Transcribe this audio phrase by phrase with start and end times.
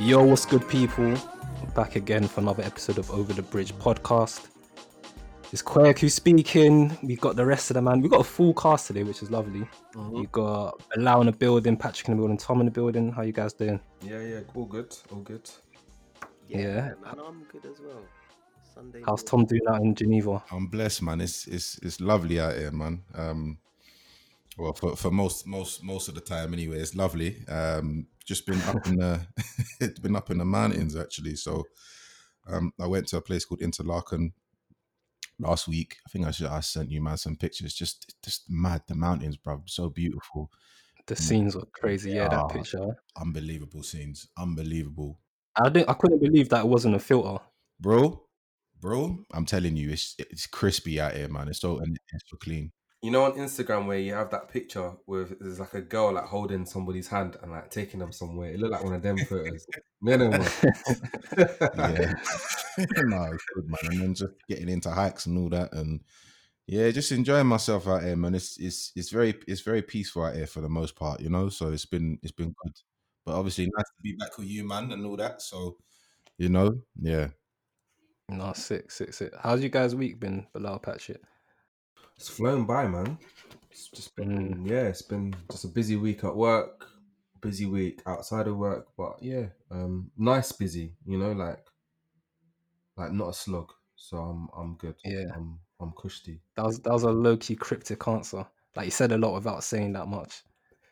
[0.00, 1.14] Yo, what's good, people?
[1.74, 4.48] Back again for another episode of Over the Bridge podcast.
[5.52, 6.96] It's Quirk who's speaking.
[7.02, 8.00] We got the rest of the man.
[8.00, 9.68] We got a full cast today, which is lovely.
[9.94, 13.12] We got Bilal in the building, Patrick in the building, Tom in the building.
[13.12, 13.78] How you guys doing?
[14.00, 15.50] Yeah, yeah, all good, all good.
[16.48, 16.94] Yeah.
[17.04, 18.02] man, I'm good as well.
[18.74, 19.02] Sunday.
[19.04, 19.22] How's.
[19.22, 20.42] Tom doing out in Geneva?
[20.50, 21.20] I'm blessed, man.
[21.20, 23.02] It's it's it's lovely out here, man.
[23.14, 23.58] Um,
[24.56, 27.46] well, for, for most most most of the time, anyway, it's lovely.
[27.48, 29.26] Um, just been up in the
[29.80, 31.34] it's been up in the mountains actually.
[31.36, 31.64] So,
[32.46, 34.32] um, I went to a place called Interlaken
[35.40, 35.96] last week.
[36.06, 37.74] I think I should I sent you man some pictures.
[37.74, 39.62] Just just mad the mountains, bro.
[39.66, 40.50] So beautiful,
[41.06, 42.12] The scenes were crazy.
[42.12, 42.48] Yeah, that Ah.
[42.48, 42.86] picture.
[43.16, 45.18] unbelievable scenes, unbelievable,
[45.56, 45.90] I didn't.
[45.90, 47.42] I couldn't believe that it wasn't a filter.
[47.80, 48.26] bro.
[48.80, 51.48] Bro, I'm telling you, it's it's crispy out here, man.
[51.48, 52.72] It's so and it's so clean.
[53.02, 56.24] You know, on Instagram where you have that picture with there's like a girl like
[56.24, 58.50] holding somebody's hand and like taking them somewhere.
[58.50, 59.66] It looked like one of them photos.
[60.02, 60.42] Minimum.
[61.38, 62.14] yeah.
[62.78, 63.78] no, it's good, man.
[63.84, 66.00] And then just getting into hikes and all that, and
[66.66, 68.34] yeah, just enjoying myself out here, man.
[68.34, 71.48] It's it's it's very it's very peaceful out here for the most part, you know.
[71.48, 72.74] So it's been it's been good,
[73.24, 75.40] but obviously nice to be back with you, man, and all that.
[75.40, 75.78] So
[76.36, 77.28] you know, yeah.
[78.28, 79.32] No, sick, sick, sick.
[79.42, 81.20] How's you guys' week been, Bilal Patrick?
[82.20, 83.16] It's flown by, man.
[83.70, 86.86] It's just been yeah, it's been just a busy week at work,
[87.40, 90.92] busy week outside of work, but yeah, um, nice busy.
[91.06, 91.64] You know, like
[92.98, 93.72] like not a slog.
[93.96, 94.96] So I'm I'm good.
[95.02, 95.32] Yeah.
[95.34, 96.42] I'm I'm cushy.
[96.56, 98.44] That was that was a low key cryptic answer.
[98.76, 100.42] Like you said a lot without saying that much.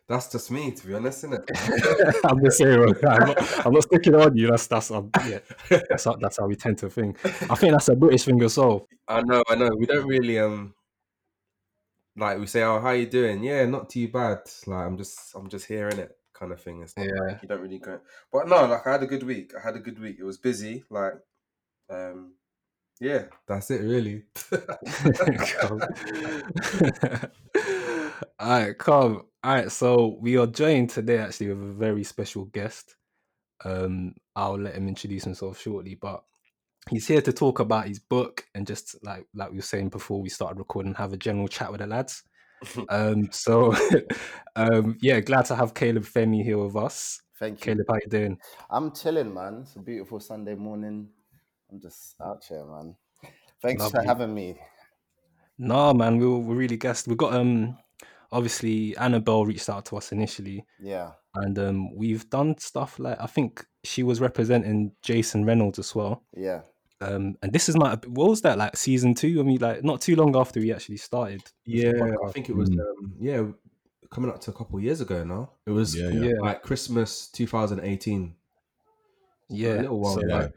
[0.09, 2.21] That's just me, to be honest, isn't it?
[2.25, 2.95] I'm just saying.
[3.07, 4.47] I'm not, I'm not sticking on you.
[4.47, 5.41] That's that's um, yeah.
[5.91, 7.19] That's how, that's how we tend to think.
[7.51, 8.89] I think that's a British thing well.
[9.07, 9.69] I know, I know.
[9.79, 10.73] We don't really um
[12.19, 14.39] like we say, "Oh, how you doing?" Yeah, not too bad.
[14.67, 16.83] Like I'm just, I'm just hearing it, kind of thing.
[16.83, 17.13] It's not Yeah.
[17.33, 18.01] like you don't really go.
[18.33, 19.53] But no, like I had a good week.
[19.57, 20.17] I had a good week.
[20.19, 20.85] It was busy.
[20.91, 21.15] Like,
[21.91, 22.35] um,
[23.01, 24.25] yeah, that's it, really.
[24.53, 24.59] All
[28.41, 29.23] right, come.
[29.45, 32.97] All right, so we are joined today actually with a very special guest.
[33.65, 36.25] Um, I'll let him introduce himself shortly, but
[36.89, 40.21] he's here to talk about his book and just like like we were saying before
[40.21, 42.23] we started recording, have a general chat with the lads.
[42.89, 43.73] Um, so
[44.57, 47.21] um, yeah, glad to have Caleb Femi here with us.
[47.39, 47.73] Thank you.
[47.73, 48.39] Caleb, how you doing?
[48.69, 49.61] I'm chilling, man.
[49.63, 51.09] It's a beautiful Sunday morning.
[51.71, 52.97] I'm just out here, man.
[53.63, 54.59] Thanks for having me.
[55.57, 57.07] No, man, we were, we really guessed.
[57.07, 57.79] We got um,
[58.33, 60.65] obviously Annabelle reached out to us initially.
[60.81, 61.13] Yeah.
[61.35, 66.25] and um, we've done stuff like I think she was representing Jason Reynolds as well.
[66.37, 66.63] Yeah.
[67.01, 69.39] Um, and this is my what was that like season two?
[69.41, 71.43] I mean, like not too long after we actually started.
[71.65, 71.93] yeah,
[72.27, 72.71] I think it was.
[72.71, 72.81] Mm.
[72.81, 73.43] Um, yeah,
[74.11, 75.51] coming up to a couple of years ago now.
[75.67, 76.41] It was Yeah, yeah.
[76.41, 78.35] like Christmas 2018.
[79.51, 80.43] Yeah, a little while so, back.
[80.43, 80.53] like,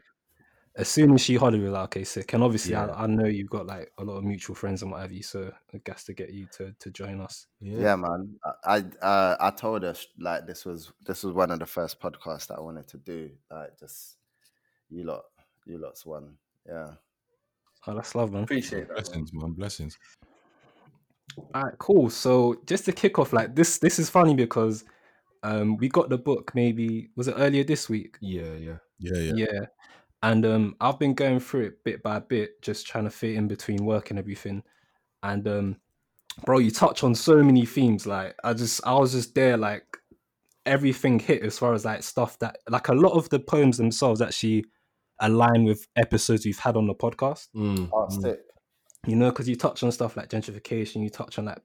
[0.74, 2.32] as soon as she hollered, we were like, okay, sick.
[2.32, 2.86] And obviously, Yeah.
[2.86, 5.22] I, I know you've got like a lot of mutual friends and what have you,
[5.22, 7.46] so I guess to get you to to join us.
[7.60, 8.36] Yeah, man.
[8.44, 8.52] I
[9.00, 12.46] I, uh, I told her like this was this was one of the first podcasts
[12.48, 13.30] that I wanted to do.
[13.50, 14.16] Like just
[14.88, 15.22] you lot,
[15.66, 16.34] you lot's one.
[16.66, 16.92] Yeah.
[17.86, 18.44] Oh, that's love, man.
[18.44, 18.94] appreciate that.
[18.94, 19.02] man.
[19.04, 19.52] Blessings, man.
[19.52, 19.98] Blessings.
[21.54, 22.10] All right, cool.
[22.10, 24.84] So just to kick off, like this, this is funny because
[25.42, 28.16] um, we got the book maybe was it earlier this week?
[28.20, 28.76] Yeah, yeah.
[28.98, 29.32] Yeah, yeah.
[29.34, 29.66] yeah
[30.22, 33.48] and um i've been going through it bit by bit just trying to fit in
[33.48, 34.62] between work and everything
[35.22, 35.76] and um
[36.44, 39.84] bro you touch on so many themes like i just i was just there like
[40.64, 44.22] everything hit as far as like stuff that like a lot of the poems themselves
[44.22, 44.64] actually
[45.22, 48.36] align with episodes we've had on the podcast Mm, Oh, mm.
[49.06, 51.62] you know because you touch on stuff like gentrification you touch on like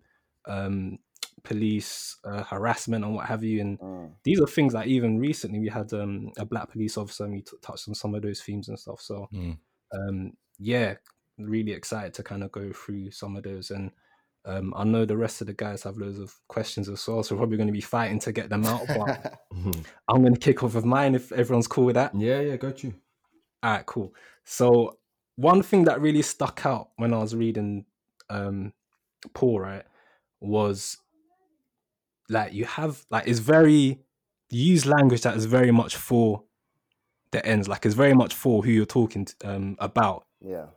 [0.47, 0.97] um
[1.43, 4.11] police uh, harassment and what have you and Mm.
[4.23, 7.41] these are things that even recently we had um, a black police officer and we
[7.41, 9.57] t- touched on some of those themes and stuff so Mm.
[9.93, 10.95] um, yeah
[11.37, 13.91] really excited to kind of go through some of those and
[14.45, 17.35] um, i know the rest of the guys have loads of questions as well so
[17.35, 19.85] we're probably going to be fighting to get them out but Mhm.
[20.09, 22.83] i'm going to kick off with mine if everyone's cool with that Yeah, yeah, got
[22.83, 22.93] you.
[23.63, 24.13] All right cool
[24.43, 24.97] so
[25.35, 27.85] one thing that really stuck out when i was reading
[28.29, 28.73] um,
[29.33, 29.83] Poor right
[30.41, 30.97] was
[32.29, 33.99] like you have like it's very
[34.49, 36.43] you use language that is very much for
[37.31, 40.67] the ends like it's very much for who you're talking t- um, about yeah.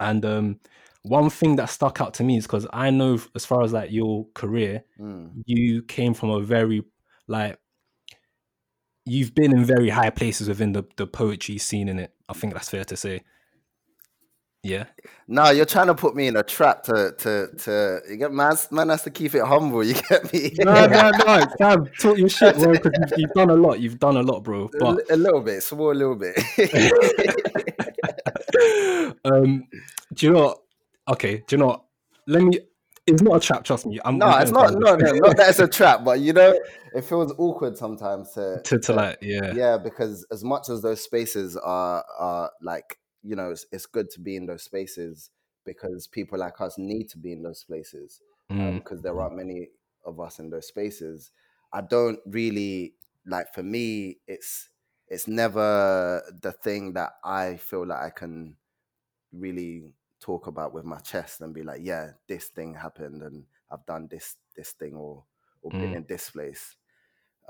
[0.00, 0.60] and um,
[1.02, 3.90] one thing that stuck out to me is because i know as far as like
[3.90, 5.42] your career Mm.
[5.46, 6.82] you came from a very
[7.26, 7.58] like
[9.06, 12.52] you've been in very high places within the, the poetry scene in it i think
[12.54, 13.20] that's fair to say
[14.66, 14.86] Yeah.
[15.28, 18.56] No, you're trying to put me in a trap to to to you get man.
[18.70, 19.84] Man has to keep it humble.
[19.88, 20.52] You get me?
[20.64, 21.44] No, no, no.
[21.58, 22.72] Sam, talk your shit, bro.
[22.72, 23.78] Because you've, you've done a lot.
[23.80, 24.70] You've done a lot, bro.
[24.72, 26.34] a, But li- a little bit, small, a little bit.
[29.24, 29.64] um,
[30.14, 30.42] do you know?
[30.44, 30.58] What?
[31.08, 31.66] Okay, do you know?
[31.66, 31.84] What?
[32.26, 32.60] Let me.
[33.06, 33.64] It's not a trap.
[33.64, 34.00] Trust me.
[34.04, 34.72] I'm, no, I'm it's not.
[34.72, 36.58] No, no, not that it's a trap, but you know,
[36.94, 39.52] it feels awkward sometimes to to to like yeah.
[39.54, 44.08] yeah because as much as those spaces are are like you know it's, it's good
[44.10, 45.30] to be in those spaces
[45.66, 48.20] because people like us need to be in those places
[48.50, 49.68] Mm, because there aren't many
[50.04, 51.30] of us in those spaces
[51.72, 52.92] i don't really
[53.26, 54.68] like for me it's
[55.08, 58.54] it's never the thing that i feel like i can
[59.32, 59.84] really
[60.24, 64.08] talk about with my chest and be like yeah this thing happened and i've done
[64.10, 65.22] this this thing or
[65.62, 65.96] or been Mm.
[65.96, 66.76] in this place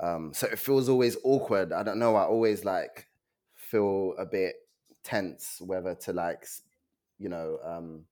[0.01, 3.07] um so it feels always awkward i don't know i always like
[3.55, 4.55] feel a bit
[5.03, 6.45] tense whether to like
[7.17, 8.03] you know um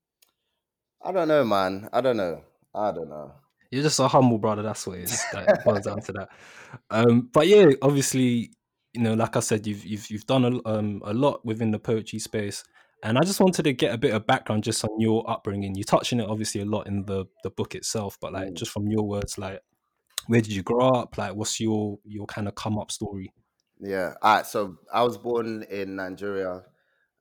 [1.01, 2.41] i don't know man i don't know
[2.73, 3.33] i don't know
[3.69, 4.61] You're just a humble brother.
[4.63, 5.21] That's what it is.
[5.33, 6.29] It boils down to that.
[6.89, 8.51] Um, but yeah, obviously,
[8.93, 11.79] you know, like I said, you've you've you've done a, um, a lot within the
[11.79, 12.63] poetry space,
[13.03, 15.75] and I just wanted to get a bit of background just on your upbringing.
[15.75, 18.53] You touch on it obviously a lot in the the book itself, but like Mm.
[18.55, 19.61] just from your words, like
[20.27, 21.17] where did you grow up?
[21.17, 23.33] Like, what's your your kind of come up story?
[23.79, 24.13] Yeah.
[24.21, 24.45] All right.
[24.45, 26.63] So I was born in Nigeria.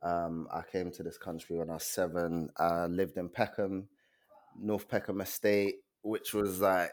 [0.02, 2.50] Um, I came to this country when I was seven.
[2.56, 3.88] I lived in Peckham,
[4.61, 6.90] North Peckham Estate, which was like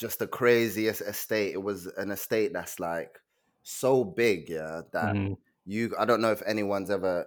[0.00, 1.52] just the craziest estate.
[1.54, 3.20] It was an estate that's like
[3.62, 5.36] so big, yeah, that Mhm.
[5.64, 7.26] you I don't know if anyone's ever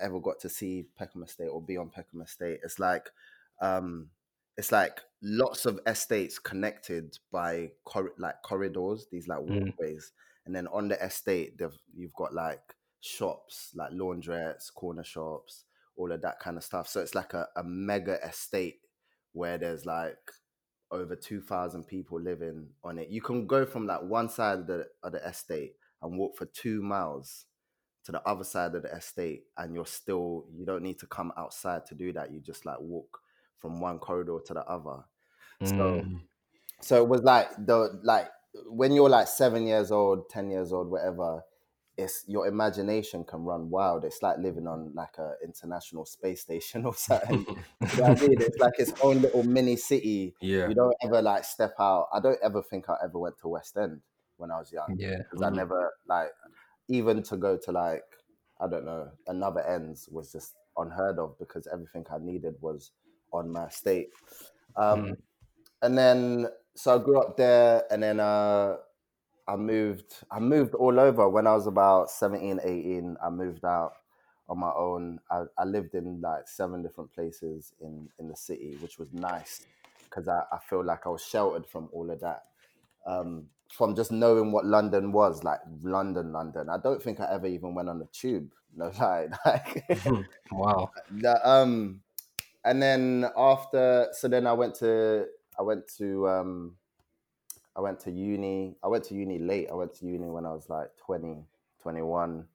[0.00, 2.60] ever got to see Peckham Estate or be on Peckham Estate.
[2.62, 3.10] It's like
[3.60, 4.10] um
[4.56, 9.72] it's like lots of estates connected by cor- like corridors, these like Mm.
[9.76, 10.12] walkways,
[10.46, 11.60] and then on the estate,
[11.94, 15.64] you've got like shops, like laundrettes, corner shops,
[15.96, 16.88] all of that kind of stuff.
[16.88, 18.80] So it's like a, a mega estate
[19.32, 20.18] where there's like
[20.90, 23.08] over 2,000 people living on it.
[23.08, 26.46] You can go from like one side of the, of the estate and walk for
[26.46, 27.44] two miles
[28.06, 31.32] to the other side of the estate, and you're still, you don't need to come
[31.36, 32.32] outside to do that.
[32.32, 33.18] You just like walk
[33.56, 35.04] from one corridor to the other.
[35.64, 36.20] So, Mm.
[36.80, 38.28] so it was like the like
[38.68, 41.42] when you're like seven years old, ten years old, whatever.
[41.98, 44.04] It's your imagination can run wild.
[44.04, 47.46] It's like living on like a international space station or something.
[47.48, 47.56] you
[47.96, 48.36] know I mean?
[48.38, 50.34] It's like its own little mini city.
[50.42, 50.68] Yeah.
[50.68, 52.08] You don't ever like step out.
[52.12, 54.02] I don't ever think I ever went to West End
[54.36, 55.16] when I was young Yeah.
[55.22, 55.56] because I Mm.
[55.56, 56.32] never like
[56.88, 58.04] even to go to like
[58.60, 62.92] I don't know another ends was just unheard of because everything I needed was
[63.32, 64.10] on my state.
[64.76, 65.16] Um, Mm.
[65.82, 68.76] And then so I grew up there, and then uh,
[69.48, 70.14] I moved.
[70.30, 73.16] I moved all over when I was about 17, 18.
[73.22, 73.92] I moved out
[74.48, 75.20] on my own.
[75.30, 79.66] I, I lived in like seven different places in in the city, which was nice
[80.04, 82.44] because I, I feel like I was sheltered from all of that
[83.06, 85.60] um, from just knowing what London was like.
[85.82, 86.68] London, London.
[86.70, 88.52] I don't think I ever even went on the tube.
[88.78, 89.28] No lie.
[89.46, 89.86] Like,
[90.50, 90.90] Wow.
[91.10, 92.02] the, um,
[92.64, 95.26] and then after, so then I went to
[95.58, 96.76] I went to um,
[97.76, 98.76] I went to uni.
[98.82, 99.68] I went to uni late.
[99.70, 101.44] I went to uni when I was like 20,
[101.82, 102.46] 21.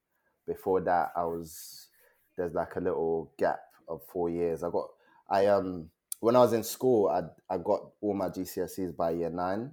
[0.47, 1.88] Before that, I was
[2.35, 4.63] there's like a little gap of four years.
[4.63, 4.89] I got
[5.29, 7.21] I um when I was in school, I
[7.53, 9.71] I got all my GCSEs by year nine.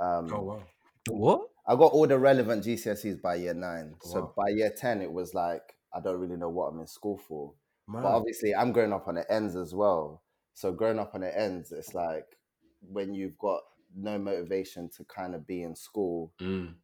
[0.00, 0.62] Um, Oh wow.
[1.08, 1.48] What?
[1.66, 3.94] I got all the relevant GCSEs by year nine.
[4.02, 5.62] So by year ten, it was like
[5.94, 7.54] I don't really know what I'm in school for.
[7.88, 8.02] Man.
[8.02, 10.22] But obviously, I'm growing up on the ends as well.
[10.54, 12.36] So growing up on the ends, it's like
[12.80, 13.60] when you've got
[13.94, 16.74] no motivation to kind of be in school Mm.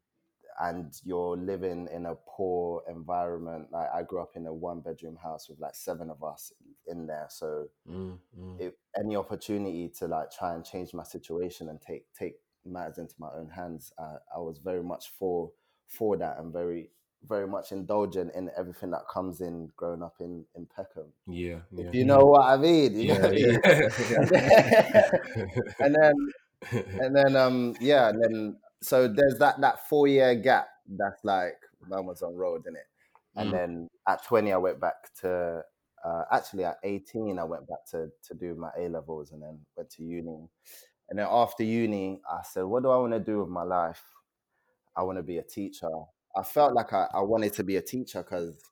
[0.60, 3.68] and you're living in a poor environment.
[3.72, 6.52] Like I grew up in a one bedroom house with like seven of us
[6.86, 7.26] in there.
[7.30, 8.18] So Mm.
[8.38, 8.60] Mm.
[8.60, 12.36] if any opportunity to like try and change my situation and take take
[12.68, 15.52] matters into my own hands, I, I was very much for
[15.86, 16.90] for that and very
[17.24, 21.12] very much indulgent in everything that comes in growing up in in Peckham.
[21.26, 21.60] Yeah.
[21.72, 21.86] Yeah.
[21.88, 23.14] If you know what I mean, you yeah.
[23.14, 23.60] know what I mean?
[24.10, 25.10] yeah.
[25.80, 26.14] and then
[27.00, 31.54] and then um yeah, and then so there's that that four year gap that's like
[31.88, 32.86] man was on road, in it?
[33.36, 33.52] And Mm.
[33.52, 35.62] then at 20 I went back to
[36.04, 39.60] uh, actually at 18 I went back to to do my A levels and then
[39.76, 40.48] went to uni.
[41.08, 44.02] And then after uni, I said, what do I want to do with my life?
[44.96, 45.88] I want to be a teacher.
[46.36, 48.62] I felt like I, I wanted to be a teacher because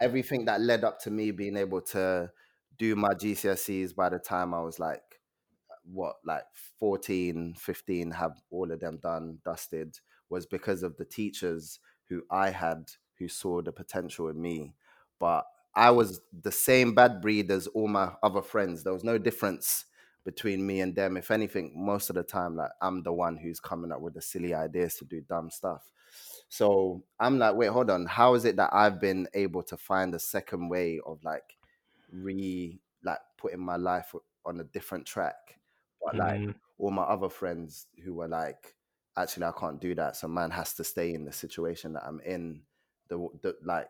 [0.00, 2.30] everything that led up to me being able to
[2.78, 5.02] do my GCSEs by the time I was like,
[5.84, 6.44] what, like
[6.78, 12.50] 14, 15, have all of them done, dusted, was because of the teachers who I
[12.50, 14.74] had who saw the potential in me.
[15.18, 18.82] But I was the same bad breed as all my other friends.
[18.82, 19.84] There was no difference
[20.26, 21.16] between me and them.
[21.16, 24.20] If anything, most of the time, like I'm the one who's coming up with the
[24.20, 25.90] silly ideas to do dumb stuff.
[26.48, 28.06] So I'm like, wait, hold on.
[28.06, 31.56] How is it that I've been able to find a second way of like
[32.10, 34.14] re like putting my life
[34.44, 35.58] on a different track?
[36.04, 36.54] But like Mm.
[36.78, 38.74] all my other friends who were like,
[39.16, 40.16] actually, I can't do that.
[40.16, 42.62] So man has to stay in the situation that I'm in.
[43.08, 43.88] The, the like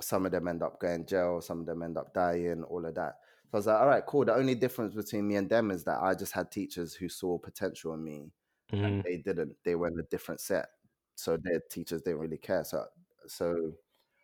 [0.00, 2.94] some of them end up going jail, some of them end up dying, all of
[2.96, 3.18] that.
[3.54, 4.24] So I was like, all right, cool.
[4.24, 7.38] The only difference between me and them is that I just had teachers who saw
[7.38, 8.32] potential in me
[8.72, 9.04] Mm.
[9.04, 9.54] they didn't.
[9.64, 10.66] They were in a different set,
[11.14, 12.64] so their teachers didn't really care.
[12.64, 12.86] So,
[13.28, 13.72] so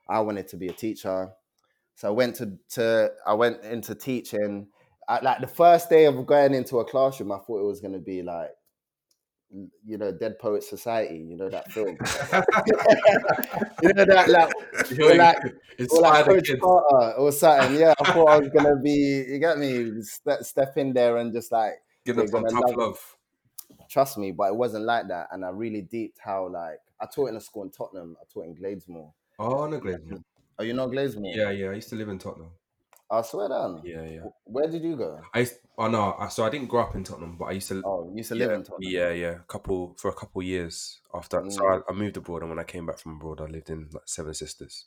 [0.08, 1.30] I wanted to be a teacher.
[1.94, 4.66] So I went to to I went into teaching.
[5.08, 7.92] I, like the first day of going into a classroom, I thought it was going
[7.94, 8.50] to be like,
[9.85, 11.19] you know, Dead Poet Society.
[11.19, 11.88] You know that film.
[13.83, 14.52] you know that like,
[15.00, 15.38] or like
[15.90, 16.50] or like Coach.
[16.61, 17.80] Carter or something.
[17.80, 19.25] Yeah, I thought I was gonna be.
[19.28, 20.02] You get me?
[20.02, 23.16] Step, step in there and just like Give them some tough love love.
[23.88, 25.28] trust me, but it wasn't like that.
[25.33, 28.16] And I really deeped how like I taught in a school in Tottenham.
[28.21, 29.12] I taught in Gladesmore.
[29.38, 30.23] Oh, no, Gladesmore.
[30.59, 31.35] Oh, you know Gladesmore?
[31.35, 31.69] Yeah, yeah.
[31.69, 32.50] I used to live in Tottenham.
[33.11, 33.83] I swear down.
[33.85, 34.21] Yeah, yeah.
[34.45, 35.21] Where did you go?
[35.35, 37.69] I used, oh no, I, so I didn't grow up in Tottenham, but I used
[37.69, 37.83] to.
[37.85, 38.93] Oh, you used to yeah, live in Tottenham.
[38.93, 39.35] Yeah, yeah.
[39.49, 41.43] Couple for a couple years after.
[41.50, 41.83] So Mm.
[41.88, 44.05] I, I moved abroad, and when I came back from abroad, I lived in like
[44.07, 44.87] Seven Sisters.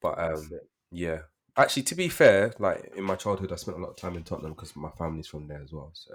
[0.00, 0.50] But um,
[0.92, 1.20] yeah.
[1.56, 4.22] Actually, to be fair, like in my childhood, I spent a lot of time in
[4.22, 5.90] Tottenham because my family's from there as well.
[5.94, 6.14] So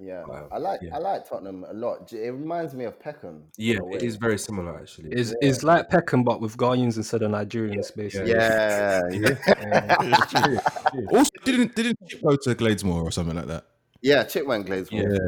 [0.00, 0.48] Yeah, Wow.
[0.52, 0.94] I like Yeah.
[0.96, 2.12] I like Tottenham a lot.
[2.12, 3.44] It reminds me of Peckham.
[3.56, 5.10] yeah, it is very similar actually.
[5.12, 8.30] Is is like Peckham but with Ghanaians instead of Nigerians, basically.
[8.30, 10.60] Yeah, yeah,
[11.12, 13.64] Also, didn't didn't Chip go to Gladesmore or something like that?
[14.00, 14.22] yeah.
[14.24, 15.18] Chip went Gladesmore.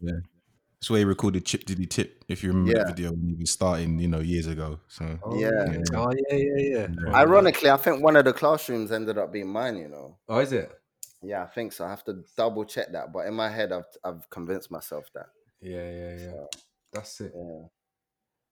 [0.00, 0.12] yeah.
[0.78, 2.24] That's where he recorded Chip Diddy Chip.
[2.28, 2.84] If you remember Yeah.
[2.84, 4.78] the video when he was starting, you know, years ago.
[4.88, 5.50] So oh, Yeah.
[5.72, 5.78] yeah.
[5.94, 6.86] Oh yeah, yeah, yeah.
[7.06, 7.14] Yeah.
[7.14, 9.76] Ironically, I think one of the classrooms ended up being mine.
[9.78, 10.16] You know.
[10.28, 10.70] Oh, is it?
[11.26, 11.84] Yeah, I think so.
[11.84, 15.26] I have to double check that, but in my head, I've I've convinced myself that.
[15.60, 16.44] Yeah, yeah, yeah.
[16.92, 17.32] That's it.
[17.34, 17.66] Yeah.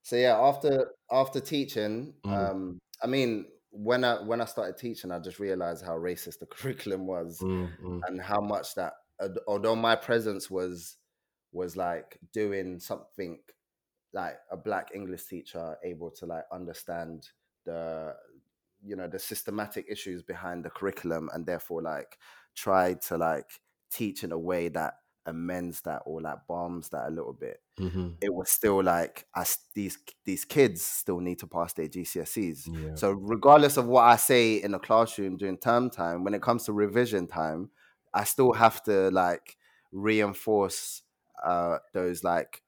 [0.03, 2.33] So yeah, after after teaching, Mm.
[2.51, 6.45] um, I mean, when I when I started teaching, I just realized how racist the
[6.57, 8.01] curriculum was, Mm, mm.
[8.07, 8.93] and how much that
[9.47, 10.97] although my presence was
[11.53, 13.39] was like doing something
[14.13, 17.29] like a black English teacher able to like understand
[17.65, 18.13] the
[18.83, 22.17] you know the systematic issues behind the curriculum and therefore like
[22.55, 23.59] try to like
[23.91, 24.95] teach in a way that
[25.25, 28.17] amends that or like bombs that a little bit Mhm.
[28.21, 32.69] it was still like as these these kids still need to pass their GCSEs.
[32.71, 32.95] Yeah.
[32.95, 36.65] So regardless of what I say in the classroom during term time, when it comes
[36.65, 37.71] to revision time,
[38.13, 39.57] I still have to like
[39.91, 41.03] reinforce
[41.43, 42.63] uh, those like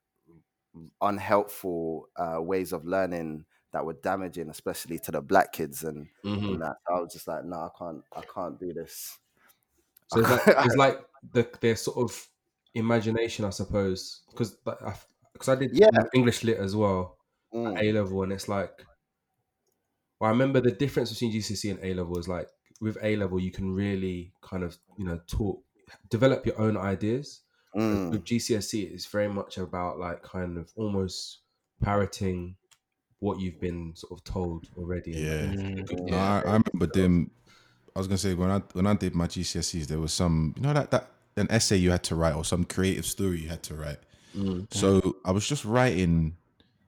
[1.02, 6.48] unhelpful uh, ways of learning that were damaging, especially to the black kids and, Mhm.
[6.50, 6.78] and that.
[6.88, 9.20] I was just like, no, I can't, I can't do this.
[10.08, 11.00] So it's like, it's like
[11.34, 12.28] the their sort of
[12.74, 14.52] imagination, I suppose, because
[15.34, 15.88] because I did Yeah.
[16.14, 17.18] English lit as well,
[17.54, 18.86] Mm, A level, and it's like,
[20.20, 22.50] well, I remember the difference between GCSE and A level is like
[22.82, 25.64] with A level you can really kind of you know talk,
[26.10, 27.42] develop your own ideas.
[27.76, 31.40] mm, With GCSE, it's very much about like kind of almost
[31.82, 32.56] parroting
[33.20, 35.14] what you've been sort of told already.
[35.14, 35.66] and, Yeah.
[35.66, 35.88] Mm.
[35.88, 37.32] good- No, I, I remember them.
[37.98, 40.62] I was gonna say when I when I did my GCSEs, there was some you
[40.62, 43.64] know that that an essay you had to write or some creative story you had
[43.64, 43.98] to write.
[44.36, 44.72] Mm.
[44.72, 46.36] So I was just writing,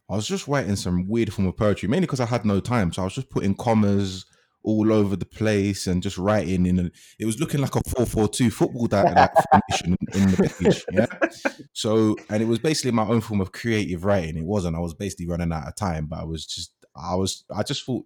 [0.08, 2.94] I was just writing some weird form of poetry, mainly because I had no time.
[2.94, 4.24] So I was just putting commas
[4.62, 6.78] all over the place and just writing in.
[6.78, 10.54] A, it was looking like a four four two football that, that formation in the
[10.60, 10.86] page.
[10.92, 11.64] Yeah.
[11.74, 14.38] So and it was basically my own form of creative writing.
[14.38, 14.76] It wasn't.
[14.76, 16.72] I was basically running out of time, but I was just.
[16.96, 17.46] I was.
[17.52, 18.06] I just thought.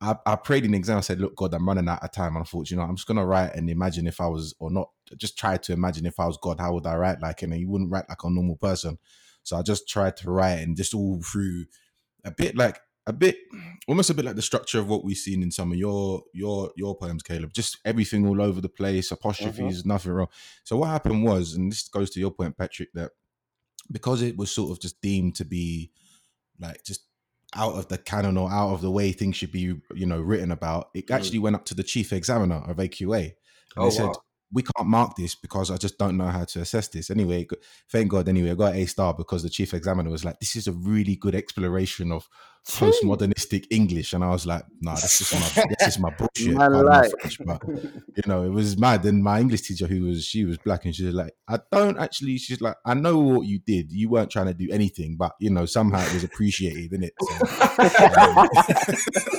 [0.00, 0.98] I, I prayed in the exam.
[0.98, 2.96] I said, "Look, God, I'm running out of time." And I thought, you know, I'm
[2.96, 4.90] just gonna write and imagine if I was or not.
[5.16, 7.20] Just try to imagine if I was God, how would I write?
[7.20, 8.98] Like, and you wouldn't write like a normal person.
[9.42, 11.66] So I just tried to write and just all through
[12.24, 13.38] a bit like a bit
[13.86, 16.72] almost a bit like the structure of what we've seen in some of your your
[16.76, 17.52] your poems, Caleb.
[17.54, 19.82] Just everything all over the place, apostrophes, uh-huh.
[19.84, 20.28] nothing wrong.
[20.64, 23.12] So what happened was, and this goes to your point, Patrick, that
[23.90, 25.92] because it was sort of just deemed to be
[26.58, 27.04] like just
[27.54, 30.50] out of the canon or out of the way things should be, you know, written
[30.50, 31.14] about, it mm.
[31.14, 33.22] actually went up to the chief examiner of AQA.
[33.22, 33.32] And
[33.76, 34.22] Oh, they said, wow.
[34.56, 37.10] We can't mark this because I just don't know how to assess this.
[37.10, 37.46] Anyway,
[37.92, 38.26] thank God.
[38.26, 41.14] Anyway, I got A star because the chief examiner was like, "This is a really
[41.14, 42.26] good exploration of
[42.66, 46.56] postmodernistic English," and I was like, "No, nah, this is my this is my bullshit."
[46.86, 47.10] Like.
[47.20, 49.04] French, but you know, it was mad.
[49.04, 51.98] And my English teacher, who was she was black, and she was like, "I don't
[51.98, 53.92] actually." She's like, "I know what you did.
[53.92, 57.12] You weren't trying to do anything, but you know, somehow it was appreciated, in it?"
[57.20, 57.34] So,
[58.22, 58.48] um,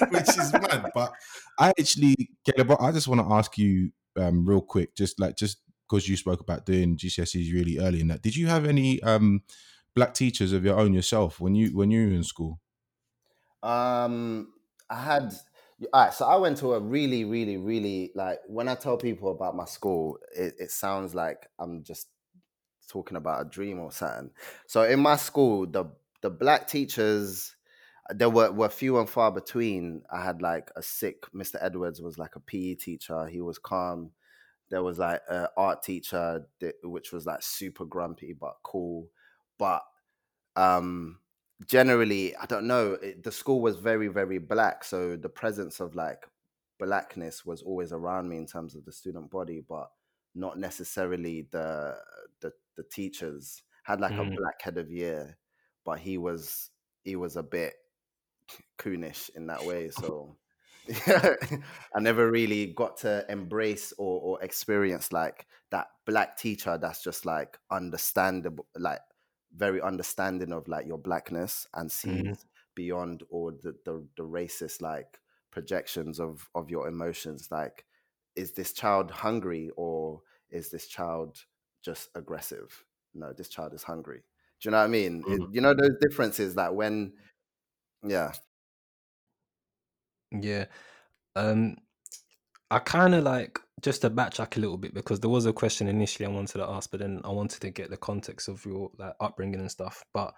[0.11, 0.91] which is mad.
[0.93, 1.11] But
[1.57, 5.61] I actually, Caleb, I just want to ask you um, real quick, just like just
[5.87, 8.21] because you spoke about doing GCSEs really early in that.
[8.21, 9.41] Did you have any um,
[9.95, 12.59] black teachers of your own yourself when you when you were in school?
[13.63, 14.53] Um,
[14.89, 15.33] I had.
[15.93, 19.29] All right, so I went to a really, really, really like when I tell people
[19.31, 22.07] about my school, it, it sounds like I'm just
[22.89, 24.31] talking about a dream or something.
[24.65, 25.85] So in my school, the
[26.21, 27.55] the black teachers
[28.09, 30.03] there were, were few and far between.
[30.11, 31.57] I had like a sick Mr.
[31.61, 33.27] Edwards was like a PE teacher.
[33.27, 34.11] He was calm.
[34.69, 39.07] There was like an art teacher that, which was like super grumpy but cool.
[39.57, 39.83] But
[40.55, 41.19] um
[41.65, 42.93] generally, I don't know.
[42.93, 46.27] It, the school was very very black, so the presence of like
[46.79, 49.89] blackness was always around me in terms of the student body, but
[50.35, 51.95] not necessarily the
[52.41, 53.63] the, the teachers.
[53.83, 54.33] Had like mm.
[54.33, 55.37] a black head of year,
[55.85, 56.71] but he was
[57.03, 57.73] he was a bit
[58.79, 59.89] coonish in that way.
[59.89, 60.35] So
[61.07, 67.25] I never really got to embrace or, or experience like that black teacher that's just
[67.25, 69.01] like understandable, like
[69.55, 72.33] very understanding of like your blackness and sees mm-hmm.
[72.75, 75.19] beyond all the, the the racist like
[75.51, 77.49] projections of of your emotions.
[77.51, 77.85] Like,
[78.35, 81.37] is this child hungry or is this child
[81.83, 82.83] just aggressive?
[83.13, 84.23] No, this child is hungry.
[84.59, 85.23] Do you know what I mean?
[85.23, 85.33] Mm-hmm.
[85.33, 87.13] It, you know those differences that when,
[88.03, 88.31] yeah,
[90.31, 90.65] yeah.
[91.35, 91.77] Um,
[92.69, 95.87] I kind of like just to backtrack a little bit because there was a question
[95.87, 98.89] initially I wanted to ask, but then I wanted to get the context of your
[98.97, 100.03] like upbringing and stuff.
[100.13, 100.33] But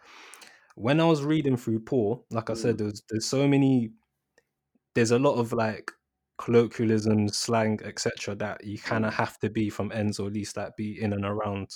[0.76, 2.80] when I was reading through Poor, like I said, mm.
[2.80, 3.92] there's there's so many,
[4.94, 5.92] there's a lot of like
[6.38, 8.36] colloquialisms, slang, etc.
[8.36, 9.18] That you kind of mm.
[9.18, 11.70] have to be from ends or at least like be in and around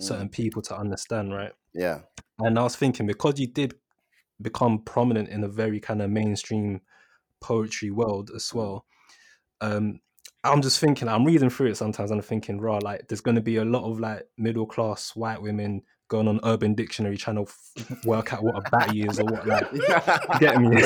[0.00, 0.32] certain mm.
[0.32, 1.52] people to understand, right?
[1.74, 2.00] Yeah.
[2.38, 3.74] And I was thinking because you did
[4.40, 6.80] become prominent in a very kind of mainstream
[7.40, 8.86] poetry world as well.
[9.60, 10.00] Um,
[10.44, 13.34] I'm just thinking, I'm reading through it sometimes and I'm thinking, raw, like there's going
[13.34, 17.36] to be a lot of like middle class white women going on Urban Dictionary trying
[17.36, 19.70] to f- work out what a batty is or what, like,
[20.40, 20.68] get me.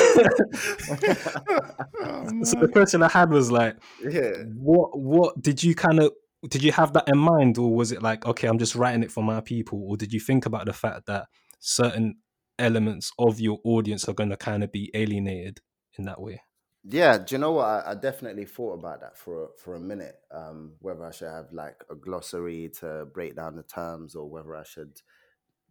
[2.01, 4.31] oh, so the question I had was like, yeah.
[4.55, 6.11] what, what did you kind of,
[6.49, 9.11] did you have that in mind or was it like, okay, I'm just writing it
[9.11, 9.81] for my people?
[9.87, 11.27] Or did you think about the fact that
[11.59, 12.17] certain
[12.59, 15.61] elements of your audience are going to kind of be alienated
[15.97, 16.41] in that way?
[16.85, 17.65] Yeah, do you know what?
[17.65, 20.15] I, I definitely thought about that for a, for a minute.
[20.31, 24.55] Um, whether I should have like a glossary to break down the terms, or whether
[24.55, 25.01] I should,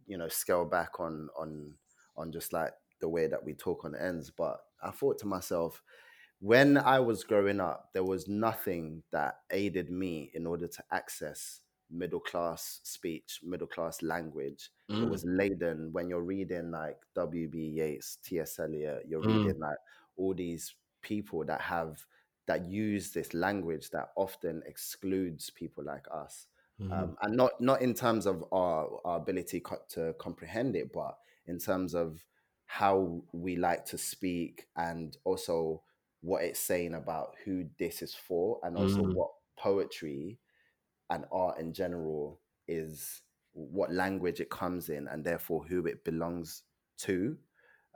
[0.07, 1.75] you know, scale back on on
[2.17, 4.31] on just like the way that we talk on ends.
[4.31, 5.83] But I thought to myself,
[6.39, 11.61] when I was growing up, there was nothing that aided me in order to access
[11.93, 14.69] middle class speech, middle class language.
[14.91, 15.03] Mm.
[15.03, 17.57] It was laden when you're reading like W.B.
[17.57, 18.59] Yeats, T.S.
[18.59, 19.27] Eliot, you're mm.
[19.27, 19.77] reading like
[20.17, 22.03] all these people that have
[22.47, 26.47] that use this language that often excludes people like us
[26.81, 26.91] mm-hmm.
[26.91, 31.17] um, and not not in terms of our, our ability co- to comprehend it but
[31.47, 32.25] in terms of
[32.65, 35.81] how we like to speak and also
[36.21, 39.13] what it's saying about who this is for and also mm-hmm.
[39.13, 40.39] what poetry
[41.09, 43.21] and art in general is
[43.53, 46.63] what language it comes in and therefore who it belongs
[46.97, 47.37] to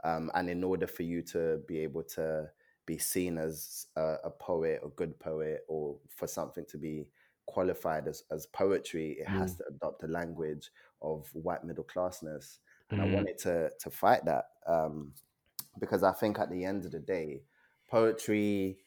[0.04, 2.48] um, and in order for you to be able to
[2.86, 7.08] be seen as a, a, poet a good poet or for something to be
[7.48, 9.38] qualified as, as poetry it mm.
[9.38, 10.70] has to adopt a language
[11.02, 12.58] of white middle classness
[12.91, 13.04] and mm.
[13.04, 15.12] i wanted to to fight that um,
[15.80, 17.41] because i think at the end of the day
[17.89, 18.78] poetry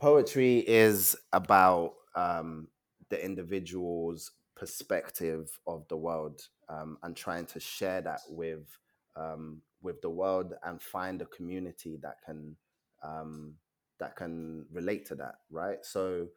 [0.00, 2.66] poetry is about um,
[3.10, 8.78] the individual's perspective of the world um, and trying to share that with
[9.16, 12.56] um, with the world and find a community that can
[13.02, 13.54] um,
[13.98, 15.78] that can relate to that, right?
[15.82, 16.28] So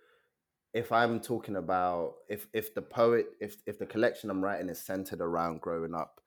[0.74, 4.80] if I'm talking about if if the poet if if the collection I'm writing is
[4.80, 6.22] centered around growing up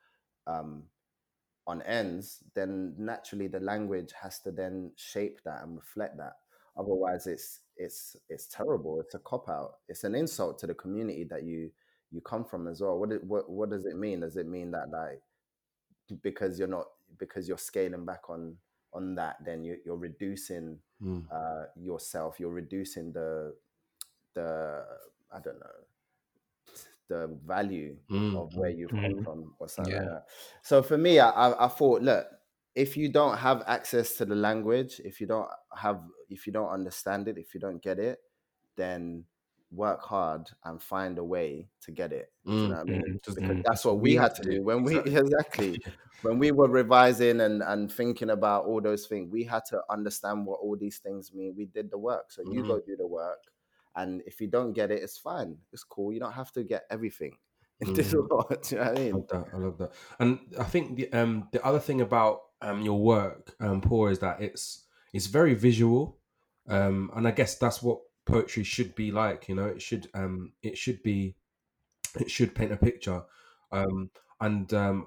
[0.47, 0.85] um,
[1.67, 6.35] on ends, then naturally the language has to then shape that and reflect that.
[6.77, 9.01] Otherwise, it's it's it's terrible.
[9.01, 9.77] It's a cop out.
[9.89, 11.71] It's an insult to the community that you
[12.11, 12.99] you come from as well.
[12.99, 14.21] What what what does it mean?
[14.21, 15.21] Does it mean that like
[16.23, 16.87] because you're not
[17.19, 18.57] because you're scaling back on
[18.93, 21.23] on that, then you, are reducing mm.
[21.31, 22.41] uh, yourself.
[22.41, 23.55] You're reducing the
[24.35, 24.85] the
[25.33, 25.67] I don't know
[27.09, 29.25] the value Mm, of where you've come Mm.
[29.25, 30.27] from or something like that.
[30.63, 32.27] So for me, I, I I thought, look,
[32.77, 36.69] if you don't have access to the language, if you don't have, if you don't
[36.71, 38.21] understand it, if you don't get it,
[38.77, 39.25] then
[39.71, 42.33] work hard and find a way to get it.
[42.57, 43.05] Do you Mm, know what I mean?
[43.09, 43.65] mm, mm.
[43.65, 45.13] that's what we, had to do when we Exactly.
[45.17, 45.81] exactly
[46.23, 49.31] when we were revising and and thinking about all those things.
[49.33, 51.55] We had to understand what all these things mean.
[51.57, 52.65] We did the work, so you Mhm.
[52.65, 53.39] go do the work.
[53.97, 55.59] And if you don't get it, it's fine.
[55.73, 56.13] It's cool.
[56.13, 57.39] You don't have to get everything
[57.81, 58.29] in this Mhm.
[58.29, 58.63] world.
[58.63, 59.47] Do you know I I love that.
[59.53, 59.93] I love that.
[60.19, 64.19] And I think the um the other thing about um your work, um, Poor, is
[64.21, 66.19] that it's it's very visual.
[66.69, 69.49] Um, and I guess that's what poetry should be like.
[69.49, 71.37] You know, it should um it should be
[72.19, 73.25] it should paint a picture.
[73.73, 74.11] Um,
[74.41, 75.07] and um,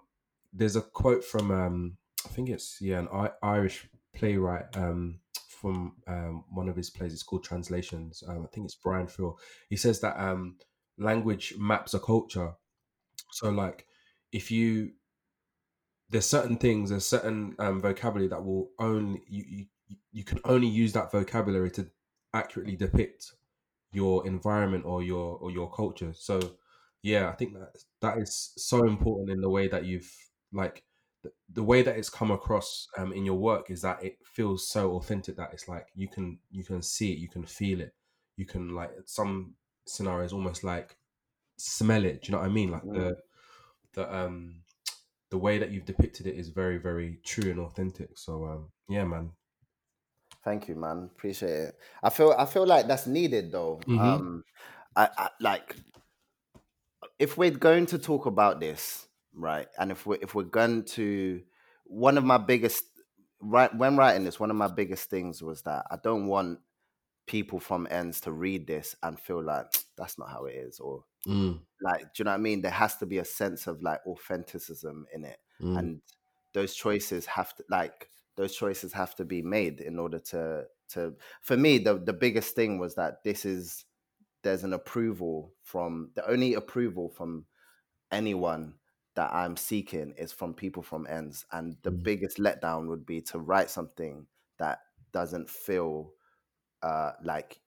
[0.53, 5.95] there's a quote from um I think it's yeah an I- Irish playwright um from
[6.07, 7.13] um one of his plays.
[7.13, 8.23] It's called Translations.
[8.27, 9.37] Um, I think it's Brian Friel.
[9.69, 10.57] He says that um
[10.99, 12.53] language maps a culture
[13.31, 13.85] so like
[14.31, 14.91] if you
[16.09, 19.65] there's certain things, there's certain um, vocabulary that will only you, you
[20.11, 21.87] you can only use that vocabulary to
[22.33, 23.33] accurately depict
[23.91, 26.13] your environment or your or your culture.
[26.13, 26.39] So
[27.03, 30.11] yeah, I think that that is so important in the way that you've
[30.51, 30.83] like
[31.23, 34.67] the, the way that it's come across um, in your work is that it feels
[34.67, 37.93] so authentic that it's like you can you can see it, you can feel it,
[38.35, 39.53] you can like some
[39.89, 40.97] scenarios almost like
[41.57, 42.23] smell it.
[42.23, 42.71] Do you know what I mean?
[42.71, 42.93] Like Mm.
[42.93, 43.17] the
[43.93, 44.63] the um
[45.31, 48.17] the way that you've depicted it is very very true and authentic.
[48.17, 49.33] So um yeah, man.
[50.43, 51.09] Thank you, man.
[51.13, 51.79] Appreciate it.
[52.01, 53.81] I feel I feel like that's needed though.
[53.87, 54.19] Mhm.
[54.19, 54.43] Um
[54.95, 55.75] I, I like
[57.17, 59.67] if we're going to talk about this, right?
[59.77, 61.43] And if we're if we're going to
[61.85, 62.83] one of my biggest
[63.41, 66.59] right when writing this, one of my biggest things was that I don't want
[67.29, 71.05] people from ends to read this and feel like that's not how it is or
[71.27, 72.61] Mm, like do you know what I mean?
[72.61, 75.39] There has to be a sense of like authenticism in it.
[75.59, 76.01] mm, and
[76.53, 81.15] those choices have to like those choices have to be made in order to to
[81.41, 83.85] for me the the biggest thing was that this is
[84.43, 87.47] there's an approval from the only approval from
[88.11, 88.79] anyone
[89.15, 92.05] that I'm seeking is from people from ends and the Mm.
[92.05, 94.79] biggest letdown would be to write something that
[95.11, 96.13] doesn't feel
[96.83, 97.59] uh like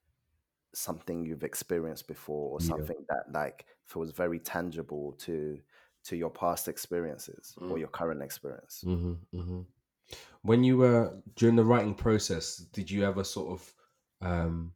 [0.73, 2.67] something you've experienced before or Yeah.
[2.67, 5.59] something that like feels very tangible to
[6.05, 7.79] to your past experiences or Mm.
[7.79, 8.85] your current experience.
[8.85, 9.65] mhm, mhm.
[10.41, 13.73] When you were during the writing process, did you ever sort of
[14.21, 14.73] um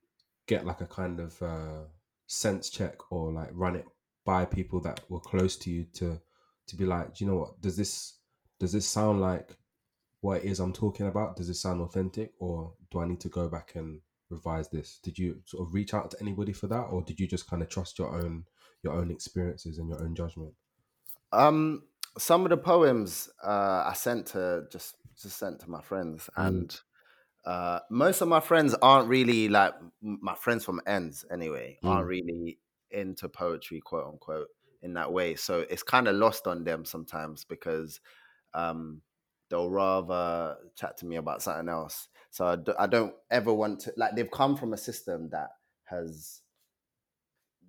[0.47, 1.85] get like a kind of uh
[2.27, 3.85] sense check or like run it
[4.25, 6.21] by people that were close to you to
[6.67, 8.19] to be like, do you know what, does this
[8.59, 9.57] does this sound like
[10.21, 11.35] what it is I'm talking about?
[11.37, 14.99] Does this sound authentic or do I need to go back and revise this?
[15.03, 17.61] Did you sort of reach out to anybody for that or did you just kind
[17.61, 18.45] of trust your own
[18.83, 20.53] your own experiences and your own judgment?
[21.31, 21.83] Um
[22.17, 26.47] some of the poems uh I sent to just just sent to my friends Mm.
[26.47, 26.79] and
[27.45, 32.09] uh most of my friends aren't really like my friends from ends anyway aren't Mm.
[32.09, 32.59] really
[32.91, 34.47] into poetry quote unquote
[34.81, 37.99] in that way so it's kind of lost on them sometimes because
[38.53, 39.01] um
[39.49, 43.79] they'll rather chat to me about something else so I d- I don't ever want
[43.81, 45.49] to like they've come from a system that
[45.85, 46.41] has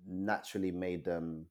[0.07, 1.47] naturally made them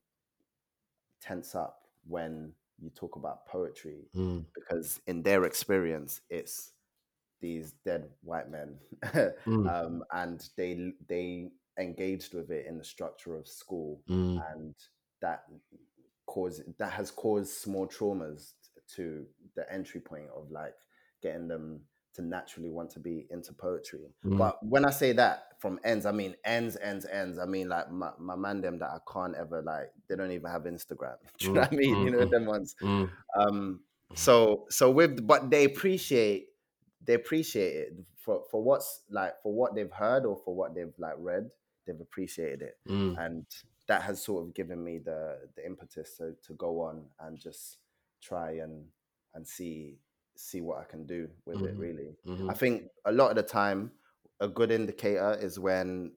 [1.21, 4.45] tense up when you talk about poetry Mm.
[4.55, 6.71] because in their experience it's
[7.41, 8.77] these dead white men
[9.45, 9.67] Mm.
[9.69, 14.41] um, and they they engaged with it in the structure of school Mm.
[14.53, 14.75] and
[15.21, 15.43] that
[16.25, 18.53] cause that has caused small traumas
[18.95, 20.75] to the entry point of like
[21.21, 21.81] getting them
[22.13, 24.37] to naturally want to be into poetry Mm.
[24.37, 27.91] but when i say that from ends i mean ends ends ends i mean like
[27.91, 31.47] my, my man them that i can't ever like they don't even have instagram do
[31.47, 33.09] you know what i mean you know Mm, them ones Mm.
[33.37, 33.81] um
[34.15, 36.47] so so with but they appreciate
[37.05, 40.93] they appreciate it for for what's like for what they've heard or for what they've
[40.97, 41.49] like read
[41.85, 43.15] they've appreciated it Mm.
[43.25, 43.45] and
[43.87, 47.77] that has sort of given me the the impetus to, to go on and just
[48.21, 48.85] try and
[49.33, 49.97] and see
[50.39, 51.77] see what i can do with it Mhm.
[51.77, 52.55] really i Mhm.
[52.55, 53.91] think a lot of the time
[54.39, 56.13] a good indicator is when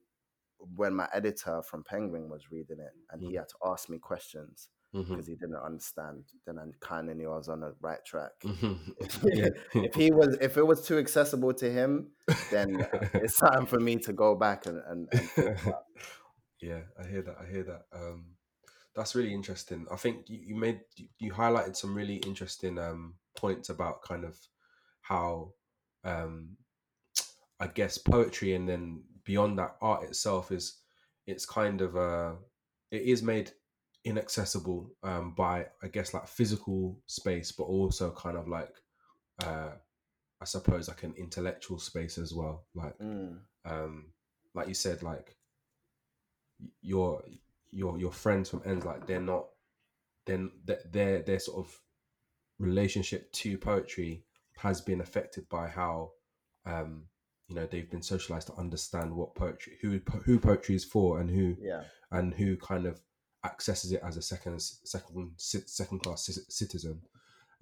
[0.58, 3.37] when my editor from penguin was reading it and he Mm.
[3.37, 4.68] had to ask me questions
[5.11, 8.32] because he didn't understand then i kind of knew i was on the right track
[8.44, 8.94] Mhm.
[9.82, 12.12] if he was if it was too accessible to him
[12.50, 12.85] then
[13.18, 15.30] it's time for me to go back and, and, and
[16.61, 17.37] yeah, I hear that.
[17.40, 17.82] I hear that.
[17.92, 18.37] Um,
[18.94, 19.87] that's really interesting.
[19.90, 24.24] I think you, you made you, you highlighted some really interesting um, points about kind
[24.24, 24.36] of
[25.02, 25.52] how
[26.04, 26.56] um,
[27.60, 30.78] I guess poetry and then beyond that art itself is
[31.26, 32.32] it's kind of uh
[32.90, 33.52] it is made
[34.04, 38.74] inaccessible um by I guess like physical space, but also kind of like
[39.44, 39.70] uh
[40.40, 42.66] I suppose like an intellectual space as well.
[42.74, 43.38] Like Mm.
[43.64, 44.12] um
[44.54, 45.36] like you said, like
[46.80, 47.22] your
[47.70, 49.46] your your friends from ends like they're not
[50.26, 51.80] then they're they're sort of
[52.62, 54.25] relationship to poetry
[54.57, 56.11] has been affected by how
[56.64, 57.03] um
[57.48, 61.29] you know they've been socialized to understand what poetry who who poetry is for and
[61.31, 61.83] who Yeah.
[62.11, 63.01] and who kind of
[63.44, 67.01] accesses it as a second second second class citizen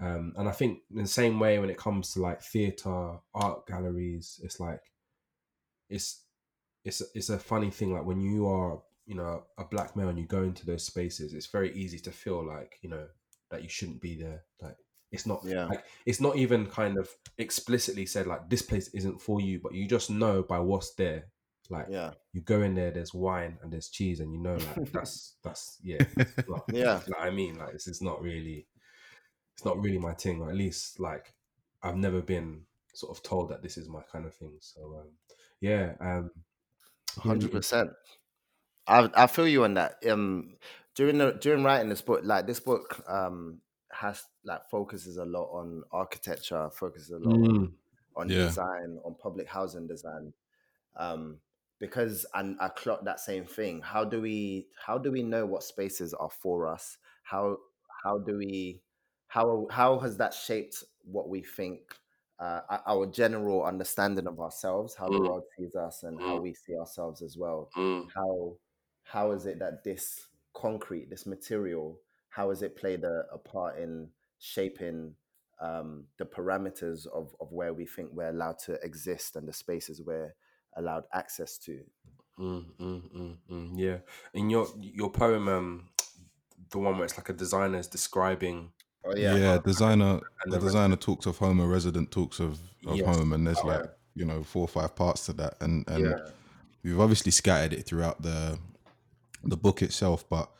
[0.01, 3.67] um and i think in the same way when it comes to like theater art
[3.67, 4.83] galleries it's like
[5.89, 6.23] it's
[6.85, 10.19] it's it's a funny thing like when you are you know a black male and
[10.19, 13.07] you go into those spaces it's very easy to feel like you know
[13.51, 14.77] that you shouldn't be there like
[15.13, 15.67] it's not Yeah.
[15.67, 19.75] like it's not even kind of explicitly said like this place isn't for you but
[19.75, 21.25] you just know by what's there
[21.69, 22.13] like Yeah.
[22.33, 25.79] you go in there there's wine and there's cheese and you know like that's that's
[25.83, 26.05] yeah
[26.49, 27.01] not- Yeah.
[27.09, 28.67] like I mean like this is not really
[29.55, 31.35] it's not really my thing or at least like
[31.83, 32.63] I've never been
[32.95, 35.09] sort of told that this is my kind of thing so um
[35.61, 36.31] yeah um
[37.19, 37.91] Hundred percent.
[38.87, 39.97] I I feel you on that.
[40.09, 40.55] Um,
[40.95, 43.61] during the during writing this book, like this book, um,
[44.01, 47.75] has like focuses a lot on architecture, focuses a lot on, Mm,
[48.17, 48.35] on Yeah.
[48.35, 50.33] design, on public housing design.
[50.97, 51.41] Um,
[51.79, 53.81] because and I clocked that same thing.
[53.81, 56.99] How do we how do we know what spaces are for us?
[57.23, 57.59] How
[58.05, 58.83] how do we
[59.29, 61.95] how how has that shaped what we think
[62.39, 65.27] uh, our general understanding of ourselves, how the Mm.
[65.27, 66.43] world sees us, and how Mm.
[66.43, 67.73] we see ourselves as well?
[67.77, 68.57] mm, How
[69.05, 73.79] how is it that this concrete, this material, how has it played a, a part
[73.79, 75.15] in shaping
[75.61, 80.01] um, the parameters of, of where we think we're allowed to exist and the spaces
[80.01, 80.35] we're
[80.77, 81.81] allowed access to?
[82.39, 83.99] mm, mm, mm, mm, yeah
[84.33, 85.89] in your your poem um
[86.71, 88.73] the one where it's like a designer is describing
[89.05, 92.61] Oh yeah, yeah, designer and the the designer talks of home a resident talks of,
[92.87, 93.17] of Yes.
[93.17, 93.91] home and there's Oh, like yeah.
[94.15, 96.19] you know four or five parts to that and and yeah
[96.85, 98.59] we've obviously scattered it throughout the
[99.43, 100.51] the book itself but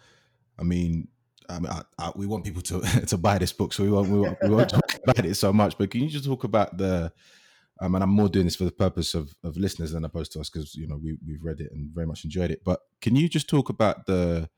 [0.59, 1.09] i mean
[1.51, 4.09] I mean, I, I, we want people to to buy this book, so we won't
[4.09, 5.77] we won't, we won't talk about it so much.
[5.79, 7.13] But can you just talk about the?
[7.83, 10.41] Um, and I'm more doing this for the purpose of, of listeners than opposed to
[10.41, 12.63] us because you know we we've read it and very much enjoyed it.
[12.65, 14.51] But can you just talk about the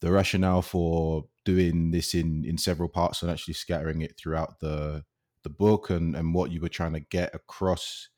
[0.00, 5.04] the rationale for doing this in in several parts and actually scattering it throughout the
[5.42, 8.08] the book and and what you were trying to get across,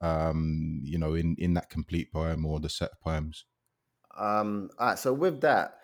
[0.00, 3.44] um, you know, in in that complete poem or the set of poems?
[4.18, 5.78] Um, all right, so with that,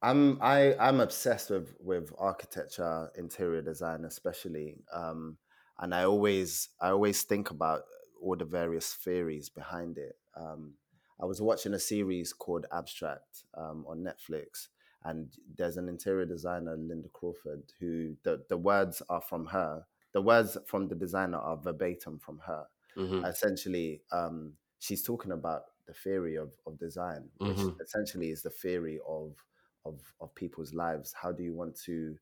[0.00, 4.84] I'm I I'm obsessed with with architecture, interior design, especially.
[4.92, 5.38] Um,
[5.78, 7.82] and I always I always think about
[8.20, 10.16] all the various theories behind it.
[10.36, 10.74] Um,
[11.20, 14.68] I was watching a series called Abstract um, on Netflix,
[15.02, 19.86] and there's an interior designer, Linda Crawford, who the the words are from her.
[20.12, 25.64] The words from the designer are verbatim from her mhm, essentially um, she's talking about
[25.86, 27.80] the theory of, of design which Mhm.
[27.82, 29.44] essentially is the theory of,
[29.88, 32.16] of of people's lives how do you want to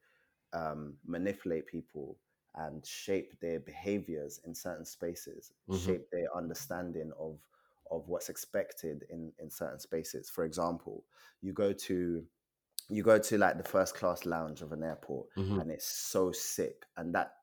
[0.52, 2.18] um, manipulate people
[2.54, 5.96] and shape their behaviors in certain spaces Mhm.
[5.96, 7.40] shape their understanding of
[7.90, 11.04] of what's expected in in certain spaces for example
[11.42, 12.26] you go to
[12.88, 16.32] you go to like the first class lounge of an airport mhm, and it's so
[16.32, 17.34] sick and that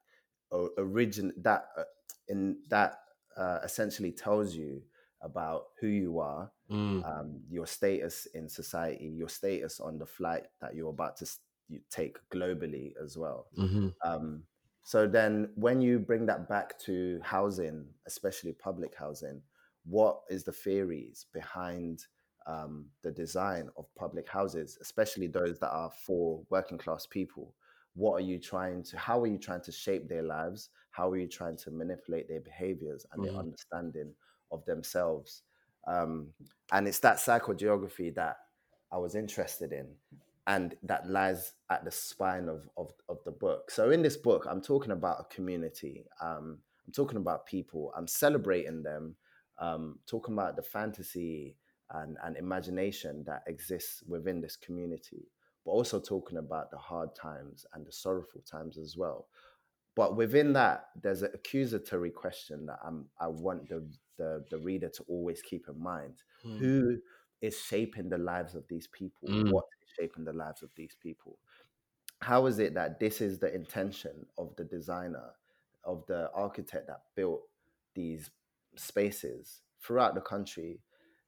[0.51, 1.83] origin that uh,
[2.29, 2.99] in that
[3.37, 4.83] uh, essentially tells you
[5.21, 10.47] about who you are mm, um, your status in society your status on the flight
[10.61, 11.29] that you're about to
[11.69, 13.49] you take globally as well.
[13.57, 14.45] Mhm, um,
[14.83, 19.41] so then when you bring that back to housing especially public housing
[19.85, 22.05] what is the theories behind
[22.45, 27.55] um, the design of public houses especially those that are for working class people?
[27.95, 30.69] What are you trying to how are you trying to shape their lives?
[30.91, 33.43] How are you trying to manipulate their behaviors and their Mhm.
[33.43, 34.13] understanding
[34.51, 35.43] of themselves
[35.87, 36.27] um,
[36.71, 38.37] and it's that psychogeography that
[38.91, 39.87] i was interested in
[40.47, 43.71] and that lies at the spine of, of, of the book.
[43.71, 46.05] So in this book, I'm talking about a community.
[46.21, 47.93] Um, I'm talking about people.
[47.95, 49.15] I'm celebrating them.
[49.59, 51.55] Um, talking about the fantasy
[51.91, 55.27] and, and imagination that exists within this community,
[55.63, 59.27] but also talking about the hard times and the sorrowful times as well.
[59.95, 64.89] But within that, there's an accusatory question that I'm, I want the, the, the reader
[64.89, 66.23] to always keep in mind.
[66.45, 66.97] mm, Who
[67.41, 69.29] is shaping the lives of these people?
[69.29, 69.51] Mm.
[69.51, 71.37] What is shaping the lives of these people?
[72.21, 75.31] How is it that this is the intention of the designer,
[75.83, 77.41] of the architect that built
[77.93, 78.31] these
[78.75, 80.79] spaces throughout the country?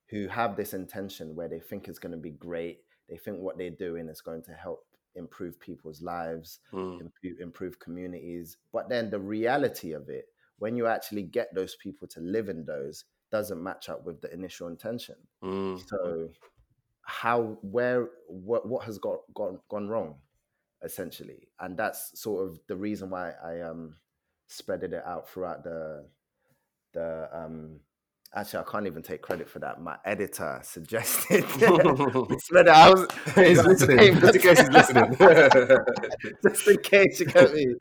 [0.10, 2.80] who have this intention where they think it's going to be great.
[3.10, 7.01] They think what they're doing is going to help improve people's lives, Mm.
[7.01, 8.58] improve, improve communities.
[8.71, 10.25] But then the reality of it,
[10.60, 14.32] when you actually get those people to live in those, doesn't match up with the
[14.34, 15.15] initial intention.
[15.43, 15.82] Mm.
[15.88, 16.30] So,
[17.01, 20.15] how, where, what, what has got gone gone wrong,
[20.84, 23.95] essentially, and that's sort of the reason why I um
[24.49, 26.08] spreaded it out throughout the
[26.93, 27.80] the um.
[28.36, 29.82] Actually, I can't even take credit for that.
[29.82, 33.12] My editor suggested we spread it out.
[33.34, 34.19] He's listening.
[34.19, 35.15] Just in case he's listening.
[36.45, 37.76] just in case you get me.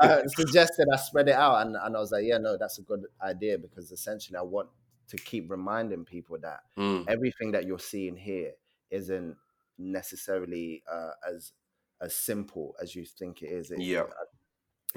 [0.00, 2.82] uh, suggested I spread it out, and, and I was like, yeah, no, that's a
[2.82, 4.68] good idea because essentially I want
[5.08, 7.04] to keep reminding people that Mm.
[7.08, 8.52] everything that you're seeing here
[8.90, 9.36] isn't
[9.78, 11.52] necessarily uh, as
[12.00, 13.70] as simple as you think it is.
[13.72, 14.04] It, Yeah.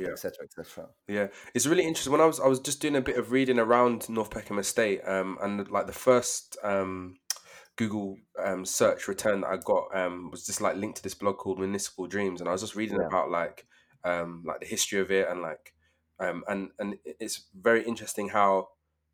[0.03, 0.11] Yeah.
[0.11, 0.45] etc.
[0.45, 0.89] etc.
[1.07, 2.11] Yeah, it's really interesting.
[2.11, 5.01] When I was I was just doing a bit of reading around North Peckham Estate,
[5.05, 7.17] um, and like the first um,
[7.75, 11.37] Google um, search return that I got um, was just like linked to this blog
[11.37, 13.07] called Municipal Dreams, and I was just reading Yeah.
[13.07, 13.65] about like
[14.03, 15.73] um, like the history of it and like
[16.19, 18.69] um, and and it's very interesting how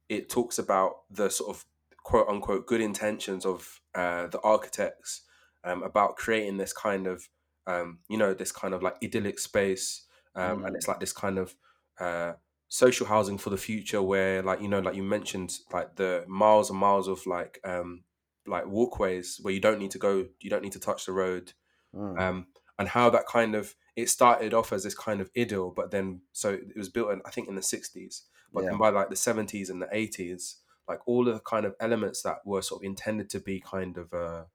[0.09, 1.65] it talks about the sort of
[2.03, 5.23] quote unquote good intentions of uh, the architects
[5.63, 7.27] um, about creating this kind of
[7.67, 10.05] um, you know this kind of like idyllic space
[10.37, 10.77] um, and Mm.
[10.77, 11.55] it's like this kind of
[11.99, 12.33] uh,
[12.69, 16.69] social housing for the future where like you know like you mentioned like the miles
[16.69, 18.03] and miles of like um
[18.45, 21.53] like walkways where you don't need to go you don't need to touch the road
[21.93, 22.17] Mm.
[22.17, 22.47] um
[22.79, 26.21] and how that kind of it started off as this kind of idyll but then
[26.31, 28.69] so it was built in i think in the 60s but Yeah.
[28.69, 32.21] then by like the 70s and the 80s like all of the kind of elements
[32.23, 34.45] that were sort of intended to be kind of uh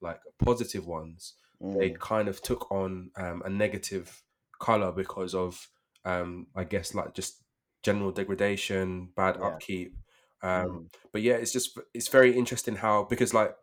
[0.00, 1.34] like positive ones
[1.78, 2.00] they Mm.
[2.00, 4.22] kind of took on um, a negative
[4.68, 5.68] color because of
[6.04, 7.42] um, I guess like just
[7.82, 9.46] general degradation, bad Yeah.
[9.46, 9.96] upkeep.
[10.42, 10.88] Um, Mm.
[11.12, 13.54] But yeah, it's just it's very interesting how because like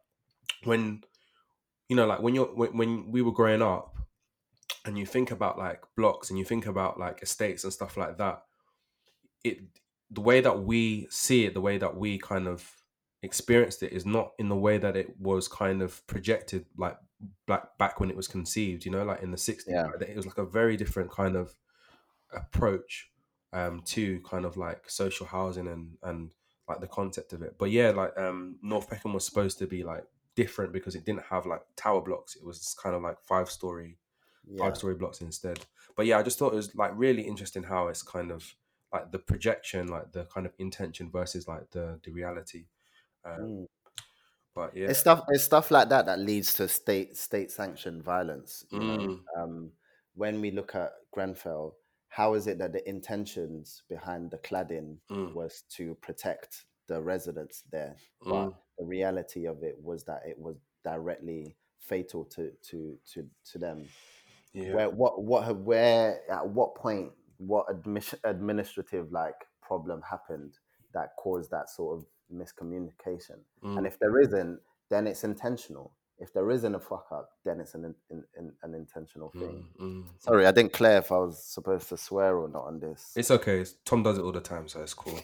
[0.63, 1.03] when
[1.89, 3.97] you know like when you're when, when we were growing up
[4.85, 8.17] and you think about like blocks and you think about like estates and stuff like
[8.17, 8.43] that,
[9.43, 9.57] it
[10.11, 12.75] the way that we see it, the way that we kind of
[13.21, 16.97] experienced it is not in the way that it was kind of projected like
[17.47, 19.89] back back when it was conceived you know like in the 60s Yeah.
[19.99, 21.55] it was like a very different kind of
[22.33, 23.11] approach
[23.53, 26.31] um to kind of like social housing and and
[26.67, 29.83] like the concept of it but yeah like um north peckham was supposed to be
[29.83, 30.05] like
[30.35, 33.97] different because it didn't have like tower blocks it was kind of like five story
[34.47, 34.63] Yeah.
[34.65, 35.59] five story blocks instead.
[35.95, 38.55] But yeah, I just thought it was like really interesting how it's kind of
[38.93, 42.65] like the projection, like the kind of intention versus like the the reality.
[43.25, 43.67] Um, Mm.
[44.55, 45.23] But yeah, It's stuff.
[45.29, 48.65] It's stuff like that that leads to state state sanctioned violence.
[48.71, 49.23] You know, Mm.
[49.37, 49.71] um,
[50.15, 51.77] when we look at Grenfell,
[52.09, 55.33] how is it that the intentions behind the cladding Mm.
[55.33, 58.29] was to protect the residents there, Mm.
[58.49, 63.57] but the reality of it was that it was directly fatal to to to to
[63.59, 63.87] them.
[64.53, 67.67] yeah, Where what what where at what point what
[68.23, 70.57] administrative like problem happened
[70.93, 73.39] that caused that sort of miscommunication?
[73.63, 73.77] Mm.
[73.77, 75.93] And if there isn't, then it's intentional.
[76.21, 79.65] If there isn't a fuck up, then it's an in, in, in- an intentional thing.
[79.79, 80.03] Mm, mm.
[80.17, 83.13] Sorry, I didn't clear if I was supposed to swear or not on this.
[83.15, 83.63] It's okay.
[83.85, 85.17] Tom does it all the time, so it's cool.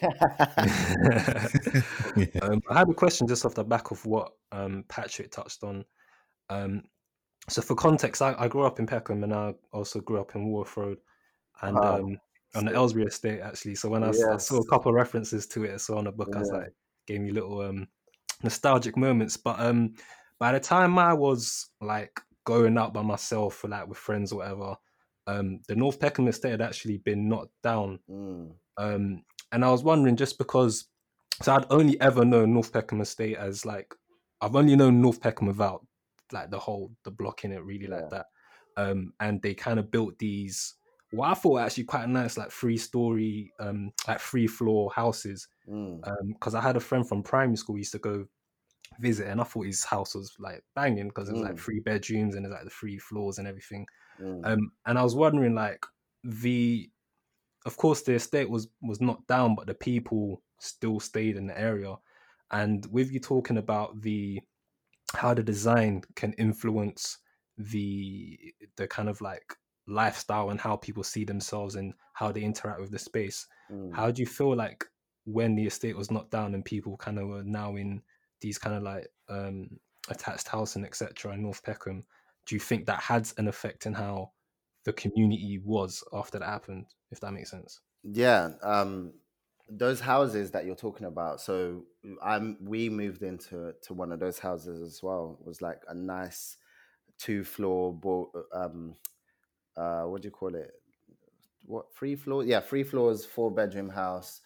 [2.42, 5.84] um, I had a question just off the back of what um, Patrick touched on.
[6.48, 6.84] Um,
[7.50, 10.46] so, for context, I, I grew up in Peckham and I also grew up in
[10.48, 10.98] Wharf Road
[11.60, 11.96] and Wow.
[11.98, 12.18] um,
[12.54, 12.72] on the.
[12.72, 13.74] Aylesbury estate, actually.
[13.74, 16.34] So, when I saw a couple of references to it, I saw on the book,
[16.34, 16.72] I was like,
[17.06, 17.88] gave me little um,
[18.42, 19.36] nostalgic moments.
[19.36, 19.94] But um,
[20.38, 24.38] by the time I was like going out by myself or like with friends or
[24.38, 24.76] whatever,
[25.26, 29.82] um, the North Peckham estate had actually been knocked down Mm, um, and I was
[29.82, 30.86] wondering just because,
[31.42, 33.94] so I'd only ever known North Peckham Estate as like,
[34.40, 35.86] I've only known North Peckham without
[36.32, 37.96] like the whole the block in it really Yeah.
[37.96, 38.26] like that.
[38.76, 40.74] Um, and they kind of built these
[41.10, 45.48] what I thought actually quite nice like three story um like three floor houses.
[45.66, 48.26] mm, Um, because I had a friend from primary school used to go
[49.00, 51.58] visit, and I thought his house was like banging because it was like Mm.
[51.58, 53.86] three bedrooms and it's like the three floors and everything.
[54.18, 55.84] mm, Um, and I was wondering, like,
[56.24, 56.90] the,
[57.66, 61.58] of course, the estate was was knocked down, but the people still stayed in the
[61.58, 61.96] area.
[62.50, 64.40] And with you talking about the
[65.14, 67.18] how the design can influence
[67.58, 72.80] the the kind of like lifestyle and how people see themselves and how they interact
[72.80, 73.46] with the space.
[73.70, 73.94] mm.
[73.94, 74.84] How do you feel like
[75.24, 78.02] when the estate was knocked down and people kind of were now in
[78.40, 79.68] these kind of like um
[80.08, 81.32] attached housing, etc.
[81.32, 82.04] in North Peckham?
[82.46, 84.30] Do you think that had an effect in how
[84.84, 86.86] the community was after that happened?
[87.10, 87.80] If that makes sense.
[88.04, 89.14] Yeah, um,
[89.68, 91.40] those houses that you're talking about.
[91.40, 91.84] So
[92.22, 95.38] I'm we moved into to one of those houses as well.
[95.40, 96.56] It was like a nice
[97.18, 98.94] two floor, bo- um,
[99.76, 100.72] uh, what do you call it?
[101.64, 102.46] What three floors?
[102.46, 104.40] Yeah, three floors, four bedroom house,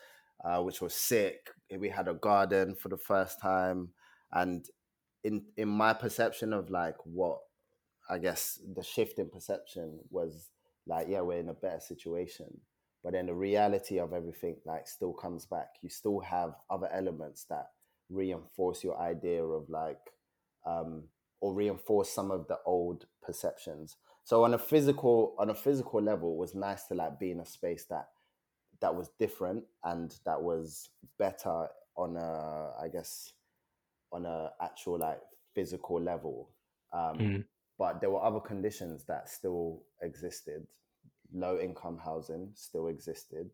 [0.44, 1.50] uh, which was sick.
[1.76, 3.90] We had a garden for the first time,
[4.32, 4.66] and
[5.24, 7.38] in in my perception of like what
[8.08, 10.48] I guess the shift in perception was
[10.86, 12.60] like, yeah, we're in a better situation.
[13.04, 15.68] But then the reality of everything like still comes back.
[15.82, 17.68] You still have other elements that
[18.10, 20.00] reinforce your idea of like
[20.66, 21.04] um
[21.40, 23.96] or reinforce some of the old perceptions.
[24.30, 27.40] So on a physical on a physical level, it was nice to like be in
[27.40, 28.10] a space that
[28.80, 31.66] that was different and that was better
[31.96, 33.32] on a I guess
[34.12, 35.18] on a actual like
[35.52, 36.48] physical level.
[36.92, 37.44] Um, Mm.
[37.76, 40.64] But there were other conditions that still existed.
[41.32, 43.50] Low income housing still existed.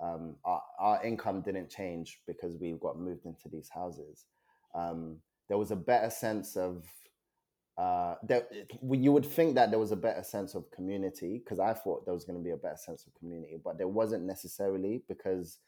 [0.00, 4.26] Um, our, our income didn't change because we got moved into these houses.
[4.76, 5.16] Um,
[5.48, 6.84] there was a better sense of
[7.80, 8.46] uh, there,
[8.92, 12.12] you would think that there was a better sense of community because I thought there
[12.12, 15.58] was going to be a better sense of community, but there wasn't necessarily because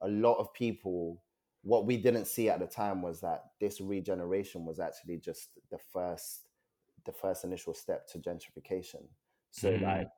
[0.00, 1.22] a lot of people,
[1.62, 5.78] what we didn't see at the time was that this regeneration was actually just the
[5.92, 6.48] first,
[7.06, 9.04] the first initial step to gentrification.
[9.52, 9.82] So Mm.
[9.82, 10.08] like,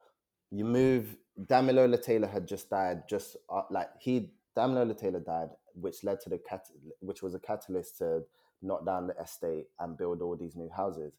[0.50, 1.16] you move.
[1.46, 3.08] Damilola Taylor had just died.
[3.08, 6.66] Just uh, like he, Damilola Taylor died, which led to the cat,
[7.00, 8.22] which was a catalyst to
[8.62, 11.14] knock down the estate and build all these new houses.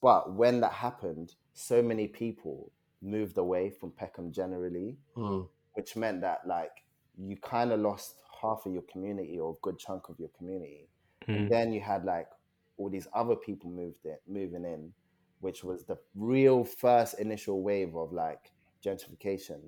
[0.00, 2.70] But when that happened, so many people
[3.02, 5.48] moved away from Peckham generally, Mm.
[5.74, 6.84] which meant that like
[7.18, 10.88] you kind of lost half of your community or a good chunk of your community.
[11.26, 11.36] Mm.
[11.36, 12.28] And then you had like
[12.76, 14.92] all these other people moved in, moving in,
[15.40, 18.52] which was the real first initial wave of like
[18.84, 19.60] gentrification.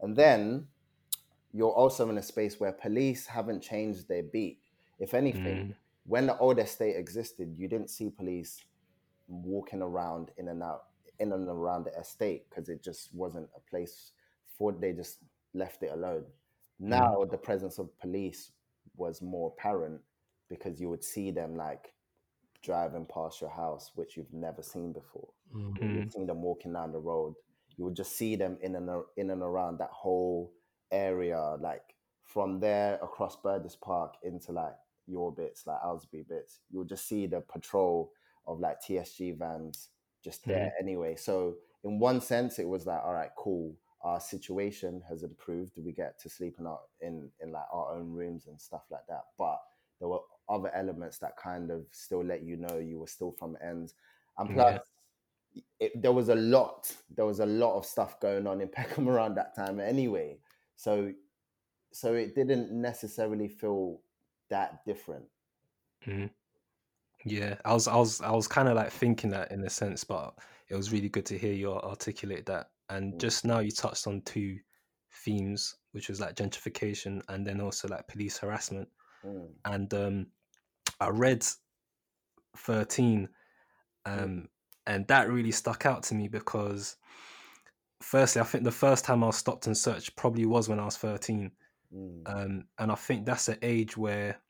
[0.00, 0.66] And then
[1.52, 4.58] you're also in a space where police haven't changed their beat.
[4.98, 5.74] If anything, Mm.
[6.06, 8.64] when the old estate existed, you didn't see police
[9.28, 10.84] walking around in and out
[11.18, 14.12] in and around the estate because it just wasn't a place
[14.58, 15.18] for they just
[15.54, 16.24] left it alone.
[16.78, 18.52] Now the presence of police
[18.96, 20.00] was more apparent
[20.48, 21.92] because you would see them like
[22.62, 25.28] driving past your house, which you've never seen before.
[25.54, 25.80] Mm.
[25.80, 27.34] You would see them walking down the road.
[27.76, 30.52] You would just see them in and in and around that whole
[30.90, 34.74] area, like from there across Burgess Park into like
[35.06, 36.60] your bits, like Aylesbury bits.
[36.70, 38.12] You would just see the patrol
[38.46, 39.90] of like TSG vans
[40.22, 41.16] just there anyway.
[41.16, 43.74] So in one sense, it was like, all right, cool.
[44.02, 45.78] Our situation has improved.
[45.78, 49.06] We get to sleep in our in in like our own rooms and stuff like
[49.08, 49.22] that.
[49.38, 49.60] But
[49.98, 53.56] there were other elements that kind of still let you know you were still from
[53.60, 53.94] ends.
[54.38, 54.78] And plus,
[55.54, 55.62] Yeah.
[55.80, 56.94] it, there was a lot.
[57.14, 60.38] There was a lot of stuff going on in Peckham around that time anyway.
[60.76, 61.12] So,
[61.92, 64.02] so it didn't necessarily feel
[64.50, 65.24] that different.
[66.06, 66.30] Mm.
[67.26, 70.04] Yeah, I was, I was, I was kind of like thinking that in a sense,
[70.04, 72.70] but it was really good to hear you articulate that.
[72.88, 73.18] And Mm.
[73.18, 74.60] just now, you touched on two
[75.10, 78.88] themes, which was like gentrification and then also like police harassment.
[79.22, 80.32] Mm, And um,
[81.00, 81.44] I read
[82.56, 83.28] thirteen,
[84.14, 84.22] Mm.
[84.22, 84.48] um,
[84.86, 86.96] and that really stuck out to me because,
[88.02, 90.96] firstly, I think the first time I stopped and searched probably was when I was
[90.96, 91.52] thirteen.
[91.92, 94.42] mm, um, and I think that's an age where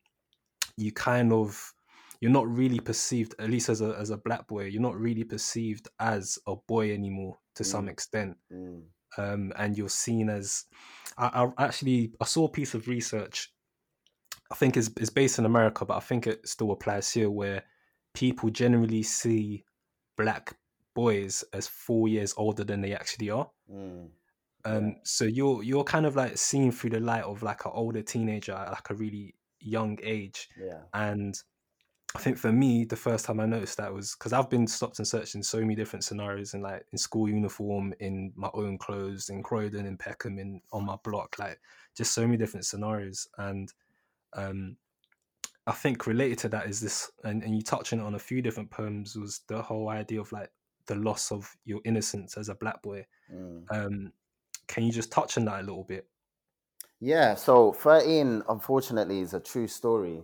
[0.77, 1.75] you kind of
[2.21, 5.25] you're not really perceived, at least as a as a black boy, you're not really
[5.25, 7.91] perceived as a boy anymore to some Mm.
[7.91, 8.83] extent, mm,
[9.19, 10.65] um, and you're seen as.
[11.19, 13.53] I, I actually I saw a piece of research.
[14.51, 17.65] I think is it's based in America, but I think it still applies here, where
[18.15, 19.65] people generally see
[20.17, 20.57] black
[20.95, 23.51] boys as four years older than they actually are.
[23.71, 24.09] mm,
[24.65, 28.03] Um, so you're you're kind of like seen through the light of like an older
[28.03, 30.49] teenager like a really young age.
[30.59, 30.83] yeah.
[30.93, 31.35] And
[32.17, 34.99] I think for me, the first time I noticed that was because I've been stopped
[34.99, 38.79] and searched in so many different scenarios, in like in school uniform, in my own
[38.79, 41.61] clothes, in Croydon, in Peckham, in on my block, like
[41.95, 43.29] just so many different scenarios.
[43.37, 43.71] And
[44.33, 44.79] um,
[45.67, 48.19] I think related to that is this, and, and you touch on it on a
[48.19, 50.51] few different poems, was the whole idea of like
[50.87, 53.05] the loss of your innocence as a black boy.
[53.31, 53.65] Mm.
[53.71, 54.13] Um,
[54.69, 56.07] can you just touch on that a little bit?
[56.99, 60.23] Yeah, so 13, unfortunately, is a true story.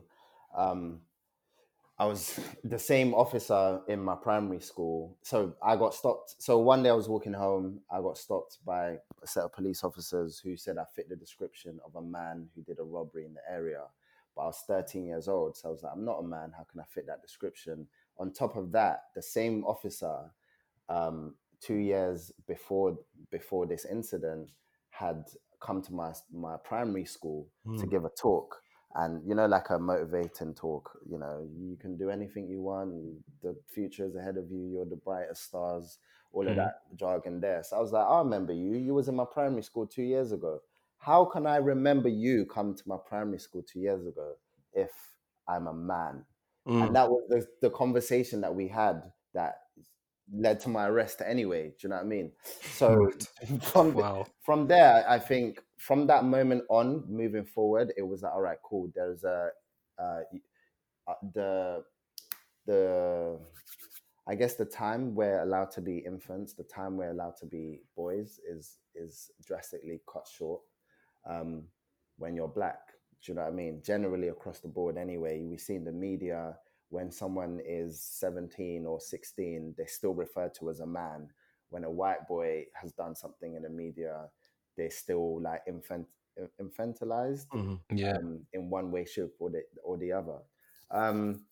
[0.57, 1.01] Um,
[2.03, 5.17] I was the same officer in my primary school.
[5.23, 6.35] So I got stopped.
[6.43, 9.85] So one day I was walking home, I got stopped by a set of police
[9.85, 13.35] officers who said I fit the description of a man who did a robbery in
[13.35, 13.83] the area.
[14.35, 15.57] But I was 13 years old.
[15.57, 16.51] So I was like, I'm not a man.
[16.57, 17.87] How can I fit that description?
[18.19, 20.33] On top of that, the same officer,
[20.89, 22.99] um, two years before
[23.31, 24.51] before this incident,
[24.91, 25.27] had
[25.61, 27.47] come to my my primary school
[27.79, 27.91] to Mm.
[27.93, 28.61] give a talk,
[28.95, 30.99] and you know, like a motivating talk.
[31.09, 32.93] You know, you can do anything you want.
[33.43, 34.69] The future is ahead of you.
[34.73, 35.99] You're the brightest stars.
[36.33, 36.57] All of Mhm.
[36.57, 37.63] that jargon there.
[37.63, 38.75] So I was like, I remember you.
[38.75, 40.61] You was in my primary school two years ago.
[40.99, 44.35] How can I remember you come to my primary school two years ago
[44.73, 44.91] if
[45.49, 46.25] I'm a man?
[46.67, 46.87] Mm.
[46.87, 49.03] and that was the, the conversation that we had
[49.35, 49.62] that
[50.33, 52.33] led to my arrest anyway do you know what i mean
[52.73, 53.11] so
[53.63, 54.27] from Wow.
[54.43, 58.59] from there i think from that moment on moving forward it was like all right
[58.65, 59.49] cool there's a
[59.99, 60.21] uh,
[61.09, 61.83] uh, the
[62.67, 63.39] the
[64.27, 67.81] i guess the time we're allowed to be infants the time we're allowed to be
[67.97, 70.61] boys is is drastically cut short
[71.29, 71.65] um,
[72.19, 72.81] when you're black.
[73.25, 73.81] Do you know what I mean?
[73.85, 76.57] Generally across the board, anyway, we see in the media
[76.93, 81.27] when someone is 17 or 16, they're still referred to as a man.
[81.71, 84.29] When a white boy has done something in the media,
[84.77, 86.07] they're still like infant,
[86.61, 87.81] infantilized Mhm.
[87.91, 88.19] Yeah.
[88.19, 90.39] um, in one way, shape, or the or the other.
[90.91, 91.47] Um,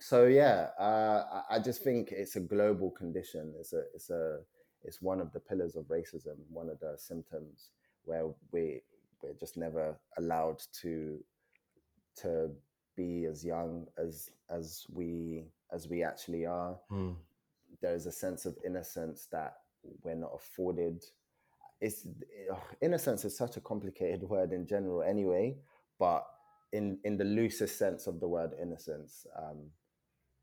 [0.00, 3.54] so yeah, uh, I, I just think it's a global condition.
[3.60, 4.40] It's a it's a
[4.82, 6.36] it's one of the pillars of racism.
[6.50, 7.70] One of the symptoms
[8.06, 8.82] where we
[9.22, 11.24] we're just never allowed to
[12.16, 12.50] to
[12.96, 16.76] be as young as as we as we actually are.
[16.90, 17.16] Mm.
[17.80, 19.56] There is a sense of innocence that
[20.02, 21.04] we're not afforded.
[21.80, 22.06] It's
[22.80, 25.56] innocence is such a complicated word in general, anyway.
[25.98, 26.26] But
[26.72, 29.70] in in the loosest sense of the word innocence, um,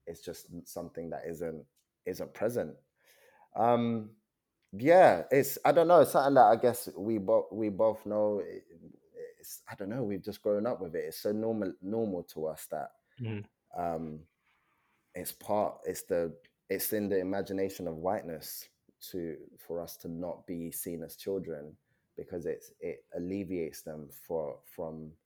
[0.08, 1.64] it's just something that isn't
[2.06, 2.76] isn't present.
[3.56, 4.12] Um,
[4.74, 6.02] yeah, it's I don't know.
[6.02, 8.42] It's something that I guess we both we both know.
[9.42, 10.04] It- It's I don't know.
[10.04, 11.06] We've just grown up with it.
[11.06, 13.44] It's so normal normal to us that Mhm.
[13.76, 14.28] um,
[15.16, 15.82] it's part.
[15.86, 16.34] It's the
[16.70, 18.70] it's in the imagination of whiteness
[19.12, 21.76] to for us to not be seen as children
[22.16, 25.18] because it's it alleviates them for from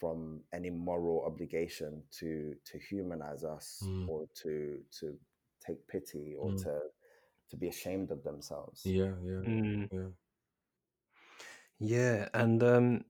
[0.00, 4.08] from any moral obligation to to humanize us Mm.
[4.08, 5.18] or to to
[5.60, 6.62] take pity or Mm.
[6.64, 6.92] to
[7.50, 8.84] to be ashamed of themselves.
[8.86, 9.92] Yeah, yeah, Mm.
[9.92, 10.10] yeah.
[11.82, 13.04] Yeah, and um,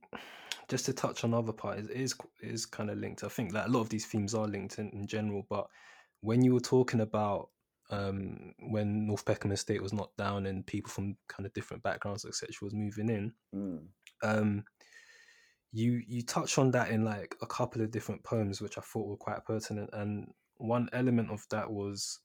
[0.69, 3.23] just to touch on other part, it is it is kind of linked.
[3.23, 5.47] I think that a lot of these themes are linked in, in general.
[5.49, 5.67] But
[6.23, 7.51] when you were talking about
[7.91, 12.25] um, when North Peckham Estate was knocked down and people from kind of different backgrounds,
[12.25, 13.89] etc., was moving in, Mm.
[14.23, 14.65] um,
[15.73, 19.07] you you touch on that in like a couple of different poems, which I thought
[19.09, 19.91] were quite pertinent.
[19.93, 22.21] And one element of that was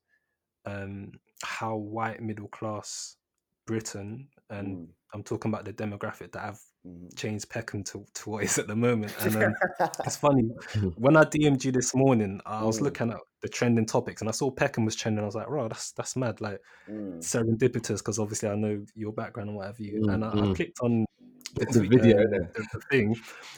[0.66, 1.12] um,
[1.44, 3.18] how white middle class
[3.66, 4.88] Britain, and Mm.
[5.14, 7.16] I'm talking about the demographic that have Mm.
[7.16, 9.14] changed Peckham to, to what is at the moment.
[9.20, 9.56] And um,
[10.06, 10.50] it's funny
[10.96, 12.84] when I DM'd you this morning, I was Mm.
[12.84, 15.24] looking at the trending topics and I saw Peckham was trending.
[15.24, 17.20] I was like, "Right, that's that's mad." Like Mm.
[17.20, 20.02] serendipitous because obviously I know your background and what have you.
[20.02, 20.56] Mm, and I, I mm.
[20.56, 21.06] clicked on
[21.56, 23.16] the, video, uh, the, the thing,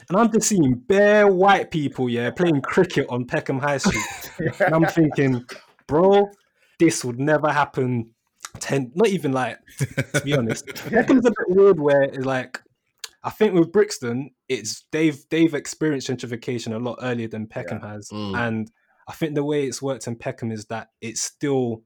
[0.08, 4.02] and I'm just seeing bare white people, yeah, playing cricket on Peckham High Street,
[4.60, 5.44] and I'm thinking,
[5.86, 6.30] bro,
[6.78, 8.10] this would never happen.
[8.58, 10.66] Ten, not even like to be honest.
[10.74, 12.60] Peckham's a bit weird where it's like
[13.22, 18.08] I think with Brixton, it's they've they've experienced gentrification a lot earlier than Peckham has,
[18.08, 18.36] Mm.
[18.36, 18.70] and
[19.08, 21.82] I think the way it's worked in Peckham is that it's still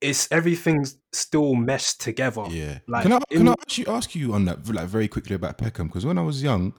[0.00, 2.44] it's everything's still meshed together.
[2.50, 2.78] Yeah.
[2.86, 5.58] Like, can I in- can I actually ask you on that like very quickly about
[5.58, 5.88] Peckham?
[5.88, 6.74] Because when I was young,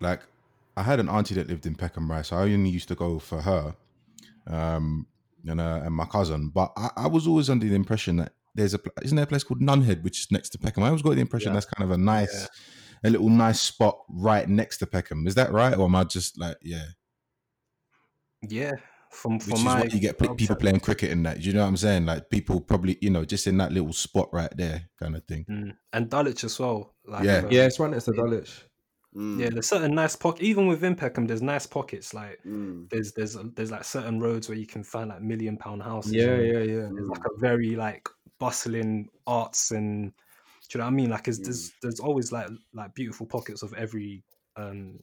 [0.00, 0.20] like
[0.76, 2.24] I had an auntie that lived in Peckham, right?
[2.24, 3.74] So I only used to go for her,
[4.46, 5.06] um,
[5.46, 6.50] and uh, and my cousin.
[6.54, 9.28] But I, I was always under the impression that there's a pl- isn't there a
[9.28, 10.82] place called Nunhead which is next to Peckham?
[10.82, 11.54] I always got the impression Yeah.
[11.54, 12.48] that's kind of a nice,
[13.04, 15.26] a little nice spot right next to Peckham.
[15.26, 16.84] Is that right, or am I just like yeah?
[18.48, 18.72] Yeah,
[19.10, 21.40] from Which from is my why you get pl- people playing cricket in that.
[21.40, 22.06] You know what I'm saying?
[22.06, 25.44] Like people probably you know just in that little spot right there, kind of thing.
[25.48, 25.76] Mm.
[25.92, 26.94] and Dulwich as well.
[27.06, 27.38] Like, Yeah.
[27.38, 28.64] um, Yeah, it's right next to Dulwich.
[29.16, 29.40] Mm.
[29.40, 29.50] yeah.
[29.50, 30.44] There's certain nice pockets.
[30.44, 32.14] Even within Peckham, there's nice pockets.
[32.14, 32.88] Like Mm.
[32.90, 36.12] there's there's there's like certain roads where you can find like million pound houses.
[36.12, 36.88] Yeah, and yeah, yeah.
[36.92, 38.08] There's like a very like
[38.38, 40.12] bustling arts and
[40.68, 41.10] do you know what I mean?
[41.10, 44.22] Like, it's, there's there's always like like beautiful pockets of every
[44.56, 44.98] um,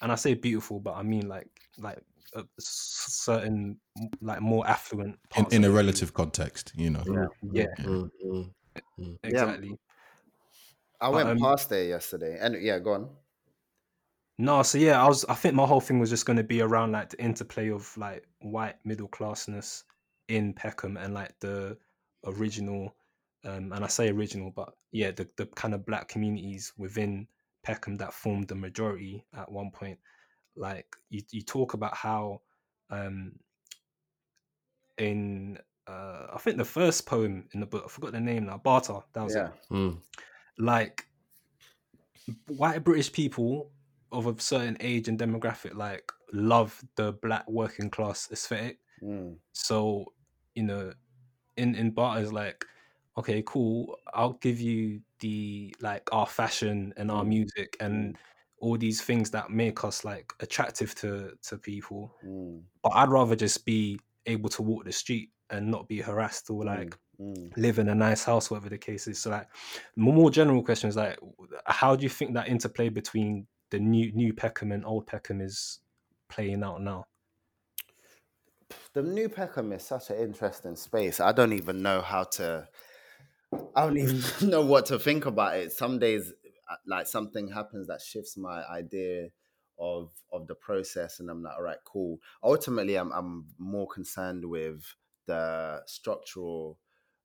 [0.00, 1.48] and I say beautiful, but I mean like
[1.78, 1.98] like
[2.34, 3.78] a s- certain
[4.22, 5.76] like more affluent In, parts in of a it.
[5.76, 7.02] relative context, you know.
[7.06, 7.26] Yeah.
[7.52, 8.10] Yeah, Mm,
[8.98, 9.18] mm.
[9.22, 9.78] exactly.
[11.00, 13.10] I But, went um, past there yesterday, and yeah, go on.
[14.42, 15.24] No, so yeah, I was.
[15.26, 17.96] I think my whole thing was just going to be around like the interplay of
[17.96, 19.84] like white middle classness
[20.26, 21.78] in Peckham and like the
[22.26, 22.96] original,
[23.44, 27.28] um, and I say original, but yeah, the the kind of black communities within
[27.62, 30.00] Peckham that formed the majority at one point.
[30.56, 32.40] Like you, you talk about how,
[32.90, 33.38] um,
[34.98, 38.58] in uh, I think the first poem in the book, I forgot the name now,
[38.58, 38.98] Barter.
[39.12, 39.98] That was it Mm.
[40.58, 41.06] like
[42.48, 43.70] white British people
[44.12, 48.78] of a certain age and demographic like love the black working class aesthetic.
[49.02, 49.38] Mm.
[49.52, 50.12] So,
[50.54, 50.92] you know,
[51.56, 52.64] in in barters like,
[53.18, 57.28] okay, cool, I'll give you the like our fashion and our Mm.
[57.28, 58.18] music and
[58.58, 62.14] all these things that make us like attractive to to people.
[62.24, 62.62] Mm.
[62.82, 66.64] But I'd rather just be able to walk the street and not be harassed or
[66.64, 67.52] like Mm.
[67.56, 69.20] live in a nice house, whatever the case is.
[69.20, 69.48] So like
[69.96, 71.18] more general questions like
[71.66, 75.80] how do you think that interplay between the new new Peckham and old Peckham is
[76.28, 77.06] playing out now?
[78.92, 81.20] the new Peckham is such an interesting space.
[81.20, 82.68] I don't even know how to.
[83.74, 85.72] I don't even know what to think about it.
[85.72, 86.32] Some days,
[86.70, 89.28] uh, like something happens that shifts my idea
[89.78, 92.18] of of the process, and I'm like, all right, cool.
[92.42, 94.84] Ultimately, I'm I'm more concerned with
[95.26, 96.78] the structural,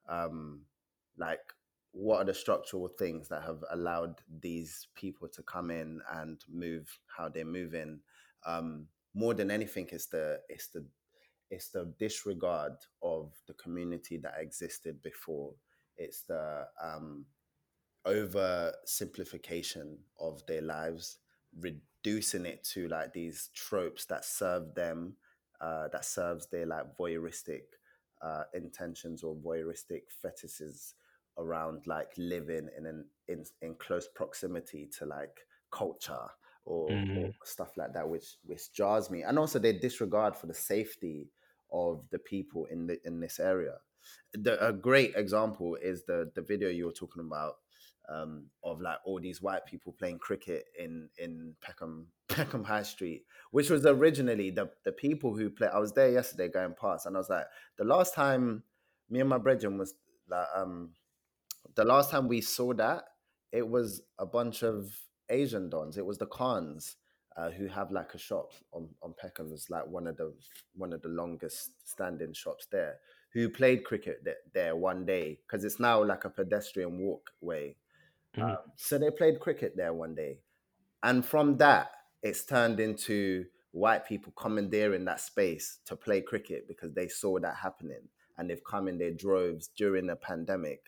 [0.08, 0.62] um,
[1.18, 1.42] like
[1.98, 6.88] what are the structural things that have allowed these people to come in and move
[7.08, 8.00] how they're moving.
[8.46, 8.86] Um,
[9.16, 10.86] more than anything, it's the it's the
[11.50, 15.54] it's the disregard of the community that existed before.
[15.98, 17.26] It's the um,
[18.06, 21.18] over simplification of their lives,
[21.60, 25.16] reducing it to like these tropes that serve them,
[25.60, 27.64] uh, that serves their like voyeuristic
[28.22, 30.94] uh, intentions or voyeuristic fetishes
[31.38, 35.40] around like living in an in, in close proximity to like
[35.72, 36.28] culture
[36.66, 37.34] or, or Mhm.
[37.44, 41.30] stuff like that, which which jars me, and also their disregard for the safety
[41.72, 43.76] of the people in the in this area.
[44.34, 47.56] The, a great example is the the video you were talking about
[48.10, 53.26] um, of like all these white people playing cricket in in Peckham Peckham High Street,
[53.52, 55.68] which was originally the the people who play.
[55.68, 57.46] I was there yesterday going past, and I was like,
[57.78, 58.64] the last time
[59.10, 59.96] me and my brethren was
[60.30, 60.92] like, um,
[61.78, 63.06] the last time we saw that,
[63.52, 65.00] it was a bunch of
[65.30, 65.98] Asian dons.
[65.98, 66.98] It was the Khans
[67.38, 69.52] uh, who have like a shop on on Peckham.
[69.54, 70.34] It's like one of the
[70.76, 73.00] one of the longest standing shops there.
[73.34, 77.78] Who played cricket there, there one day because it's now like a pedestrian walkway.
[78.36, 78.44] Mhm.
[78.44, 80.42] Um, so they played cricket there one day,
[81.04, 81.92] and from that,
[82.24, 87.58] it's turned into white people commandeering that space to play cricket because they saw that
[87.58, 90.82] happening, and they've come in their droves during the pandemic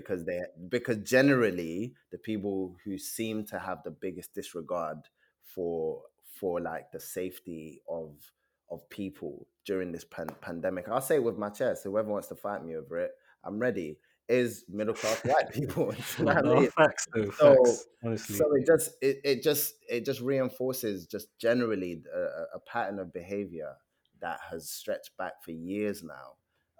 [0.00, 4.98] because they because generally the people who seem to have the biggest disregard
[5.54, 6.02] for
[6.38, 8.10] for like the safety of
[8.70, 12.34] of people during this pan- pandemic i'll say it with my chest whoever wants to
[12.34, 13.12] fight me over it
[13.44, 13.96] i'm ready
[14.28, 16.70] is middle class white people I No, mean?
[16.70, 17.86] facts though, So- facts.
[18.04, 18.36] Honestly.
[18.36, 22.98] so it just it, it just it just reinforces just generally a, a- a pattern
[22.98, 23.72] of behavior
[24.20, 26.28] that has stretched back for years now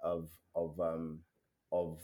[0.03, 1.21] of of um
[1.71, 1.99] of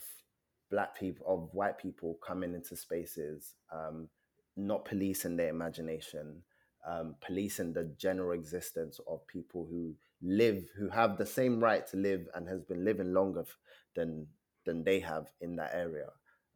[0.74, 4.09] black people of white people coming into spaces um
[4.57, 6.43] not policing their imagination
[6.88, 11.97] um policing the general existence of people who live who have the same right to
[11.97, 13.57] live and has been living longer f-
[13.95, 14.28] than
[14.65, 16.07] than they have in that area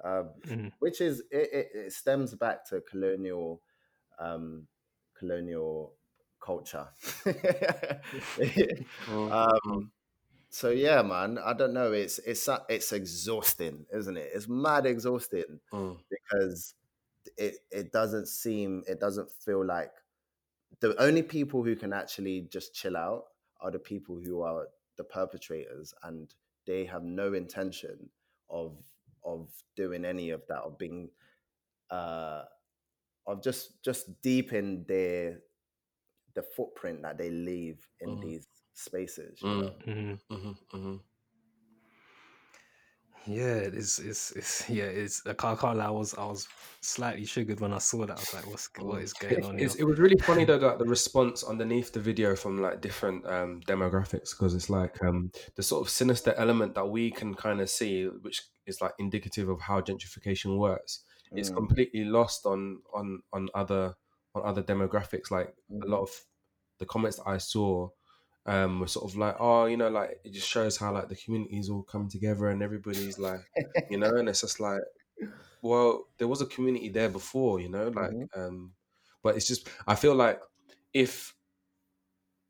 [0.04, 0.72] um, Mhm.
[0.80, 3.62] which is it, it, it stems back to colonial
[4.20, 4.68] um
[5.18, 5.94] colonial
[6.42, 6.88] culture
[9.32, 9.92] um
[10.50, 15.60] so yeah man i don't know it's it's it's exhausting isn't it it's mad exhausting
[15.72, 15.98] Mm.
[16.10, 16.76] because
[17.38, 19.94] it it doesn't seem it doesn't feel like
[20.80, 23.26] the only people who can actually just chill out
[23.62, 26.36] are the people who are the perpetrators and
[26.66, 28.10] they have no intention
[28.50, 28.78] of
[29.24, 31.10] of doing any of that of being
[31.92, 32.44] uh
[33.28, 35.42] of just just deep in their
[36.34, 38.20] the footprint that they leave in Mhm.
[38.20, 39.62] these spaces you Mm.
[39.62, 39.74] know?
[39.86, 40.20] Mhm.
[40.30, 40.98] hmm hmm
[43.26, 46.48] Yeah, it's it's it's yeah, it's I can't, I can't lie, I was I was
[46.80, 48.16] slightly triggered when I saw that.
[48.16, 49.82] I was like, what's what is going on it's- here?
[49.82, 53.62] it was really funny though that the response underneath the video from like different um,
[53.68, 57.70] demographics because it's like um, the sort of sinister element that we can kind of
[57.70, 61.04] see, which is like indicative of how gentrification works.
[61.36, 61.56] It's Mm.
[61.58, 63.96] completely lost on on on other
[64.36, 65.32] on other demographics.
[65.32, 65.54] Like
[65.84, 66.12] a lot of
[66.80, 67.90] the comments that I saw
[68.48, 71.16] um, were sort of like, oh, you know, like it just shows how like the
[71.16, 73.42] communities all come together and everybody's like,
[73.90, 74.82] you know, and it's just like,
[75.62, 78.30] well, there was a community there before, you know, like, Mhm.
[78.36, 78.74] um,
[79.24, 80.42] but it's just I feel like
[80.94, 81.36] if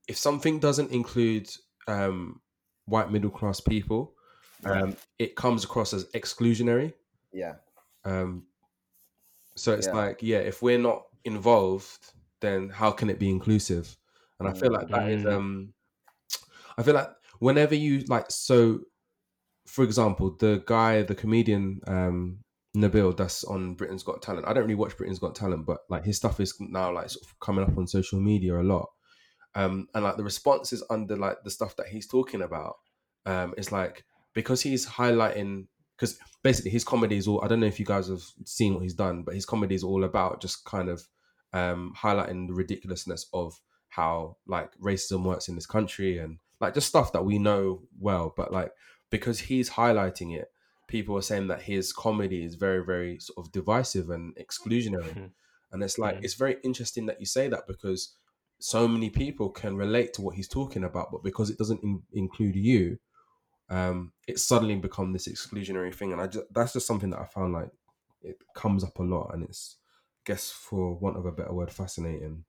[0.08, 1.50] if something doesn't include
[1.88, 2.42] um,
[2.86, 4.16] white middle class people,
[4.64, 4.82] Yeah.
[4.84, 6.94] um, it comes across as exclusionary.
[7.32, 7.56] yeah
[8.06, 8.48] Um,
[9.56, 9.94] so it's Yeah.
[9.94, 13.98] like, yeah, if we're not involved, then how can it be inclusive?
[14.40, 15.34] And I feel like that is, Mm.
[15.34, 15.74] um,
[16.78, 17.10] I feel like
[17.40, 18.82] whenever you like, so
[19.66, 22.40] for example, the guy, the comedian, um,
[22.76, 24.48] Nabil that's on Britain's Got Talent.
[24.48, 27.26] I don't really watch Britain's Got Talent, but like his stuff is now like sort
[27.26, 28.88] of coming up on social media a lot.
[29.56, 32.76] Um, and like the responses under like the stuff that he's talking about,
[33.26, 35.66] um, is like because he's highlighting
[35.98, 38.84] because basically his comedy is all I don't know if you guys have seen what
[38.84, 41.02] he's done, but his comedy is all about just kind of
[41.54, 43.60] um highlighting the ridiculousness of
[43.90, 48.34] how like racism works in this country and like just stuff that we know well,
[48.36, 48.72] but like
[49.10, 50.52] because he's highlighting it,
[50.88, 55.18] people are saying that his comedy is very, very sort of divisive and exclusionary.
[55.18, 55.34] Mhm.
[55.72, 56.24] And it's like Mhm.
[56.24, 58.16] it's very interesting that you say that because
[58.60, 62.04] so many people can relate to what he's talking about, but because it doesn't in-
[62.14, 63.00] include you,
[63.70, 66.12] um, it's suddenly become this exclusionary thing.
[66.14, 67.72] And I just that's just something that I found like
[68.22, 69.78] it comes up a lot, and it's
[70.22, 72.46] I guess for want of a better word, fascinating.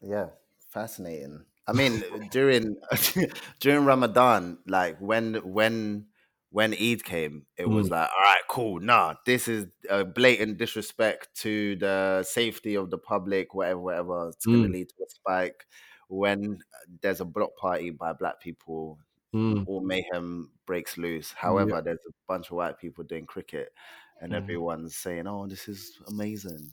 [0.00, 0.30] Yeah,
[0.68, 1.46] fascinating.
[1.66, 2.76] I mean, during
[3.60, 6.08] during Ramadan, like when when
[6.50, 7.92] when Eid came, it was Mm.
[7.92, 8.80] like, all right, cool.
[8.80, 13.54] Nah, this is a blatant disrespect to the safety of the public.
[13.54, 14.28] Whatever, whatever.
[14.28, 14.72] It's going to Mm.
[14.72, 15.66] lead to a spike.
[16.08, 16.58] When
[17.00, 18.98] there's a block party by black people,
[19.34, 19.66] Mm.
[19.66, 21.32] all mayhem breaks loose.
[21.32, 23.72] However, there's a bunch of white people doing cricket,
[24.20, 24.36] and Mm.
[24.36, 26.72] everyone's saying, "Oh, this is amazing."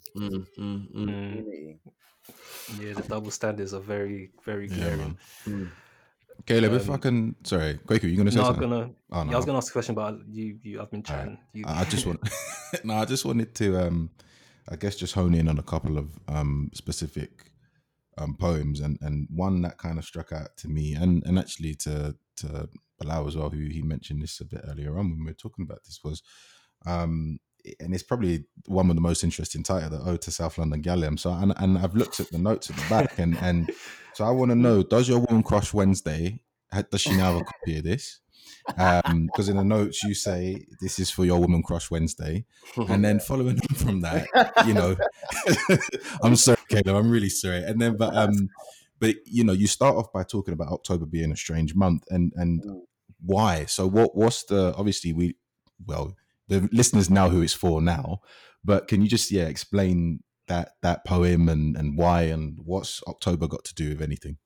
[2.70, 2.76] Mm, mm, mm.
[2.76, 2.76] Mm.
[2.76, 2.88] Unity.
[2.88, 5.18] Yeah, the double standards are very, very Yeah, glaring.
[5.46, 5.72] man.
[6.46, 8.70] Caleb, if I Um, can, sorry, Kwaku, you gonna say No, I'm something?
[8.70, 8.92] gonna.
[9.12, 11.16] Oh, no, yeah, I was gonna ask a question, but you, you, I've been All
[11.16, 11.22] right.
[11.22, 11.40] chatting.
[11.54, 12.22] You, I I just want,
[12.84, 14.10] no, I just wanted to, um,
[14.70, 17.52] I guess, just hone in on a couple of um, specific
[18.18, 21.76] um, poems, and and one that kind of struck out to me, and and actually
[21.76, 22.70] to to
[23.00, 25.64] Bilal as well, who he mentioned this a bit earlier on when we were talking
[25.66, 26.22] about this was,
[26.86, 27.40] um,
[27.80, 31.20] and it's probably one of the most interesting title, the Ode to South London Galdem.
[31.20, 33.70] So, and and I've looked at the notes at the back, and and
[34.14, 36.42] so I want to know, does your woman crush Wednesday?
[36.92, 38.20] Does she now have a copy of this?
[38.68, 42.46] Because in the notes you say this is for your woman crush Wednesday,
[42.88, 44.28] and then following on from that,
[44.68, 44.96] you know,
[46.24, 47.64] I'm sorry, Caleb, I'm really sorry.
[47.64, 48.50] And then, but um,
[49.00, 52.32] but you know, you start off by talking about October being a strange month, and
[52.36, 52.82] and Mm.
[53.22, 53.66] why?
[53.66, 54.16] So what?
[54.16, 54.74] What's the?
[54.78, 55.36] Obviously, we
[55.86, 56.16] well,
[56.50, 58.20] the listeners know who it's for now,
[58.64, 63.48] but can you just yeah explain that that poem and and why and what's October
[63.48, 64.38] got to do with anything?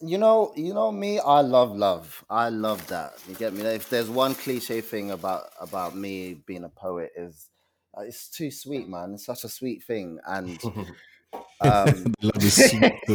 [0.00, 1.20] You know, you know me.
[1.20, 2.24] I love love.
[2.28, 3.14] I love that.
[3.28, 3.62] You get me.
[3.62, 7.48] If there's one cliche thing about about me being a poet is,
[7.96, 9.14] uh, it's too sweet, man.
[9.14, 10.60] It's such a sweet thing, and
[11.60, 12.94] um, Love is sweet,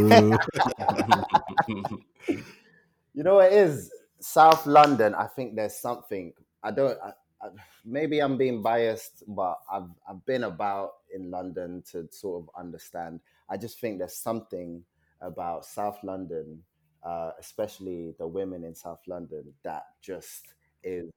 [3.13, 3.91] you know what it is
[4.21, 5.13] South London.
[5.13, 6.31] I think there's something.
[6.63, 6.97] I don't.
[7.03, 7.47] I, I,
[7.85, 13.19] maybe I'm being biased, but I've I've been about in London to sort of understand.
[13.49, 14.83] I just think there's something
[15.21, 16.63] about South London,
[17.03, 21.09] uh, especially the women in South London, that just is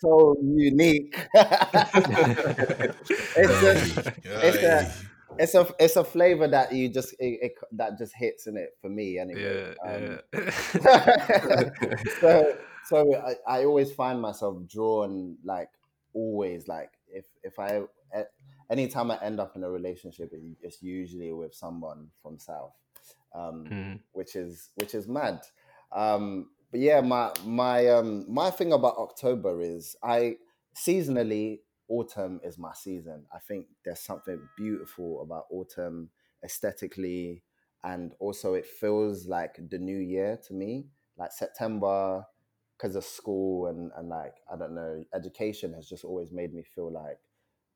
[0.00, 1.16] so unique.
[1.34, 2.96] it's
[3.60, 4.92] just it's a
[5.38, 8.70] it's a it's a flavor that you just it, it, that just hits in it
[8.80, 9.74] for me anyway.
[9.84, 10.50] yeah, Um, yeah.
[12.20, 12.56] so
[12.88, 15.70] so I, I always find myself drawn like
[16.14, 17.82] always like if if I
[18.70, 22.72] anytime I end up in a relationship it- it's usually with someone from South
[23.34, 24.00] um Mm.
[24.12, 25.40] which is which is mad
[25.92, 30.36] um but yeah my my um my thing about October is I
[30.74, 36.10] seasonally autumn is my season I think there's something beautiful about autumn
[36.44, 37.42] aesthetically
[37.84, 40.86] and also it feels like the new year to me
[41.18, 42.24] like september
[42.76, 46.62] because of school and and like i don't know education has just always made me
[46.74, 47.18] feel like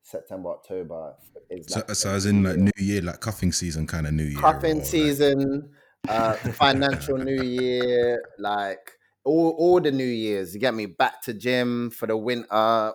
[0.03, 1.13] september october
[1.49, 2.57] is So, like so as in like.
[2.57, 4.39] New Year, like cuffing season, kind of New Year.
[4.39, 5.71] cuffing like- season
[6.09, 8.93] uh financial new year like
[9.23, 12.47] all all the new years you get me back to gym for the winter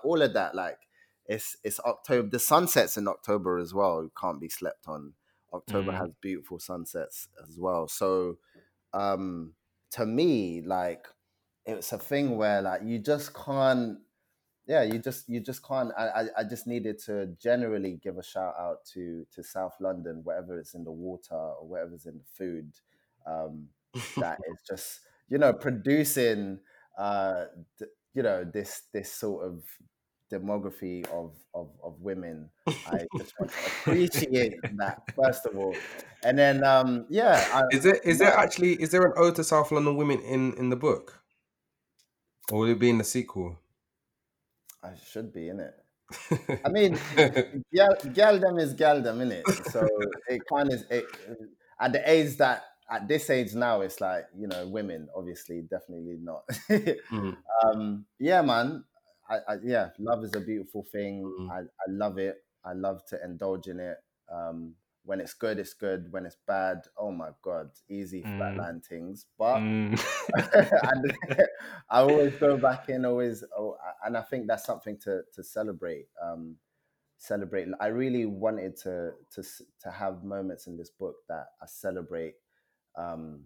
[0.03, 0.79] all of that like
[1.27, 5.13] it's it's october the sunsets in october as well you can't be slept on
[5.53, 5.99] october Mm.
[5.99, 8.39] has beautiful sunsets as well so
[8.93, 9.53] um
[9.93, 11.07] to me like
[11.67, 13.99] it's a thing where like you just can't
[14.67, 18.23] yeah you just you just can't I, I i just needed to generally give a
[18.23, 22.25] shout out to to south london whatever it's in the water or whatever's in the
[22.37, 22.73] food
[23.27, 23.69] um
[24.17, 26.61] that is just you know producing
[26.99, 27.47] uh
[27.79, 29.63] th- you know this this sort of
[30.33, 32.51] demography of of, of women.
[32.67, 35.75] I just want to appreciate that first of all.
[36.25, 39.45] And then um yeah I, Is there is there actually is there an ode to
[39.45, 41.23] South London women in in the book,
[42.53, 43.59] or will it be in the sequel?
[44.83, 45.75] I should be in it.
[46.65, 46.99] I mean,
[48.13, 49.47] galdom is galdom, in it.
[49.71, 49.87] So
[50.29, 51.05] it kind of it
[51.81, 56.19] at the age that at this age now, it's like you know, women obviously definitely
[56.21, 56.45] not.
[57.11, 57.37] Mm.
[57.65, 58.85] um, yeah, man.
[59.29, 61.25] I, I yeah, love is a beautiful thing.
[61.25, 61.51] Mm.
[61.51, 62.37] I, I love it.
[62.65, 63.97] I love to indulge in it.
[64.33, 64.75] Um,
[65.07, 66.13] when it's good, it's good.
[66.13, 68.39] When it's bad, oh my god, easy Mm.
[68.39, 69.27] flatline things.
[69.39, 69.99] But Mm.
[70.93, 71.13] and
[71.91, 76.09] I always go back in, always, oh, and I think that's something to to celebrate.
[76.23, 76.57] Um,
[77.19, 77.69] celebrate.
[77.81, 79.43] I really wanted to to
[79.83, 82.35] to have moments in this book that I celebrate.
[82.97, 83.45] Um,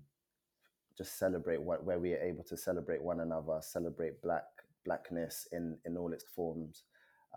[0.97, 4.45] just celebrate what where we are able to celebrate one another, celebrate black
[4.85, 6.85] blackness in in all its forms.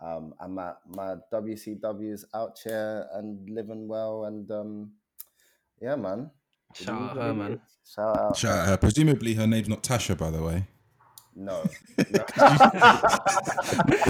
[0.02, 4.92] Um, and my my WCW's out here and living well, and um,
[5.80, 6.30] yeah, man.
[6.74, 7.60] Shout out her, man.
[7.86, 8.36] Shout out.
[8.36, 8.76] Shout out her.
[8.76, 10.66] Presumably her name's not Tasha, by the way.
[11.36, 11.64] No.
[11.98, 12.24] no.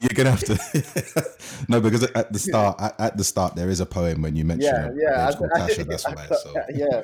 [0.00, 0.58] You're gonna have to
[1.68, 4.44] no, because at the start, at, at the start, there is a poem when you
[4.44, 5.24] mention yeah, yeah.
[5.24, 5.86] name's called Tasha.
[5.86, 6.26] That's I- why.
[6.26, 7.02] So yeah,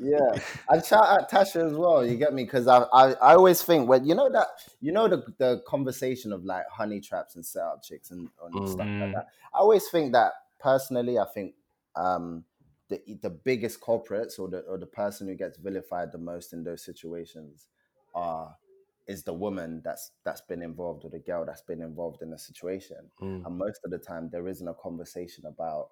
[0.00, 0.38] yeah.
[0.68, 2.04] And shout out Tasha as well.
[2.04, 2.44] You get me?
[2.44, 4.48] Because I, I, I always think when you know that
[4.80, 8.80] you know the the conversation of like honey traps and setup chicks and, and stuff
[8.80, 9.12] like Mm.
[9.14, 9.26] that.
[9.54, 11.18] I always think that personally.
[11.18, 11.54] I think
[11.94, 12.44] um
[12.88, 16.64] the the biggest culprits or the or the person who gets vilified the most in
[16.64, 17.66] those situations
[18.14, 18.54] are
[19.06, 22.38] is the woman that's that's been involved or the girl that's been involved in the
[22.38, 23.44] situation Mm.
[23.46, 25.88] and most of the time there isn't a conversation about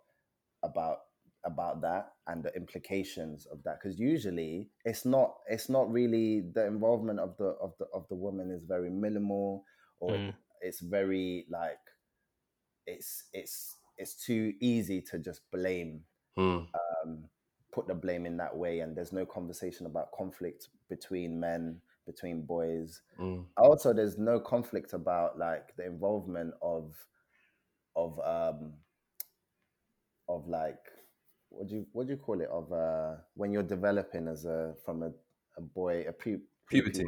[0.63, 0.99] about
[1.45, 6.67] about that and the implications of that because usually it's not it's not really the
[6.67, 9.65] involvement of the of the of the woman is very minimal
[10.01, 10.35] or Mm.
[10.61, 11.79] it's very like
[12.87, 16.05] it's it's it's too easy to just blame
[16.37, 16.67] Mm.
[16.75, 17.25] um,
[17.73, 22.43] put the blame in that way and there's no conversation about conflict between men between
[22.43, 23.45] boys Mm.
[23.57, 26.95] also there's no conflict about like the involvement of
[27.97, 28.75] of um
[30.29, 30.79] of like
[31.51, 34.75] what do you what do you call it of uh when you're developing as a
[34.85, 35.11] from a,
[35.57, 37.05] a boy a pu- Puberty.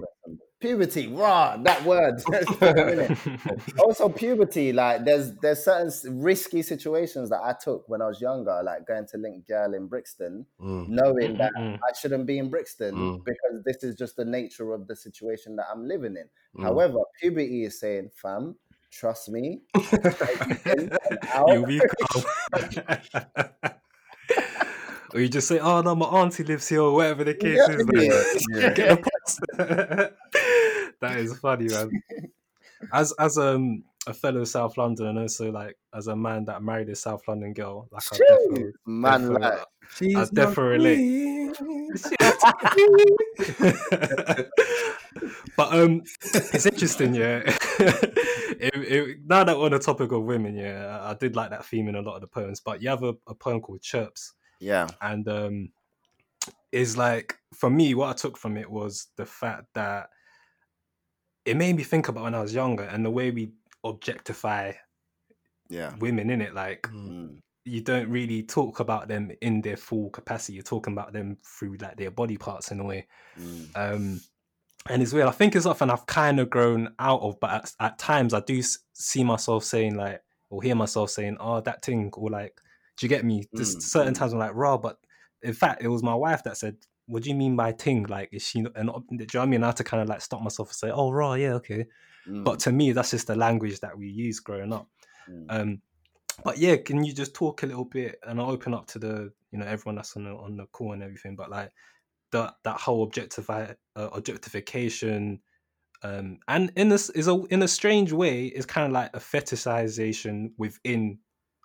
[0.60, 2.20] Puberty raw that word
[3.78, 8.60] also puberty like there's there's certain risky situations that i took when i was younger
[8.64, 10.88] like going to link girl in brixton Mm.
[10.88, 11.78] knowing that Mm-mm-mm.
[11.88, 13.24] I shouldn't be in Brixton Mm.
[13.24, 16.28] because this is just the nature of the situation that I'm living in.
[16.60, 16.64] Mm.
[16.64, 18.56] However, puberty is saying, fam,
[18.90, 20.98] trust me, in and
[21.32, 21.48] out.
[21.52, 21.80] You'll be
[25.14, 27.76] or you just say, "Oh no, my auntie lives here," or whatever the case Yeah,
[27.76, 27.86] is.
[27.86, 29.07] Like, yeah, get the.
[29.56, 30.12] that
[31.16, 32.02] is funny, man.
[32.92, 36.88] As as um a fellow South London and also like as a man that married
[36.88, 39.66] a South London girl, like I Shit, definitely, man, definitely- like,
[40.16, 41.28] I definitely
[45.56, 46.02] but um,
[46.34, 47.42] it's interesting, yeah.
[47.80, 51.64] it, it, now that we're on the topic of women, yeah, I did like that
[51.64, 52.60] theme in a lot of the poems.
[52.60, 55.70] But you have a, a poem called Chirps, yeah, and um,
[56.72, 60.10] is like for me, what I took from it was the fact that
[61.44, 63.52] it made me think about when I was younger and the way we
[63.84, 64.72] objectify
[65.68, 66.54] yeah, women in it.
[66.54, 67.38] Like Mm.
[67.64, 70.54] you don't really talk about them in their full capacity.
[70.54, 73.08] You're talking about them through like their body parts in a way.
[73.36, 74.20] mm, Um,
[74.88, 75.28] and it's weird.
[75.28, 78.40] I think it's something I've kind of grown out of, but at, at times I
[78.40, 78.62] do
[78.94, 82.60] see myself saying like, or hear myself saying, "Oh, that thing," or like,
[82.96, 84.16] "Do you get me?" There's Mm, certain mm.
[84.16, 84.98] times I'm like, "Raw," but
[85.42, 86.76] in fact, it was my wife that said,
[87.06, 88.04] "What do you mean by ting?
[88.04, 89.62] Like, is she?" Not, and do you know what I mean?
[89.62, 91.86] I had to kind of like stop myself and say, "Oh, raw, yeah, okay."
[92.26, 94.88] mm, But to me, that's just the language that we use growing up.
[95.28, 95.50] mm.
[95.50, 95.82] Um,
[96.44, 99.32] but yeah, can you just talk a little bit and I'll open up to the
[99.50, 101.72] you know everyone that's on the on the call and everything, but like
[102.32, 105.42] that that whole objectify uh, objectification,
[106.02, 109.18] um, and in this is a in a strange way is kind of like a
[109.20, 111.18] fetishization within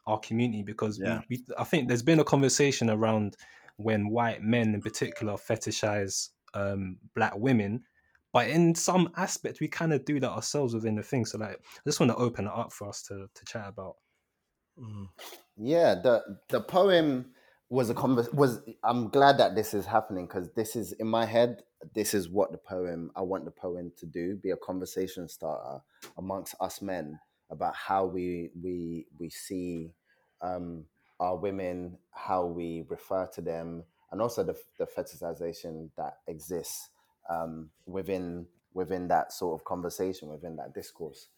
[0.08, 1.04] our community because Yeah.
[1.04, 3.38] we, we I think there's been a conversation around
[3.78, 7.84] when white men in particular fetishize um black women.
[8.32, 11.26] But in some aspect we kind of do that ourselves within the thing.
[11.26, 13.96] So like i just want to open it up for us to to chat about.
[14.80, 15.10] Mm.
[15.58, 17.34] Yeah, the the poem
[17.70, 21.26] was a convers was I'm glad that this is happening because this is in my
[21.26, 21.64] head,
[21.96, 25.82] this is what the poem I want the poem to do, be a conversation starter
[26.18, 27.20] amongst us men
[27.50, 29.92] about how we we we see
[30.42, 30.86] um
[31.24, 36.90] our women, how we refer to them, and also the the fetishization that exists
[37.30, 41.30] um within within that sort of conversation, within that discourse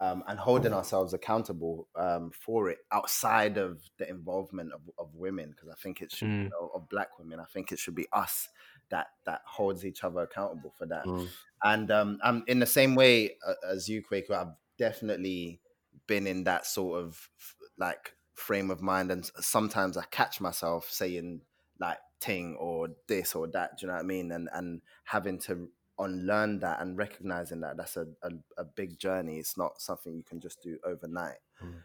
[0.00, 5.50] um, and holding ourselves accountable um, for it outside of the involvement of, of women
[5.50, 6.50] because I think it should Mm.
[6.60, 8.48] of, of black women I think it should be us
[8.90, 11.28] that that holds each other accountable for that Mm.
[11.62, 15.60] and um, I'm in the same way uh, as you Kwaku I've definitely
[16.06, 17.28] been in that sort of
[17.76, 21.42] like frame of mind and sometimes I catch myself saying
[21.78, 25.38] like ting or this or that do you know what I mean and and having
[25.38, 25.68] to
[26.00, 29.38] unlearn that and recognizing that that's a, a, a big journey.
[29.38, 31.38] It's not something you can just do overnight.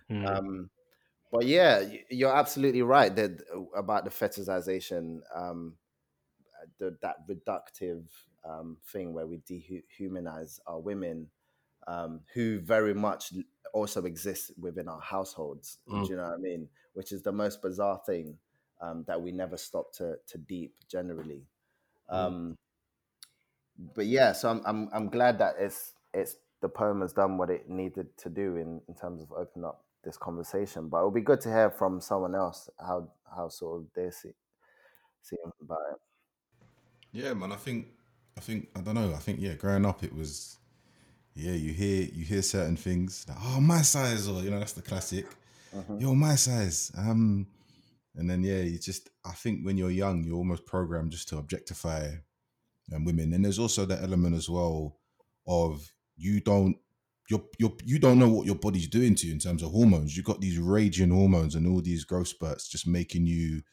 [0.09, 0.25] Mm.
[0.25, 0.69] Um,
[1.31, 3.41] but yeah, you're absolutely right that
[3.75, 5.75] about the fetishization, um,
[6.79, 8.03] the, that reductive
[8.47, 11.27] um, thing where we dehumanize our women,
[11.87, 13.33] um, who very much
[13.73, 15.79] also exist within our households.
[15.87, 16.03] Mm.
[16.03, 16.67] Do you know what I mean?
[16.93, 18.37] Which is the most bizarre thing
[18.81, 21.43] um, that we never stop to to deep generally.
[22.11, 22.15] Mm.
[22.15, 22.57] Um,
[23.95, 27.49] but yeah, so I'm I'm I'm glad that it's it's the poem has done what
[27.49, 30.87] it needed to do in, in terms of opening up this conversation.
[30.89, 34.11] But it would be good to hear from someone else how how sort of they
[34.11, 34.33] see
[35.21, 35.99] see about it.
[37.11, 37.53] Yeah, man.
[37.53, 37.87] I think,
[38.37, 39.13] I think, I don't know.
[39.13, 40.57] I think, yeah, growing up, it was,
[41.35, 43.25] yeah, you hear, you hear certain things.
[43.27, 45.25] Like, oh, my size, or you know, that's the classic.
[45.73, 46.01] Mhm.
[46.01, 46.91] Yo, my size.
[46.97, 47.47] Um,
[48.15, 51.37] and then yeah, you just, I think when you're young, you're almost programmed just to
[51.37, 52.11] objectify
[52.93, 53.33] um, women.
[53.33, 54.97] And there's also that element as well
[55.47, 56.77] of you don't.
[57.27, 60.15] You're, you're, you don't know what your body's doing to you in terms of hormones.
[60.15, 63.63] You've got these raging hormones and all these growth spurts just making you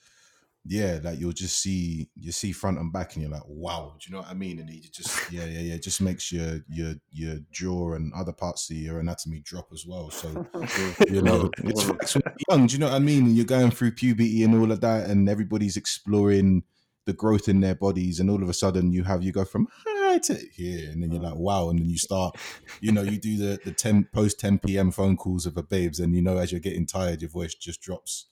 [0.64, 4.06] yeah, like you'll just see you see front and back, and you're like, wow, do
[4.08, 4.60] you know what I mean?
[4.60, 8.70] And it just yeah, yeah, yeah, just makes your your your jaw and other parts
[8.70, 10.10] of your anatomy drop as well.
[10.10, 10.28] So
[11.08, 12.16] you know, it's
[12.48, 12.66] young.
[12.66, 13.24] Do you know what I mean?
[13.24, 16.62] And you're going through puberty and all of that, and everybody's exploring
[17.06, 19.66] the growth in their bodies, and all of a sudden you have you go from
[20.54, 22.36] here, and then you're like, wow, and then you start,
[22.80, 24.90] you know, you do the the ten post ten p.m.
[24.90, 27.80] phone calls of the babes, and you know, as you're getting tired, your voice just
[27.80, 28.26] drops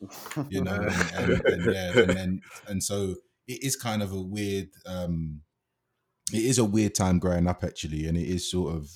[0.49, 3.17] you know, and, and, and yeah, and then and so
[3.47, 5.41] it is kind of a weird, um
[6.33, 8.91] it is a weird time growing up actually, and it is sort of,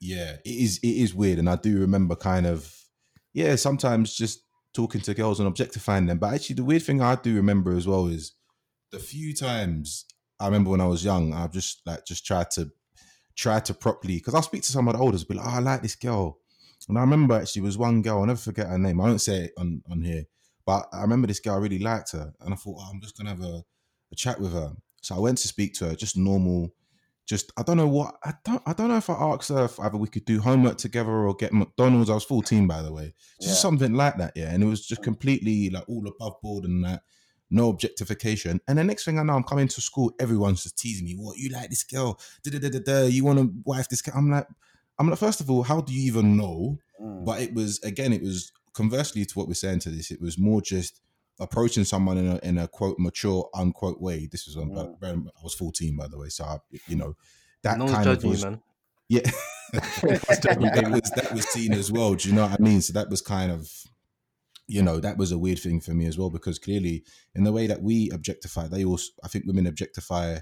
[0.00, 2.72] yeah, it is it is weird, and I do remember kind of,
[3.32, 4.40] yeah, sometimes just
[4.72, 7.86] talking to girls and objectifying them, but actually the weird thing I do remember as
[7.86, 8.34] well is
[8.90, 10.04] the few times
[10.44, 12.70] I remember when I was young, I've just like just tried to
[13.36, 15.58] try to properly because I'll speak to some of the elders, be like, oh, I
[15.58, 16.38] like this girl.
[16.88, 19.00] And I remember actually was one girl, I'll never forget her name.
[19.00, 20.24] I won't say it on, on here,
[20.66, 22.32] but I remember this girl, I really liked her.
[22.40, 23.64] And I thought, oh, I'm just gonna have a,
[24.12, 24.72] a chat with her.
[25.02, 26.74] So I went to speak to her, just normal,
[27.26, 29.80] just I don't know what I don't I don't know if I asked her if
[29.80, 32.10] either we could do homework together or get McDonald's.
[32.10, 33.14] I was 14 by the way.
[33.40, 33.62] Just Yeah.
[33.62, 34.50] something like that, yeah.
[34.52, 37.02] And it was just completely like all above board and that
[37.54, 38.60] no objectification.
[38.68, 41.14] And the next thing I know, I'm coming to school, everyone's just teasing me.
[41.14, 42.18] What you like this girl?
[42.42, 43.06] Da, da, da, da, da.
[43.06, 44.14] You want to wife this girl?
[44.16, 44.46] I'm like,
[44.98, 46.78] I'm like, first of all, how do you even know?
[47.00, 47.24] Mm.
[47.24, 50.10] But it was again, it was conversely to what we're saying to this.
[50.10, 51.00] It was more just
[51.40, 54.28] approaching someone in a in a quote mature unquote way.
[54.30, 55.00] This was on Mm.
[55.00, 57.16] bear I was 14 by the way, so I, you know
[57.62, 58.60] that no one's kind of was you,
[59.08, 59.20] yeah.
[59.72, 62.14] that was that was seen as well.
[62.14, 62.80] Do you know what I mean?
[62.80, 63.68] So that was kind of,
[64.66, 67.04] you know, that was a weird thing for me as well because clearly,
[67.34, 70.38] in the way that we objectify, they also, I think, women objectify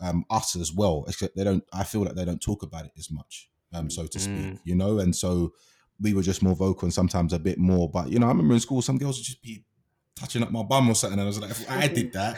[0.00, 1.04] um, us as well.
[1.08, 1.64] Except they don't.
[1.72, 4.36] I feel like they don't talk about it as much, um, so to speak.
[4.36, 4.60] Mm.
[4.64, 5.52] You know, and so
[6.00, 7.90] we were just more vocal and sometimes a bit more.
[7.90, 9.64] But you know, I remember in school, some girls would just be
[10.18, 12.36] touching up my bum or something, and I was like, if I did that,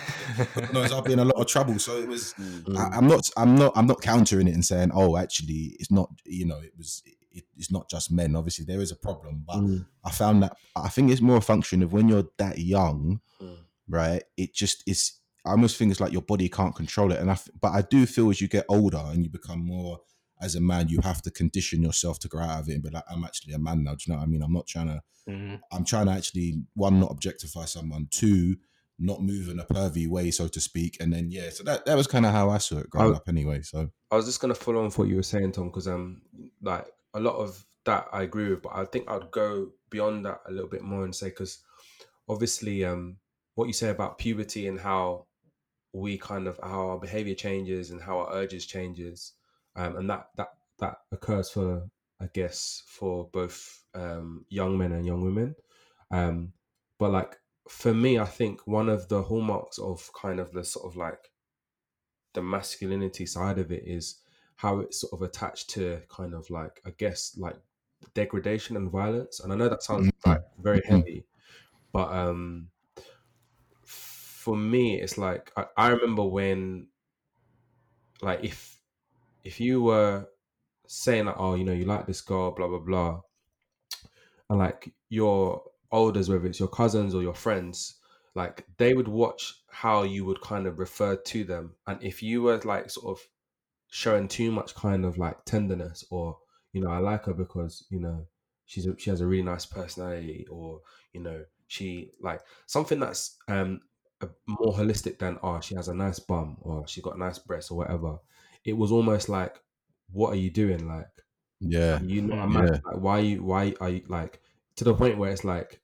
[0.72, 1.78] no, I'd be in a lot of trouble.
[1.78, 2.35] So it was.
[2.35, 2.76] Mm.
[2.76, 3.28] I, I'm not.
[3.37, 3.72] I'm not.
[3.76, 7.03] I'm not countering it and saying, "Oh, actually, it's not." You know, it was.
[7.33, 8.35] It, it's not just men.
[8.35, 9.87] Obviously, there is a problem, but Mm.
[10.05, 13.57] I found that I think it's more a function of when you're that young, Mm.
[13.89, 14.22] right?
[14.37, 15.12] It just is.
[15.47, 17.35] I almost think it's like your body can't control it, and I.
[17.35, 20.01] f- But I do feel as you get older and you become more
[20.41, 22.91] as a man, you have to condition yourself to grow out of it and be
[22.91, 23.93] like, I'm actually a man now.
[23.93, 24.43] Do you know what I mean?
[24.43, 25.03] I'm not trying to.
[25.28, 25.61] Mm.
[25.70, 28.57] I'm trying to actually one not objectify someone, two
[28.99, 31.51] not move in a pervy way, so to speak, and then yeah.
[31.51, 33.62] So that that was kind of how I saw it growing I- up, anyway.
[33.62, 36.22] So I was just gonna follow on with what you were saying, Tom, because um,
[36.62, 40.41] like a lot of that I agree with, but I think I'd go beyond that
[40.47, 41.59] a little bit more and say because
[42.28, 43.16] obviously, um,
[43.55, 45.26] what you say about puberty and how
[45.93, 49.32] we kind of how our behavior changes and how our urges changes,
[49.77, 51.91] um, and that that that occurs for
[52.21, 55.57] I guess for both um young men and young women,
[56.11, 56.55] um,
[56.99, 60.87] but like for me, I think one of the hallmarks of kind of the sort
[60.87, 61.33] of like
[62.33, 64.23] the masculinity side of it is
[64.57, 67.57] how it's sort of attached to kind of like I guess like
[68.14, 69.41] degradation and violence.
[69.41, 70.11] And I know that sounds Mhm.
[70.27, 71.03] like very Mhm.
[71.05, 71.27] heavy,
[71.93, 72.71] but um
[73.85, 76.89] for me it's like I, I remember when
[78.23, 78.70] like if
[79.45, 80.26] if you were
[80.86, 83.20] saying like oh you know you like this girl blah blah blah
[84.49, 85.62] and like your
[85.93, 88.01] elders whether it's your cousins or your friends
[88.34, 91.74] like they would watch how you would kind of refer to them.
[91.86, 93.26] And if you were like sort of
[93.88, 96.38] showing too much kind of like tenderness or
[96.72, 98.24] you know i like her because you know
[98.66, 100.80] she's a, she has a really nice personality or
[101.12, 103.80] you know she like something that's um
[104.47, 107.78] more holistic than oh she has a nice bum or she got nice breasts or
[107.78, 108.16] whatever
[108.65, 109.61] it was almost like,
[110.13, 110.87] what are you doing?
[110.89, 111.09] Like,
[111.61, 111.99] Yeah.
[112.01, 112.53] are you not a Mm.
[112.55, 112.65] man?
[112.67, 112.81] Yeah.
[112.85, 113.43] Like, why you?
[113.45, 114.41] Why are you like
[114.77, 115.81] to the point where it's like,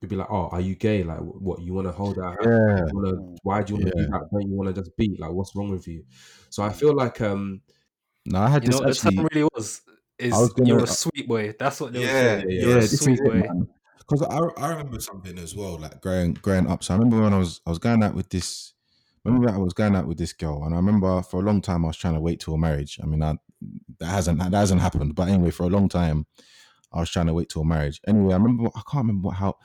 [0.00, 1.02] you'd be like, oh, are you gay?
[1.02, 2.36] Like, what you want to hold out?
[2.44, 2.86] Yeah.
[2.86, 4.04] You wanna, why do you want to Yeah.
[4.06, 4.28] do that?
[4.32, 5.18] Don't you want to just beat?
[5.18, 6.04] Like, what's wrong with you?
[6.50, 7.62] So I feel like, um,
[8.26, 9.26] No, I had You this know what the actually.
[9.32, 9.80] really was?
[10.18, 11.54] Is was gonna- you're a sweet boy.
[11.58, 12.50] That's what they were Yeah, saying.
[12.50, 13.42] yeah, You're a sweet boy.
[13.98, 16.82] Because I, I remember something as well, like growing growing up.
[16.84, 18.74] So I remember when I was I was going out with this.
[19.24, 21.84] Remember I was going out with this girl, and I remember for a long time
[21.84, 22.98] I was trying to wait till marriage.
[23.02, 23.36] I mean, I,
[23.98, 25.14] that hasn't that hasn't happened.
[25.14, 26.26] But anyway, for a long time,
[26.92, 28.00] I was trying to wait till marriage.
[28.06, 29.56] Anyway, I remember I can't remember what, how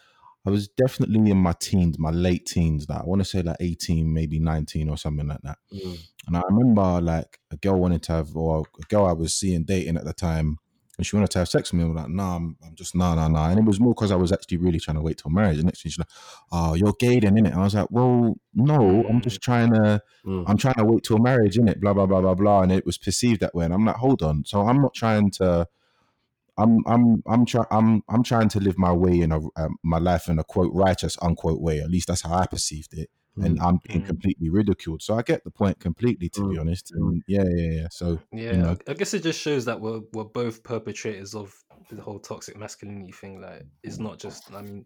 [0.46, 2.88] I was definitely in my teens, my late teens.
[2.90, 5.58] Like I want to say like eighteen, maybe nineteen or something like that.
[5.72, 5.98] mm,
[6.28, 9.64] And I remember like a girl wanted to have, or a girl I was seeing
[9.64, 10.58] dating at the time,
[10.98, 11.86] and she wanted to have sex with me.
[11.86, 13.50] I'm like, nah, I'm, I'm just nah, nah, nah.
[13.50, 15.58] And it was more because I was actually really trying to wait till marriage.
[15.58, 16.10] And next thing she's like,
[16.52, 17.52] oh, you're gay then, innit?
[17.52, 21.04] And I was like, well, no, I'm just trying to, mm, I'm trying to wait
[21.04, 21.80] till marriage, innit?
[21.80, 22.62] Blah blah blah blah blah.
[22.62, 23.66] And it was perceived that way.
[23.66, 24.44] And I'm like, hold on.
[24.46, 25.68] So I'm not trying to.
[26.56, 29.98] I'm I'm I'm trying I'm I'm trying to live my way in a um, my
[29.98, 31.80] life in a quote righteous unquote way.
[31.80, 34.08] At least that's how I perceived it and mm, I'm being Mm.
[34.08, 35.02] completely ridiculed.
[35.02, 36.62] So I get the point completely, to be Mm.
[36.62, 36.94] honest.
[36.94, 36.98] Mm.
[36.98, 37.88] And yeah, yeah, yeah.
[37.92, 38.78] So Yeah, know.
[38.88, 41.54] I guess it just shows that we're we're both perpetrators of
[41.90, 43.42] the whole toxic masculinity thing.
[43.42, 44.54] Like, it's not just.
[44.54, 44.86] I mean,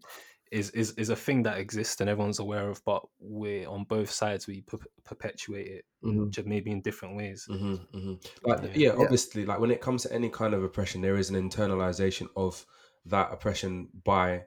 [0.50, 4.10] is is is a thing that exists and everyone's aware of, but we're on both
[4.10, 4.46] sides.
[4.46, 6.30] We per- perpetuate it, mhm.
[6.30, 7.44] just maybe in different ways.
[7.48, 8.70] hmm hmm Like, Yeah.
[8.74, 8.88] yeah.
[8.88, 8.94] Yeah.
[8.94, 12.64] obviously, like when it comes to any kind of oppression, there is an internalization of
[13.06, 14.44] that oppression by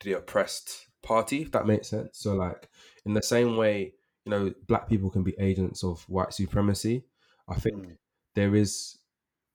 [0.00, 2.18] the oppressed party, if that makes sense.
[2.18, 2.70] So, like,
[3.04, 3.94] in the same way,
[4.24, 7.06] you know, black people can be agents of white supremacy.
[7.48, 7.96] I think Mm.
[8.34, 8.98] there is,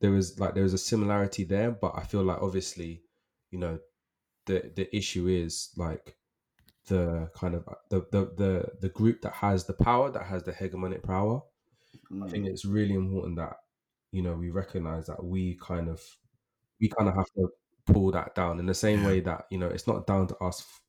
[0.01, 3.03] there is like there is a similarity there, but I feel like obviously,
[3.51, 3.79] you know,
[4.47, 6.17] the the issue is like
[6.87, 10.53] the kind of the the the, the group that has the power, that has the
[10.53, 11.41] hegemonic power.
[12.21, 12.47] I think Mm.
[12.47, 13.57] it's really important that
[14.11, 16.01] you know we recognize that we kind of
[16.81, 17.49] we kind of have to
[17.87, 20.80] pull that down in the same way that you know it's not down to us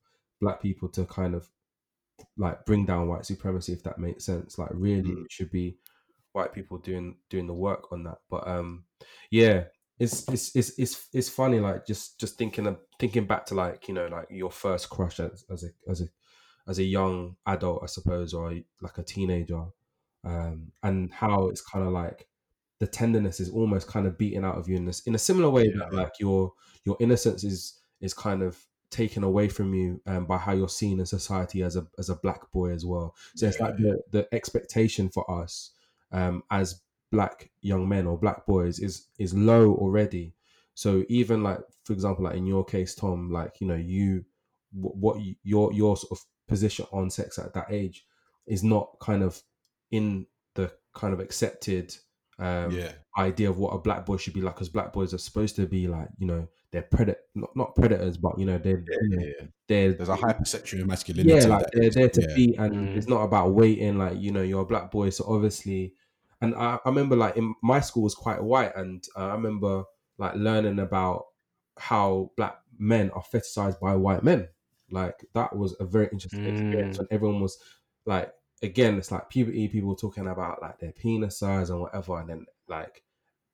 [0.43, 1.49] black people to kind of
[2.37, 4.59] like bring down white supremacy if that makes sense.
[4.59, 5.25] Like really Mm.
[5.25, 5.79] it should be
[6.33, 8.19] white people doing doing the work on that.
[8.29, 8.85] But um
[9.31, 9.65] yeah
[9.99, 13.87] it's it's it's it's, it's funny like just just thinking of thinking back to like
[13.89, 16.09] you know like your first crush as, as a as a
[16.69, 19.65] as a young adult i suppose or like a teenager.
[20.25, 22.29] Um and how it's kind of like
[22.81, 25.51] the tenderness is almost kind of beaten out of you in this in a similar
[25.51, 26.53] way that like your
[26.85, 28.59] your innocence is is kind of
[28.93, 32.17] taken away from you um, by how you're seen in society as a as a
[32.17, 33.17] black boy as well.
[33.35, 35.73] So it's like the the expectation for us
[36.13, 40.35] um as black young men or black boys is is low already.
[40.75, 44.25] So even like for example like in your case tom like you know you
[44.71, 48.07] wh- what you, your your sort of position on sex at that age
[48.47, 49.43] is not kind of
[49.91, 51.95] in the kind of accepted
[52.43, 55.19] um yeah, idea of what a black boy should be like because black boys are
[55.19, 58.83] supposed to be like you know they're predator not, not predators but you know they're
[58.91, 59.47] yeah, you know, yeah, yeah.
[59.69, 61.29] they're There's a hypersexual masculinity.
[61.35, 62.35] yeah, like that they're is- there to yeah.
[62.35, 62.97] beat, and Mm.
[62.97, 63.99] it's not about waiting.
[63.99, 65.95] Like you know, you're a black boy, so obviously,
[66.41, 69.85] and I, I remember like in my school was quite white, and uh, I remember
[70.19, 71.27] like learning about
[71.79, 74.49] how black men are fetishized by white men.
[74.91, 77.59] Like that was a very interesting experience and everyone was
[78.07, 78.33] like,
[78.63, 82.47] again, it's like puberty, people talking about like their penis size and whatever, and then
[82.69, 83.03] like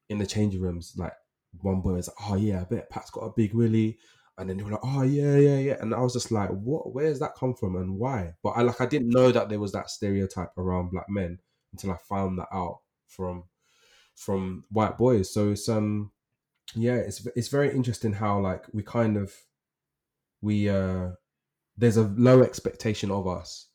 [0.08, 1.14] in the changing rooms, like
[1.62, 3.98] one boy was like, "Oh yeah, I bet Pat's got a big willy,"
[4.36, 6.92] and then they were like, "Oh yeah, yeah, yeah," and I was just like, "What?
[6.94, 9.72] Where's that come from and why?" But I like I didn't know that there was
[9.72, 11.38] that stereotype around black men
[11.72, 13.44] until I found that out from
[14.16, 15.32] from white boys.
[15.32, 16.12] So it's um
[16.74, 19.34] yeah, it's it's very interesting how like we kind of
[20.42, 21.10] we uh
[21.76, 23.67] there's a low expectation of us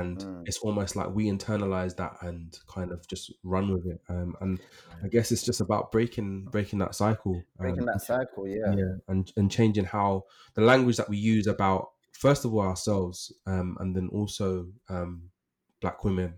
[0.00, 0.42] and Mm.
[0.48, 4.60] it's almost like we internalize that and kind of just run with it um and
[5.04, 8.72] i guess it's just about breaking breaking that cycle Breaking um, that cycle, yeah.
[8.76, 13.32] yeah and and changing how the language that we use about first of all ourselves
[13.46, 15.30] um and then also um
[15.80, 16.34] black women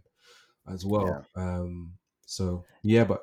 [0.75, 1.93] as well um
[2.27, 3.21] so yeah but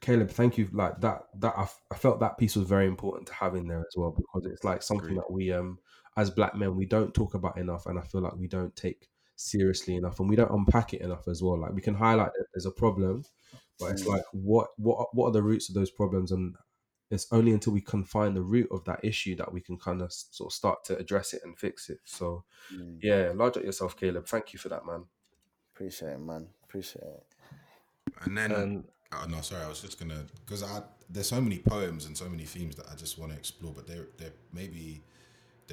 [0.00, 3.26] caleb thank you like that that I, f- I felt that piece was very important
[3.28, 5.18] to have in there as well because it's like something Agreed.
[5.18, 5.78] that we um
[6.16, 9.08] as black men we don't talk about enough and i feel like we don't take
[9.40, 12.46] seriously enough and we don't unpack it enough as well like we can highlight that
[12.52, 13.24] there's a problem
[13.78, 14.08] but it's Mm.
[14.08, 16.56] like what what what are the roots of those problems and
[17.10, 20.00] it's only until we can find the root of that issue that we can kind
[20.02, 22.98] of sort of start to address it and fix it so Mm.
[23.02, 25.04] yeah large at yourself caleb thank you for that man
[25.74, 26.48] Appreciate it, man.
[26.64, 27.26] Appreciate it.
[28.22, 31.58] And then, Um, oh no, sorry, I was just gonna because I there's so many
[31.58, 35.02] poems and so many themes that I just want to explore, but there there maybe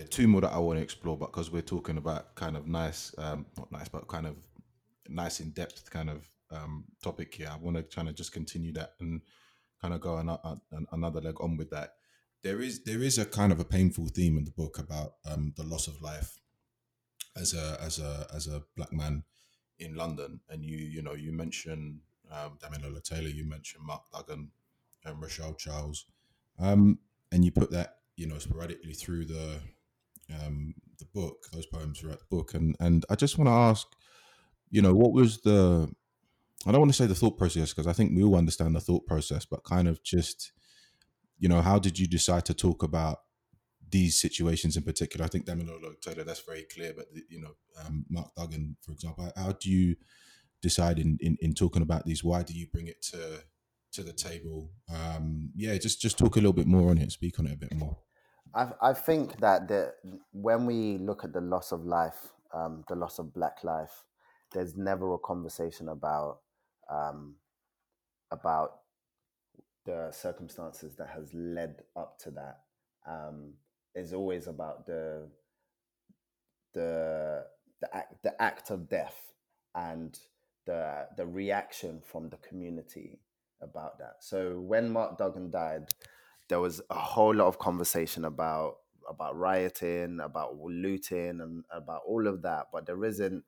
[0.05, 3.13] two more that I want to explore, but because we're talking about kind of nice,
[3.17, 4.35] um, not nice, but kind of
[5.09, 7.49] nice in depth kind of um, topic here.
[7.51, 9.21] I want to kind of just continue that and
[9.81, 10.29] kind of go an,
[10.71, 11.93] an, another leg on with that.
[12.43, 15.53] There is there is a kind of a painful theme in the book about um,
[15.57, 16.37] the loss of life
[17.35, 19.23] as a as a as a black man
[19.79, 21.99] in London, and you you know you mentioned
[22.31, 24.51] um, Damilola Taylor, you mentioned Mark Duggan
[25.05, 26.05] and Rashan Charles,
[26.59, 26.99] um,
[27.31, 29.59] and you put that you know sporadically through the
[30.33, 33.87] um, the book, those poems throughout the book, and and I just want to ask,
[34.69, 35.89] you know, what was the
[36.65, 38.81] I don't want to say the thought process because I think we all understand the
[38.81, 40.51] thought process, but kind of just,
[41.37, 43.19] you know, how did you decide to talk about
[43.89, 45.25] these situations in particular?
[45.25, 47.55] I think Damilola Taylor, that's very clear, but you know,
[47.85, 49.95] um, Mark Duggan, for example, how do you
[50.61, 52.23] decide in, in in talking about these?
[52.23, 53.43] Why do you bring it to
[53.93, 54.71] to the table?
[54.93, 57.57] Um, yeah, just just talk a little bit more on it, speak on it a
[57.57, 57.97] bit more.
[58.57, 59.93] I, I think that the,
[60.31, 64.03] when we look at the loss of life, um, the loss of black life,
[64.51, 66.39] there's never a conversation about
[66.89, 67.35] um,
[68.31, 68.79] about
[69.85, 72.59] the circumstances that has led up to that.
[73.05, 73.53] Um,
[73.95, 75.27] is always about the
[76.73, 77.43] the
[77.81, 79.33] the act the act of death
[79.75, 80.17] and
[80.65, 83.19] the the reaction from the community
[83.61, 84.17] about that.
[84.21, 85.87] So when Mark Duggan died,
[86.49, 88.77] there was a whole lot of conversation about
[89.09, 92.67] about rioting, about looting, and about all of that.
[92.73, 93.43] But there isn't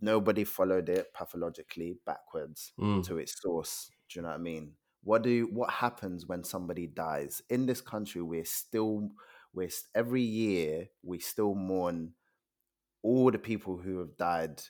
[0.00, 3.04] nobody followed it pathologically backwards Mm.
[3.04, 3.90] to its source.
[4.08, 4.76] Do you know what I mean?
[5.02, 8.22] What do what happens when somebody dies in this country?
[8.22, 9.10] We're still
[9.52, 12.14] we're every year we still mourn
[13.02, 14.62] all the people who have died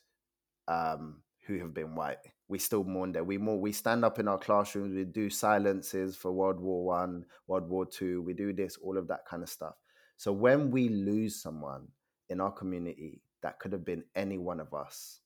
[0.68, 2.18] um, who have been white.
[2.50, 3.24] We still mourn that.
[3.26, 4.94] We more we stand up in our classrooms.
[4.94, 8.22] We do silences for World War One, World War Two.
[8.22, 9.76] We do this, all of that kind of stuff.
[10.16, 11.88] So when we lose someone
[12.28, 15.20] in our community, that could have been any one of us.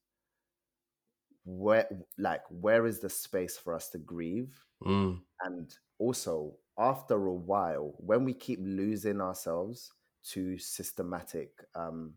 [1.45, 1.89] Where,
[2.19, 4.65] like, where is the space for us to grieve?
[4.83, 5.21] Mm.
[5.43, 9.93] and also after a while when we keep losing ourselves
[10.23, 12.13] to systematic um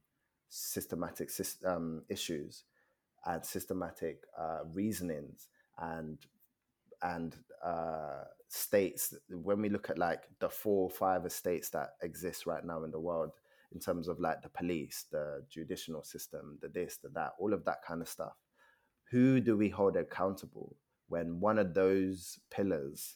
[0.50, 2.64] systematic sys- um, issues
[3.26, 5.48] and systematic uh, reasonings
[5.80, 6.20] and
[7.02, 12.46] and uh, states when we look at like the four or five estates that exist
[12.46, 13.32] right now in the world
[13.74, 17.66] in terms of like the police the judicial system the this the that all of
[17.66, 18.38] that kind of stuff
[19.12, 20.76] who do we hold accountable
[21.08, 23.16] when one of those pillars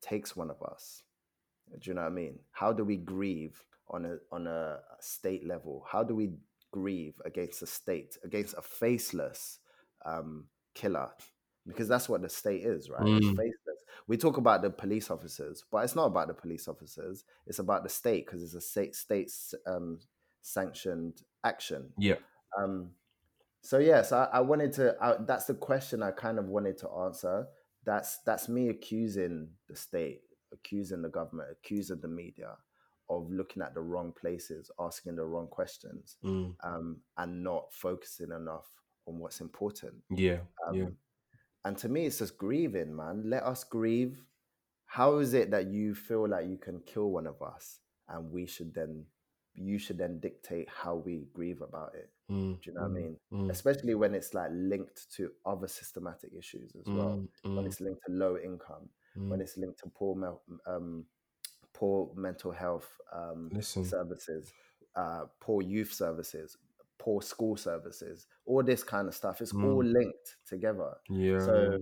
[0.00, 1.02] takes one of us?
[1.80, 2.38] Do you know what i mean?
[2.50, 5.84] How do we grieve on a on a state level?
[5.90, 6.30] How do we
[6.76, 9.60] grieve against the state against a faceless
[10.04, 11.08] um, killer
[11.66, 13.36] because that's what the state is right Mm.
[13.36, 17.60] faceless we talk about the police officers but it's not about the police officers it's
[17.60, 19.98] about the state because it's a state state's um,
[20.42, 22.16] sanctioned action Yeah.
[22.58, 22.90] um,
[23.62, 24.94] so yes, I, I wanted to.
[25.00, 27.46] I, that's the question I kind of wanted to answer.
[27.86, 30.20] That's that's me accusing the state,
[30.52, 32.56] accusing the government, accusing the media
[33.08, 36.54] of looking at the wrong places, asking the wrong questions, Mm.
[36.64, 38.68] um, and not focusing enough
[39.06, 39.94] on what's important.
[40.10, 40.40] Yeah.
[40.66, 40.88] Um, yeah.
[41.64, 43.22] And to me, it's just grieving, man.
[43.28, 44.22] Let us grieve.
[44.86, 48.46] How is it that you feel like you can kill one of us, and we
[48.46, 49.04] should then,
[49.54, 52.10] you should then dictate how we grieve about it?
[52.30, 52.60] Mm.
[52.62, 53.16] Do you know what I mean?
[53.32, 53.50] Mm.
[53.50, 57.16] Especially when it's like linked to other systematic issues as well.
[57.44, 57.54] Mm.
[57.56, 57.66] When Mm.
[57.66, 59.42] it's linked to low income, when Mm.
[59.42, 61.06] it's linked to poor, um,
[61.74, 63.50] poor mental health um,
[63.84, 64.52] services,
[64.96, 66.56] uh, poor youth services,
[66.98, 69.40] poor school services, all this kind of stuff.
[69.42, 69.92] It's all Mm.
[69.92, 70.94] linked together.
[71.10, 71.38] Yeah.
[71.44, 71.78] So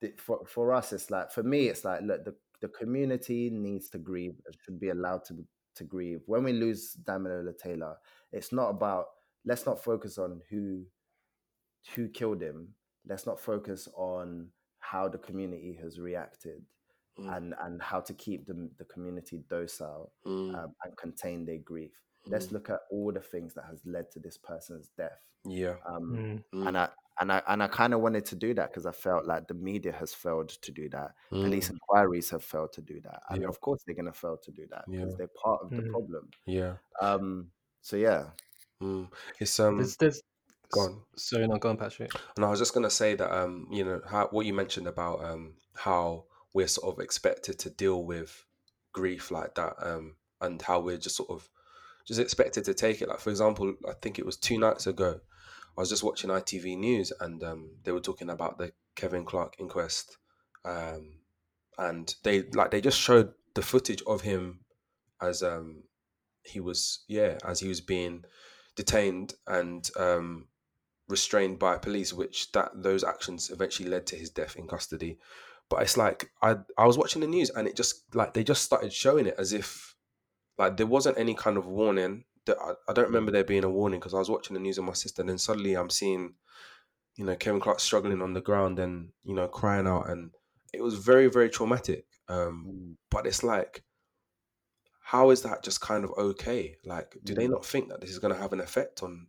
[0.00, 3.88] the- for for us, it's like for me, it's like look, the the community needs
[3.90, 4.38] to grieve.
[4.46, 5.44] It should be allowed to
[5.76, 6.20] to grieve.
[6.26, 7.96] When we lose Damilola Taylor,
[8.32, 9.06] it's not about
[9.44, 10.84] let's not focus on who
[11.94, 12.74] who killed him.
[13.06, 16.62] Let's not focus on how the community has reacted
[17.20, 17.36] Mm.
[17.36, 20.54] and and how to keep the the community docile Mm.
[20.54, 21.92] um, and contain their grief.
[22.26, 22.52] Let's Mm.
[22.52, 25.20] look at all the things that has led to this person's death.
[25.44, 25.76] Yeah.
[25.86, 26.58] Um, Mm.
[26.60, 26.68] Mm.
[26.68, 26.88] and I
[27.20, 29.54] and I and I kind of wanted to do that because I felt like the
[29.54, 31.14] media has failed to do that.
[31.30, 31.72] Police Mm.
[31.72, 33.48] inquiries have failed to do that, and Yeah.
[33.48, 35.16] of course they're going to fail to do that because Yeah.
[35.18, 35.90] they're part of the Mm.
[35.90, 36.30] problem.
[36.46, 36.76] Yeah.
[37.00, 37.50] Um,
[37.82, 38.30] so yeah,
[38.80, 39.10] Mm.
[39.38, 39.76] It's um.
[39.76, 40.22] There's, there's,
[40.72, 41.02] Go on.
[41.16, 42.12] Sorry, no, go on, Patrick.
[42.36, 45.22] And I was just gonna say that um, you know, how what you mentioned about
[45.24, 48.44] um how we're sort of expected to deal with
[48.92, 51.48] grief like that, um, and how we're just sort of
[52.06, 53.08] just expected to take it.
[53.08, 55.20] Like for example, I think it was two nights ago,
[55.76, 59.56] I was just watching ITV News and um they were talking about the Kevin Clarke
[59.58, 60.16] inquest.
[60.64, 61.20] Um
[61.78, 64.60] and they like they just showed the footage of him
[65.20, 65.84] as um
[66.42, 68.24] he was yeah, as he was being
[68.76, 70.48] detained and um
[71.08, 75.18] restrained by police, which that those actions eventually led to his death in custody.
[75.70, 78.62] But it's like I I was watching the news and it just like they just
[78.64, 79.96] started showing it as if
[80.58, 82.24] like there wasn't any kind of warning.
[82.46, 84.78] That I, I don't remember there being a warning because I was watching the news
[84.78, 86.34] with my sister, and then suddenly I'm seeing,
[87.16, 90.32] you know, Kevin Clarke struggling on the ground and you know crying out, and
[90.74, 92.06] it was very very traumatic.
[92.28, 92.96] Um, Mm.
[93.10, 93.84] but it's like,
[95.02, 96.76] how is that just kind of okay?
[96.84, 97.50] Like, do they Mm.
[97.50, 99.28] not think that this is going to have an effect on,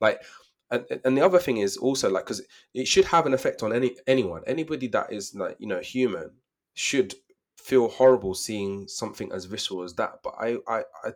[0.00, 0.22] like,
[0.70, 2.42] and and the other thing is also like because
[2.74, 6.30] it should have an effect on any anyone, anybody that is like you know human
[6.74, 7.14] should
[7.56, 10.20] feel horrible seeing something as visceral as that.
[10.22, 11.10] But I I I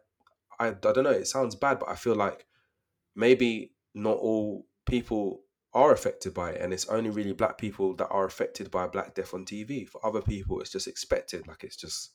[0.59, 1.11] I, I don't know.
[1.11, 2.47] It sounds bad, but I feel like
[3.17, 8.09] maybe not all people are affected by it, and it's only really black people that
[8.09, 9.89] are affected by black death on TV.
[9.89, 11.47] For other people, it's just expected.
[11.49, 12.13] Like it's just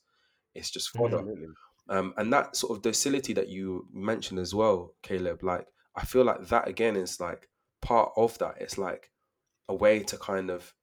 [0.54, 1.18] it's just fodder.
[1.18, 1.48] Absolutely.
[1.88, 5.42] Um, and that sort of docility that you mentioned as well, Caleb.
[5.42, 7.48] Like I feel like that again is like
[7.82, 8.60] part of that.
[8.60, 9.10] It's like
[9.68, 10.74] a way to kind of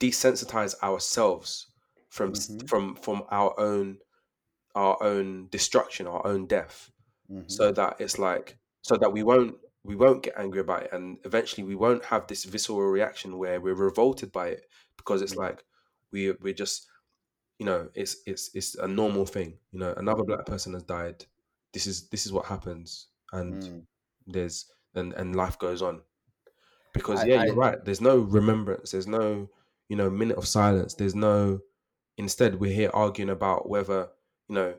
[0.00, 1.68] desensitize ourselves
[2.10, 2.58] from Mhm.
[2.66, 4.00] from from our own
[4.74, 6.90] our own destruction, our own death
[7.28, 7.44] Mhm.
[7.48, 11.18] so that it's like so that we won't we won't get angry about it and
[11.24, 14.66] eventually we won't have this visceral reaction where we're revolted by it
[14.98, 15.38] because it's Yeah.
[15.38, 15.64] like
[16.12, 16.88] we we're just
[17.58, 21.24] you know it's it's it's a normal thing you know another black person has died
[21.72, 23.86] this is this is what happens and Mm.
[24.26, 26.02] There's and and life goes on.
[26.92, 27.84] Because I- yeah I- you're right.
[27.84, 28.90] There's no remembrance.
[28.92, 29.48] There's no
[29.88, 30.94] you know minute of silence.
[30.94, 31.60] There's no
[32.16, 34.08] instead we're here arguing about whether
[34.48, 34.74] you know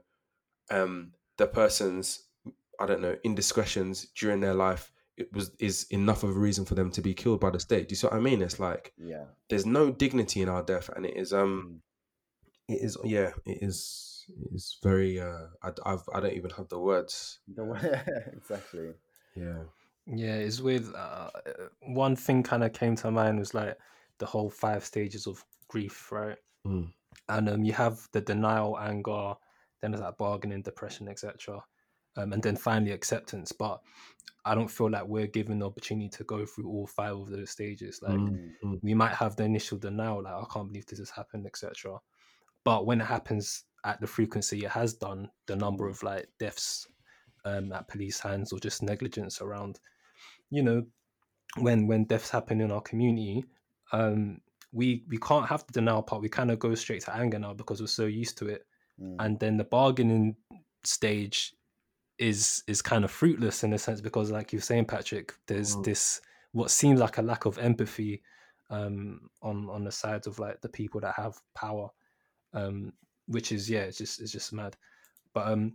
[0.72, 2.24] um the person's
[2.80, 6.76] i don't know indiscretions during their life it was is enough of a reason for
[6.76, 7.88] them to be killed by the state.
[7.88, 8.42] Do you see what i mean?
[8.42, 9.26] It's like Yeah.
[9.50, 11.82] there's no dignity in our death and it is um
[12.70, 12.74] Mm.
[12.74, 16.68] it is yeah it is it is very uh I, I've, I don't even have
[16.70, 17.40] the words.
[17.54, 17.64] The
[18.34, 18.94] exactly.
[19.36, 19.64] Yeah
[20.08, 20.86] Yeah, it's weird.
[20.94, 21.30] Uh,
[21.82, 23.78] one thing kind of came to mind was like
[24.20, 26.38] the whole five stages of grief, right?
[26.66, 26.92] Mm.
[27.30, 29.34] And um, you have the denial, anger,
[29.82, 31.64] then there's like bargaining, depression, etc.
[32.18, 33.52] Um, and then finally acceptance.
[33.52, 33.82] But
[34.46, 37.50] I don't feel like we're given the opportunity to go through all five of those
[37.50, 38.00] stages.
[38.02, 38.80] Like Mm, mm.
[38.84, 42.00] we might have the initial denial, like I can't believe this has happened, etc.
[42.64, 46.88] But when it happens at the frequency it has done, the number of like deaths
[47.46, 49.80] um, at police hands or just negligence around,
[50.50, 50.84] you know,
[51.58, 53.46] when when deaths happen in our community,
[53.92, 54.42] um,
[54.72, 56.22] we we can't have the denial part.
[56.22, 58.66] We kind of go straight to anger now because we're so used to it,
[59.00, 59.16] Mm.
[59.20, 60.36] and then the bargaining
[60.84, 61.54] stage
[62.18, 65.84] is is kind of fruitless in a sense because, like you're saying, Patrick, there's Mm.
[65.84, 66.22] this
[66.54, 68.22] what seems like a lack of empathy
[68.70, 71.90] um, on on the sides of like the people that have power,
[72.54, 72.94] um,
[73.28, 74.76] which is yeah, it's just it's just mad.
[75.34, 75.74] But um,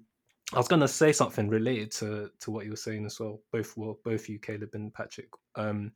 [0.52, 3.40] I was gonna say something related to to what you were saying as well.
[3.52, 5.28] Both well, both you, Caleb and Patrick.
[5.54, 5.92] Um,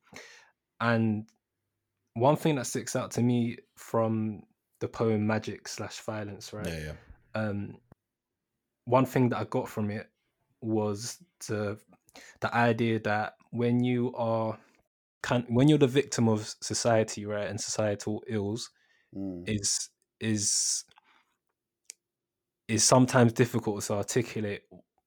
[0.81, 1.27] and
[2.15, 4.43] one thing that sticks out to me from
[4.81, 6.67] the poem "Magic" slash Violence, right?
[6.67, 6.93] Yeah, yeah.
[7.35, 7.77] um,
[8.85, 10.09] one thing that I got from it
[10.61, 11.19] was
[11.49, 11.79] the
[12.41, 14.59] the idea that when you are
[15.23, 18.71] can when you're the victim of society, right, and societal ills,
[19.17, 19.49] Mm.
[19.49, 19.91] is
[20.21, 20.85] is
[22.69, 24.63] is sometimes difficult to articulate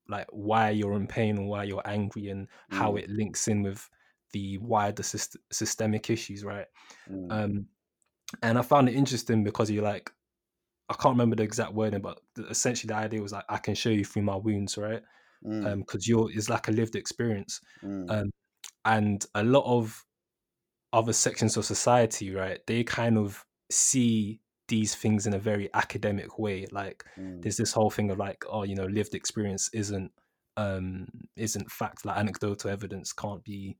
[0.08, 3.00] like why you're in pain and why you're angry and how Mm.
[3.02, 3.88] it links in with
[4.32, 6.66] the wider syst- systemic issues right
[7.10, 7.32] Mm.
[7.32, 7.66] um
[8.42, 10.10] and i found it interesting because you're like
[10.88, 12.20] i can't remember the exact wording but
[12.50, 15.02] essentially the idea was like i can show you through my wounds right
[15.44, 15.66] Mm.
[15.66, 18.10] um because you're it's like a lived experience Mm.
[18.10, 18.30] um
[18.84, 20.04] and a lot of
[20.92, 26.38] other sections of society right they kind of see these things in a very academic
[26.38, 27.42] way like Mm.
[27.42, 30.12] there's this whole thing of like oh you know lived experience isn't
[30.56, 33.76] um isn't fact like anecdotal evidence can't be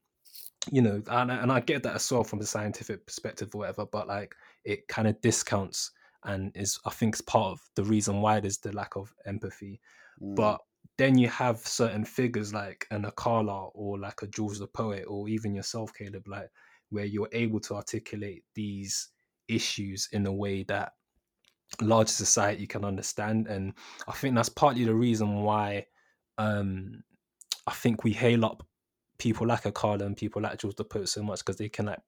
[0.70, 3.59] you know and, I- and i get that as well from a scientific perspective or
[3.59, 4.35] whatever but like
[4.65, 5.90] it kind of discounts
[6.24, 9.81] and is i think is part of the reason why there's the lack of empathy
[10.20, 10.35] Mm.
[10.35, 10.60] but
[10.97, 15.28] then you have certain figures like an Akala or like a George the poet or
[15.28, 16.51] even yourself, Caleb, like
[16.90, 19.10] where you're able to articulate these
[19.49, 20.93] issues in a way that
[21.81, 23.47] large society can understand.
[23.47, 23.75] And
[24.07, 25.87] I think that's partly the reason why
[26.39, 27.03] um
[27.66, 28.66] I think we hail up
[29.19, 32.01] people like Akala and people like George the poet so much because they can like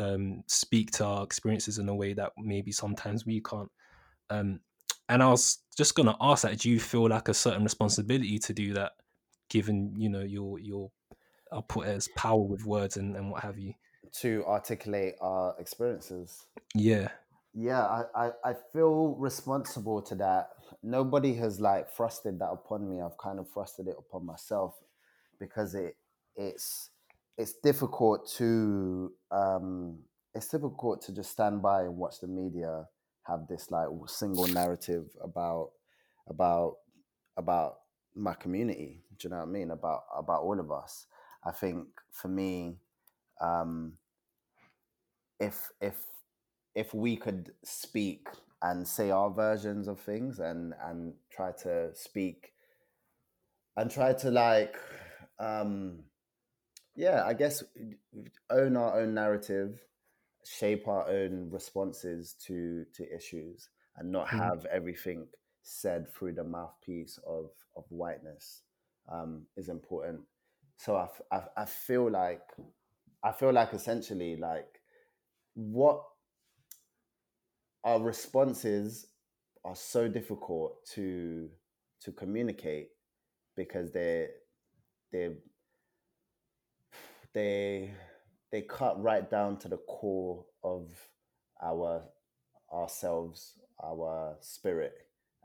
[0.00, 3.70] um speak to our experiences in a way that maybe sometimes we can't.
[4.30, 4.60] Um
[5.08, 8.52] and I was just gonna ask that, do you feel like a certain responsibility to
[8.52, 8.92] do that,
[9.48, 10.90] given you know your your
[11.52, 13.72] I'll put it as power with words and, and what have you?
[14.20, 16.46] To articulate our experiences.
[16.74, 17.08] Yeah.
[17.54, 20.50] Yeah, I, I, I feel responsible to that.
[20.82, 23.00] Nobody has like thrusted that upon me.
[23.00, 24.74] I've kind of thrusted it upon myself
[25.40, 25.96] because it
[26.36, 26.90] it's
[27.36, 29.98] it's difficult to um,
[30.34, 32.84] it's difficult to just stand by and watch the media
[33.26, 35.70] have this like single narrative about
[36.28, 36.76] about
[37.36, 37.78] about
[38.14, 39.02] my community.
[39.18, 39.70] Do you know what I mean?
[39.70, 41.06] About about all of us.
[41.44, 42.76] I think for me,
[43.40, 43.94] um,
[45.40, 45.96] if if
[46.74, 48.28] if we could speak
[48.62, 52.52] and say our versions of things and and try to speak
[53.76, 54.76] and try to like
[55.38, 55.98] um
[56.96, 57.62] yeah i guess
[58.50, 59.80] own our own narrative
[60.44, 64.38] shape our own responses to to issues and not Mm.
[64.38, 65.26] have everything
[65.62, 68.62] said through the mouthpiece of of whiteness
[69.10, 70.20] um, is important.
[70.76, 72.42] So I, f- I, I feel like
[73.28, 74.80] I feel like essentially like
[75.54, 76.02] what
[77.84, 79.06] our responses
[79.64, 81.50] are so difficult to
[82.00, 82.90] to communicate
[83.54, 84.28] because they
[85.12, 85.30] they
[87.34, 87.90] they
[88.50, 90.88] they cut right down to the core of
[91.62, 92.02] our
[92.72, 94.94] ourselves, our spirit,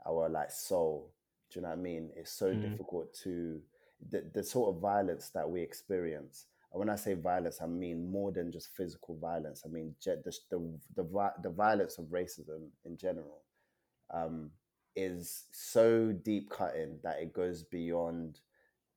[0.06, 1.12] our like soul.
[1.50, 2.10] Do you know what I mean?
[2.16, 2.62] It's so Mhm.
[2.62, 3.60] difficult to
[4.10, 6.46] the, the sort of violence that we experience.
[6.74, 9.64] And when I say violence, I mean more than just physical violence.
[9.66, 13.44] I mean the the the, the violence of racism in general
[14.10, 14.52] um,
[14.96, 18.40] is so deep cutting that it goes beyond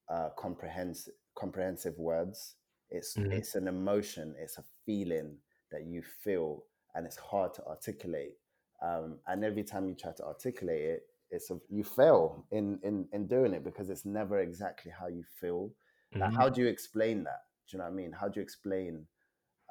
[0.09, 2.57] uh, comprehensive comprehensive words.
[2.89, 3.31] It's Mhm.
[3.31, 4.35] it's an emotion.
[4.37, 5.39] It's a feeling
[5.71, 8.35] that you feel, and it's hard to articulate.
[8.81, 13.09] Um, and every time you try to articulate it, it's a, you fail in, in
[13.11, 15.73] in doing it because it's never exactly how you feel.
[16.19, 16.37] Like, Mhm.
[16.37, 17.46] how do you explain that?
[17.69, 18.11] Do you know what I mean?
[18.11, 19.05] How do you explain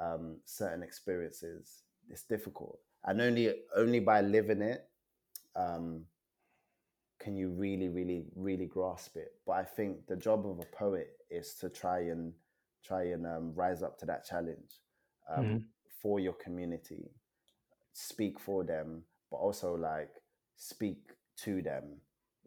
[0.01, 1.82] um, certain experiences?
[2.09, 4.89] It's difficult, and only only by living it
[5.56, 6.05] um,
[7.18, 9.32] can you really, really, really grasp it.
[9.47, 12.32] But I think the job of a poet is to try and
[12.85, 14.81] try and um, rise up to that challenge
[15.31, 15.64] um, Mhm.
[16.02, 17.10] for your community,
[17.93, 20.10] speak for them, but also like
[20.56, 22.01] speak to them.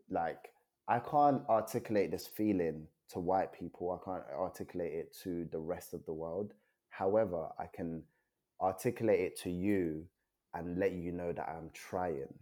[0.09, 0.49] Like
[0.90, 3.91] I can't articulate this feeling to white people.
[3.91, 6.53] I can't articulate it to the rest of the world.
[6.90, 8.03] However, I can
[8.60, 10.07] articulate it to you
[10.56, 12.34] and let you know that I'm trying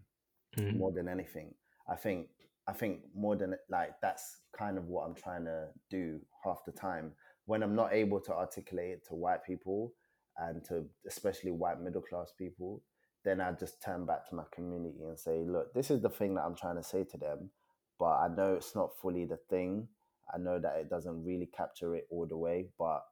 [0.55, 0.77] Mhm.
[0.77, 1.53] more than anything.
[1.87, 2.29] I think
[2.69, 6.73] I think more than like that's kind of what I'm trying to do half the
[6.73, 7.15] time.
[7.45, 9.93] When I'm not able to articulate it to white people
[10.35, 12.83] and to especially white middle class people,
[13.23, 16.35] then I just turn back to my community and say, look, this is the thing
[16.35, 17.51] that I'm trying to say to them,
[17.99, 19.87] but I know it's not fully the thing.
[20.33, 23.03] I know that it doesn't really capture it all the way, but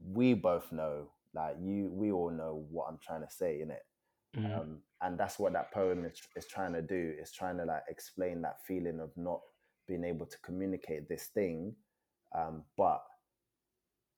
[0.00, 3.82] we both know, like you, we all know what I'm trying to say in it
[4.34, 4.60] Mhm.
[4.60, 7.82] um, and that's what that poem is, is trying to do is trying to like
[7.88, 9.40] explain that feeling of not
[9.88, 11.74] being able to communicate this thing
[12.34, 13.02] um, but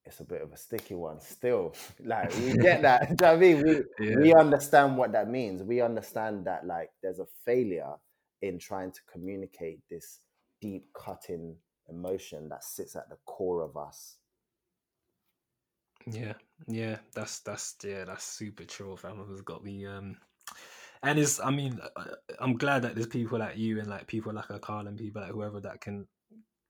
[0.04, 1.74] it's a bit of a sticky one still
[2.04, 4.16] like we get that do you know what i mean we, Yeah.
[4.20, 7.94] we understand what that means we understand that like there's a failure
[8.44, 10.20] in trying to communicate this
[10.60, 11.56] deep cutting
[11.88, 14.16] emotion that sits at the core of us
[16.06, 16.34] Yeah,
[16.68, 18.96] yeah, that's that's yeah, that's super true.
[18.96, 19.86] Fam, has got me.
[19.86, 20.16] Um,
[21.02, 21.80] and it's I mean,
[22.40, 25.32] I'm glad that there's people like you and like people like Akal and people like
[25.32, 26.06] whoever that can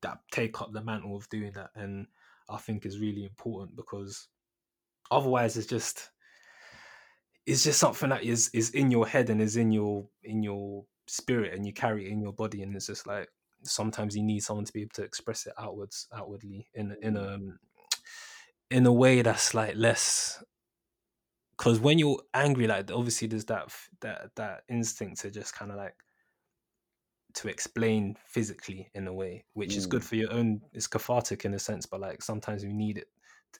[0.02, 2.06] that take up the mantle of doing that, and
[2.48, 4.28] I think is really important because
[5.10, 6.10] otherwise it's just
[7.46, 10.84] it's just something that is is in your head and is in your in your
[11.06, 13.28] spirit and you carry it in your body and it's just like
[13.62, 17.38] sometimes you need someone to be able to express it outwards outwardly in in a
[18.70, 20.42] in a way that's like less
[21.56, 23.68] because when you're angry like obviously there's that
[24.00, 25.94] that that instinct to just kind of like
[27.34, 30.04] to explain physically in a way which is good Mm.
[30.04, 33.08] for your own it's cathartic in a sense but like sometimes you need it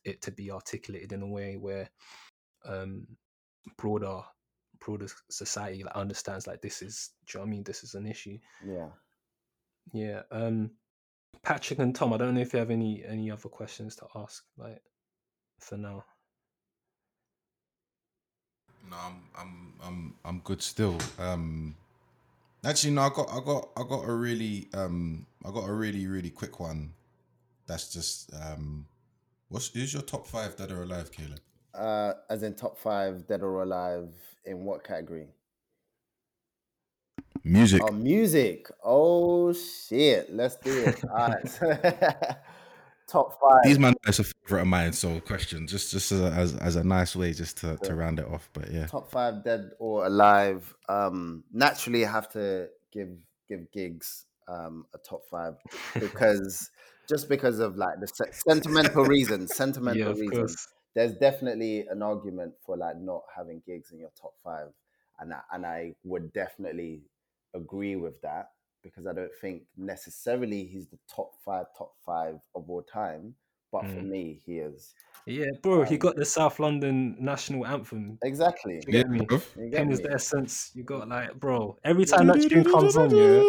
[0.04, 1.88] it to be articulated in a way where
[2.66, 3.06] um
[3.76, 4.22] broader
[4.84, 7.94] broader society like understands like this is do you know what I mean this is
[7.94, 8.88] an issue yeah
[9.92, 10.70] yeah um
[11.42, 14.44] Patrick and Tom I don't know if you have any any other questions to ask
[14.56, 14.82] like
[15.60, 16.04] for now
[18.90, 20.98] No, I'm I'm I'm I'm good still.
[21.18, 21.76] Um
[22.64, 26.06] actually no, I got I got I got a really um I got a really,
[26.06, 26.92] really quick one.
[27.66, 28.86] That's just um
[29.48, 31.40] what's who's your top five that are alive, Caleb?
[31.76, 34.08] Uh, as in top five dead or alive
[34.44, 35.26] in what category
[37.44, 37.82] Music.
[37.86, 38.70] Oh, music.
[38.82, 40.32] Oh shit.
[40.32, 41.04] Let's do it.
[41.10, 42.36] All right.
[43.06, 43.64] Top five.
[43.64, 45.66] These man is a favorite of mine, so question.
[45.66, 48.48] Just just as a, as, as a nice way just to, to round it off.
[48.54, 48.86] But yeah.
[48.86, 50.74] Top five dead or alive.
[50.88, 53.10] Um, naturally, I have to give
[53.46, 55.56] give Giggs um, a top five
[56.00, 56.70] because
[57.06, 59.54] just because of like the se- sentimental reasons.
[59.54, 60.38] Sentimental yeah, reasons.
[60.38, 60.68] course.
[60.94, 64.68] There's definitely an argument for like not having Giggs in your top five,
[65.18, 67.02] and I, and I would definitely
[67.54, 68.50] agree with that
[68.82, 73.34] because I don't think necessarily he's the top five, top five of all time.
[73.72, 74.08] But for Mm.
[74.10, 74.94] me, he is
[75.26, 78.18] Yeah, bro, he Um, got the South London national anthem.
[78.22, 78.74] exactly.
[78.86, 79.20] You get me?
[79.20, 79.42] bruv.
[79.56, 80.70] You get Pen is the essence.
[80.74, 81.76] You got like, bro.
[81.82, 83.42] Every time that tune comes on, yeah,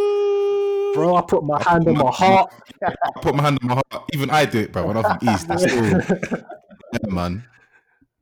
[0.94, 2.50] bro, I put my hand on my heart.
[2.82, 2.92] I
[3.22, 4.10] put my hand on my heart.
[4.14, 4.86] Even I do it, bro.
[4.88, 6.00] When I'm from East, that's still, yeah,
[7.10, 7.44] man.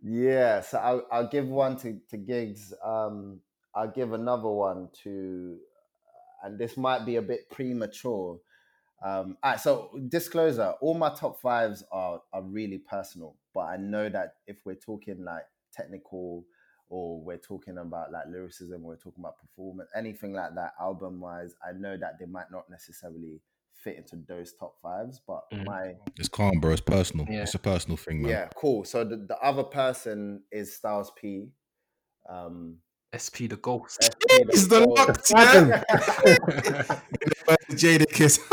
[0.01, 2.73] Yeah, so I'll, I'll give one to, to Giggs.
[2.83, 3.39] Um,
[3.73, 5.57] I'll give another one to,
[6.43, 8.39] and this might be a bit premature.
[9.03, 13.77] Um, all right, so disclosure: all my top fives are are really personal, but I
[13.77, 15.43] know that if we're talking like
[15.73, 16.45] technical,
[16.89, 21.55] or we're talking about like lyricism, we're talking about performance, anything like that, album wise,
[21.67, 23.41] I know that they might not necessarily
[23.83, 25.21] fit into those top fives.
[25.27, 25.65] But Mm.
[25.65, 26.71] my It's calm, bro.
[26.71, 27.25] It's personal.
[27.29, 27.41] Yeah.
[27.43, 28.31] It's a personal thing, man.
[28.31, 28.83] yeah, cool.
[28.85, 31.49] So the, the other person is Styles P.
[32.29, 32.77] Um,
[33.13, 34.01] SP the ghost.
[34.01, 34.97] SP He's the Gold.
[34.97, 35.31] locked
[37.71, 38.39] Jadakiss.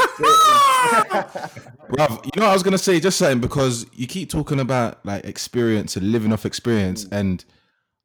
[1.91, 3.01] Bruv, you know what I was gonna say?
[3.01, 7.13] Just saying because you keep talking about like experience and living off experience, Mm.
[7.13, 7.45] and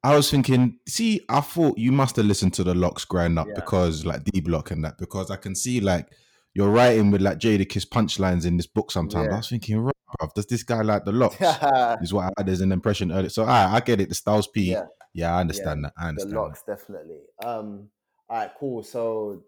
[0.02, 3.48] I was thinking, see, I thought you must have listened to the LOX grind up
[3.48, 3.54] Yeah.
[3.56, 6.08] because like D block and that because I can see like
[6.56, 9.26] you're writing with like Jadakiss punchlines in this book sometimes.
[9.26, 9.34] Yeah.
[9.34, 11.36] I was thinking, right, bruv, does this guy like the LOX?
[12.02, 13.28] is what I had as an impression earlier.
[13.28, 14.08] So I, I get it.
[14.08, 14.70] The Styles P.
[14.70, 15.92] Yeah, yeah, I understand that.
[15.98, 16.32] I understand.
[16.32, 17.18] the LOX definitely.
[17.44, 17.90] Um,
[18.30, 18.82] all right, cool.
[18.82, 19.42] So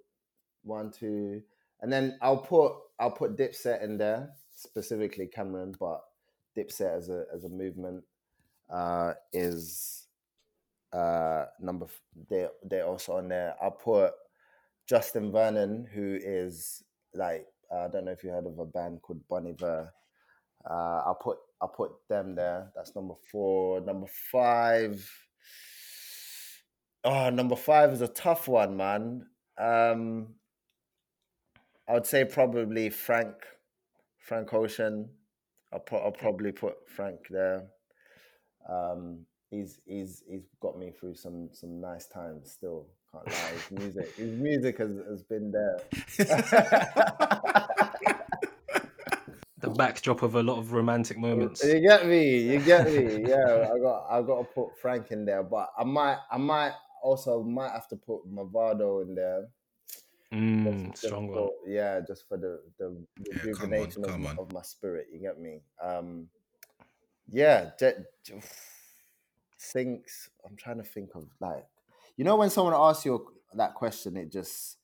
[0.65, 1.41] one, two,
[1.81, 6.03] and then I'll put I'll put Dipset in there specifically Cam'ron, but
[6.59, 8.05] Dipset as a as a movement
[8.69, 10.09] uh, is
[10.93, 11.87] uh, number.
[11.87, 13.55] f- They they're also on there.
[13.63, 14.13] I'll put
[14.87, 19.21] Justin Vernon, who is like I don't know if you heard of a band called
[19.29, 19.93] Bon Iver.
[20.69, 22.71] Uh, I'll put I'll put them there.
[22.75, 23.81] That's number four.
[23.81, 25.11] Number five.
[27.05, 29.27] Oh, number five is a tough one, man.
[29.57, 30.35] Um,
[31.89, 33.35] I would say probably Frank,
[34.19, 35.09] Frank Ocean.
[35.73, 37.65] I'll, pro- I'll probably put Frank there.
[38.69, 42.51] Um, he's he's he's got me through some some nice times.
[42.53, 43.53] Still, can't lie.
[43.53, 45.81] His music, his music has, has been there.
[49.61, 51.65] The backdrop of a lot of romantic moments.
[51.65, 52.39] You get me.
[52.39, 53.29] You get me.
[53.29, 56.73] Yeah, I got I got to put Frank in there, but I might I might
[57.03, 59.49] also might have to put Mavado in there.
[60.33, 61.35] Mm, just strong one.
[61.39, 65.09] for- yeah, just for the the Yeah, rejuvenation come of, of my spirit.
[65.13, 65.63] You get me?
[65.83, 66.29] Um,
[67.29, 68.35] yeah, Je- Je-
[69.59, 70.31] thinks.
[70.47, 71.67] I'm trying to think of like,
[72.17, 74.79] you know, when someone asks you that question, it just,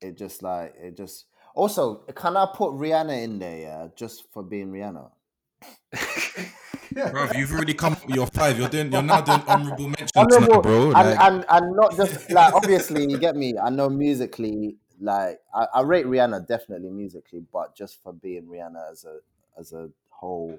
[0.00, 1.26] it just like it just.
[1.54, 3.58] Also, can I put Rihanna in there?
[3.60, 5.10] Yeah, just for being Rihanna.
[6.92, 7.28] bro.
[7.36, 8.58] You've already come up with your five.
[8.58, 8.92] You're doing.
[8.92, 10.84] You're now doing honorable mentions Honorable, now, bro.
[10.84, 13.54] and, Like, and and not just like obviously you get me.
[13.58, 18.90] I know musically, like I, I rate Rihanna definitely musically, but just for being Rihanna
[18.92, 19.18] as a
[19.58, 20.58] as a whole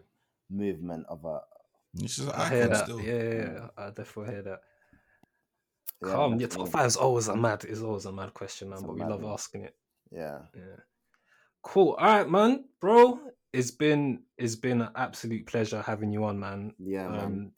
[0.49, 1.39] movement of a
[1.99, 2.85] it's just an I hear that.
[2.85, 2.99] still.
[2.99, 4.59] Yeah, yeah, yeah, I definitely hear that.
[6.01, 6.39] yeah, Calm.
[6.39, 7.65] Your top five is always a mad.
[7.65, 8.77] Is always a mad question, man.
[8.79, 9.33] It's But we love one.
[9.33, 9.75] asking it.
[10.11, 10.77] Yeah, Yeah.
[11.63, 11.91] Cool.
[11.99, 13.19] All right, man, bro.
[13.53, 16.73] It's been it's been an absolute pleasure having you on, man.
[16.79, 17.23] yeah, man.
[17.23, 17.51] Um,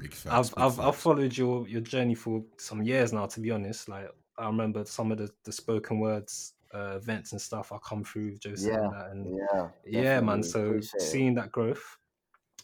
[0.00, 3.26] Big facts, I've big I've I've followed your your journey for some years now.
[3.26, 7.40] To be honest, like I remember some of the, the spoken words uh, events and
[7.40, 10.42] stuff I come through with Joseph Yeah, and that, and yeah, yeah, man.
[10.42, 11.02] So Appreciate it.
[11.02, 11.84] seeing that growth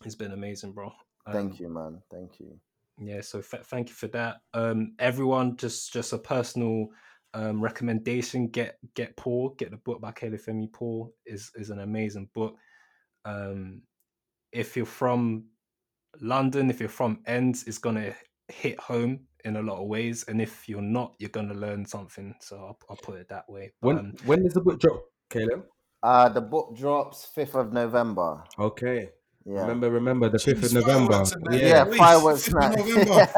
[0.02, 0.92] has been amazing, bro.
[1.32, 2.02] Thank Um, you, man.
[2.10, 2.58] Thank you.
[2.98, 6.86] yeah so th- thank you for that um everyone just just a personal
[7.34, 11.80] um recommendation get get Poor get the book by caleb femi Poor is is an
[11.80, 12.54] amazing book
[13.24, 13.82] um
[14.52, 15.46] if you're from
[16.20, 18.14] london if you're from ends it's gonna
[18.48, 22.32] hit home in a lot of ways and if you're not you're gonna learn something
[22.40, 25.02] so i'll, I'll put it that way But, When um, when does the book drop,
[25.30, 25.64] Caleb?
[26.02, 28.44] Uh the book drops fifth of November.
[28.58, 29.10] Okay.
[29.46, 29.60] Yeah.
[29.60, 31.12] Remember, remember the fifth of November.
[31.12, 31.60] fireworks and that.
[31.60, 31.68] Yeah.
[31.68, 32.86] yeah, fireworks 5th of night.
[32.86, 33.28] November.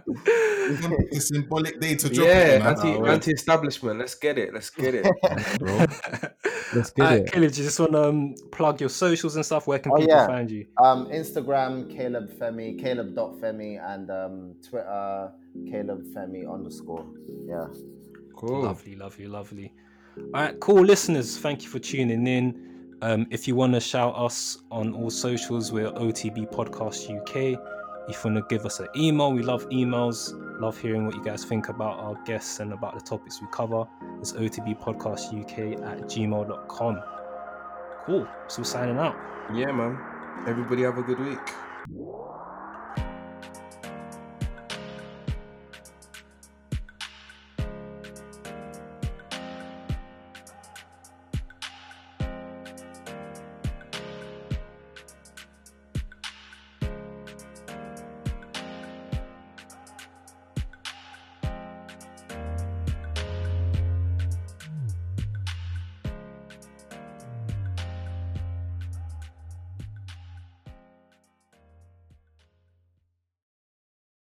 [0.00, 1.06] Hey!
[1.10, 2.68] It's a symbolic day to drop Yeah, it, man.
[2.76, 3.10] anti Oh, word.
[3.10, 3.98] anti establishment.
[3.98, 4.54] Let's get it.
[4.54, 5.04] Let's get it.
[6.74, 7.32] Let's get Alright, it.
[7.32, 9.66] Caleb, do you just want to um, plug your socials and stuff?
[9.66, 10.26] Where can Oh, people yeah.
[10.26, 10.66] find you?
[10.82, 15.32] Um, Instagram Caleb Femi, Caleb.Femi, and um, Twitter
[15.70, 17.04] Caleb Femi underscore.
[17.46, 17.66] Yeah.
[18.36, 18.62] Cool.
[18.62, 19.72] Lovely, lovely, lovely.
[20.16, 21.36] All right, cool listeners.
[21.38, 22.69] Thank you for tuning in.
[23.02, 27.58] Um, if you want to shout us on all socials, we're OTB Podcast UK.
[28.08, 30.34] If you want to give us an email, we love emails.
[30.60, 33.86] Love hearing what you guys think about our guests and about the topics we cover.
[34.20, 37.02] It's otbpodcastuk at gmail.com.
[38.04, 38.28] Cool.
[38.48, 39.16] So signing out.
[39.54, 39.98] Yeah, man.
[40.46, 42.18] Everybody have a good week.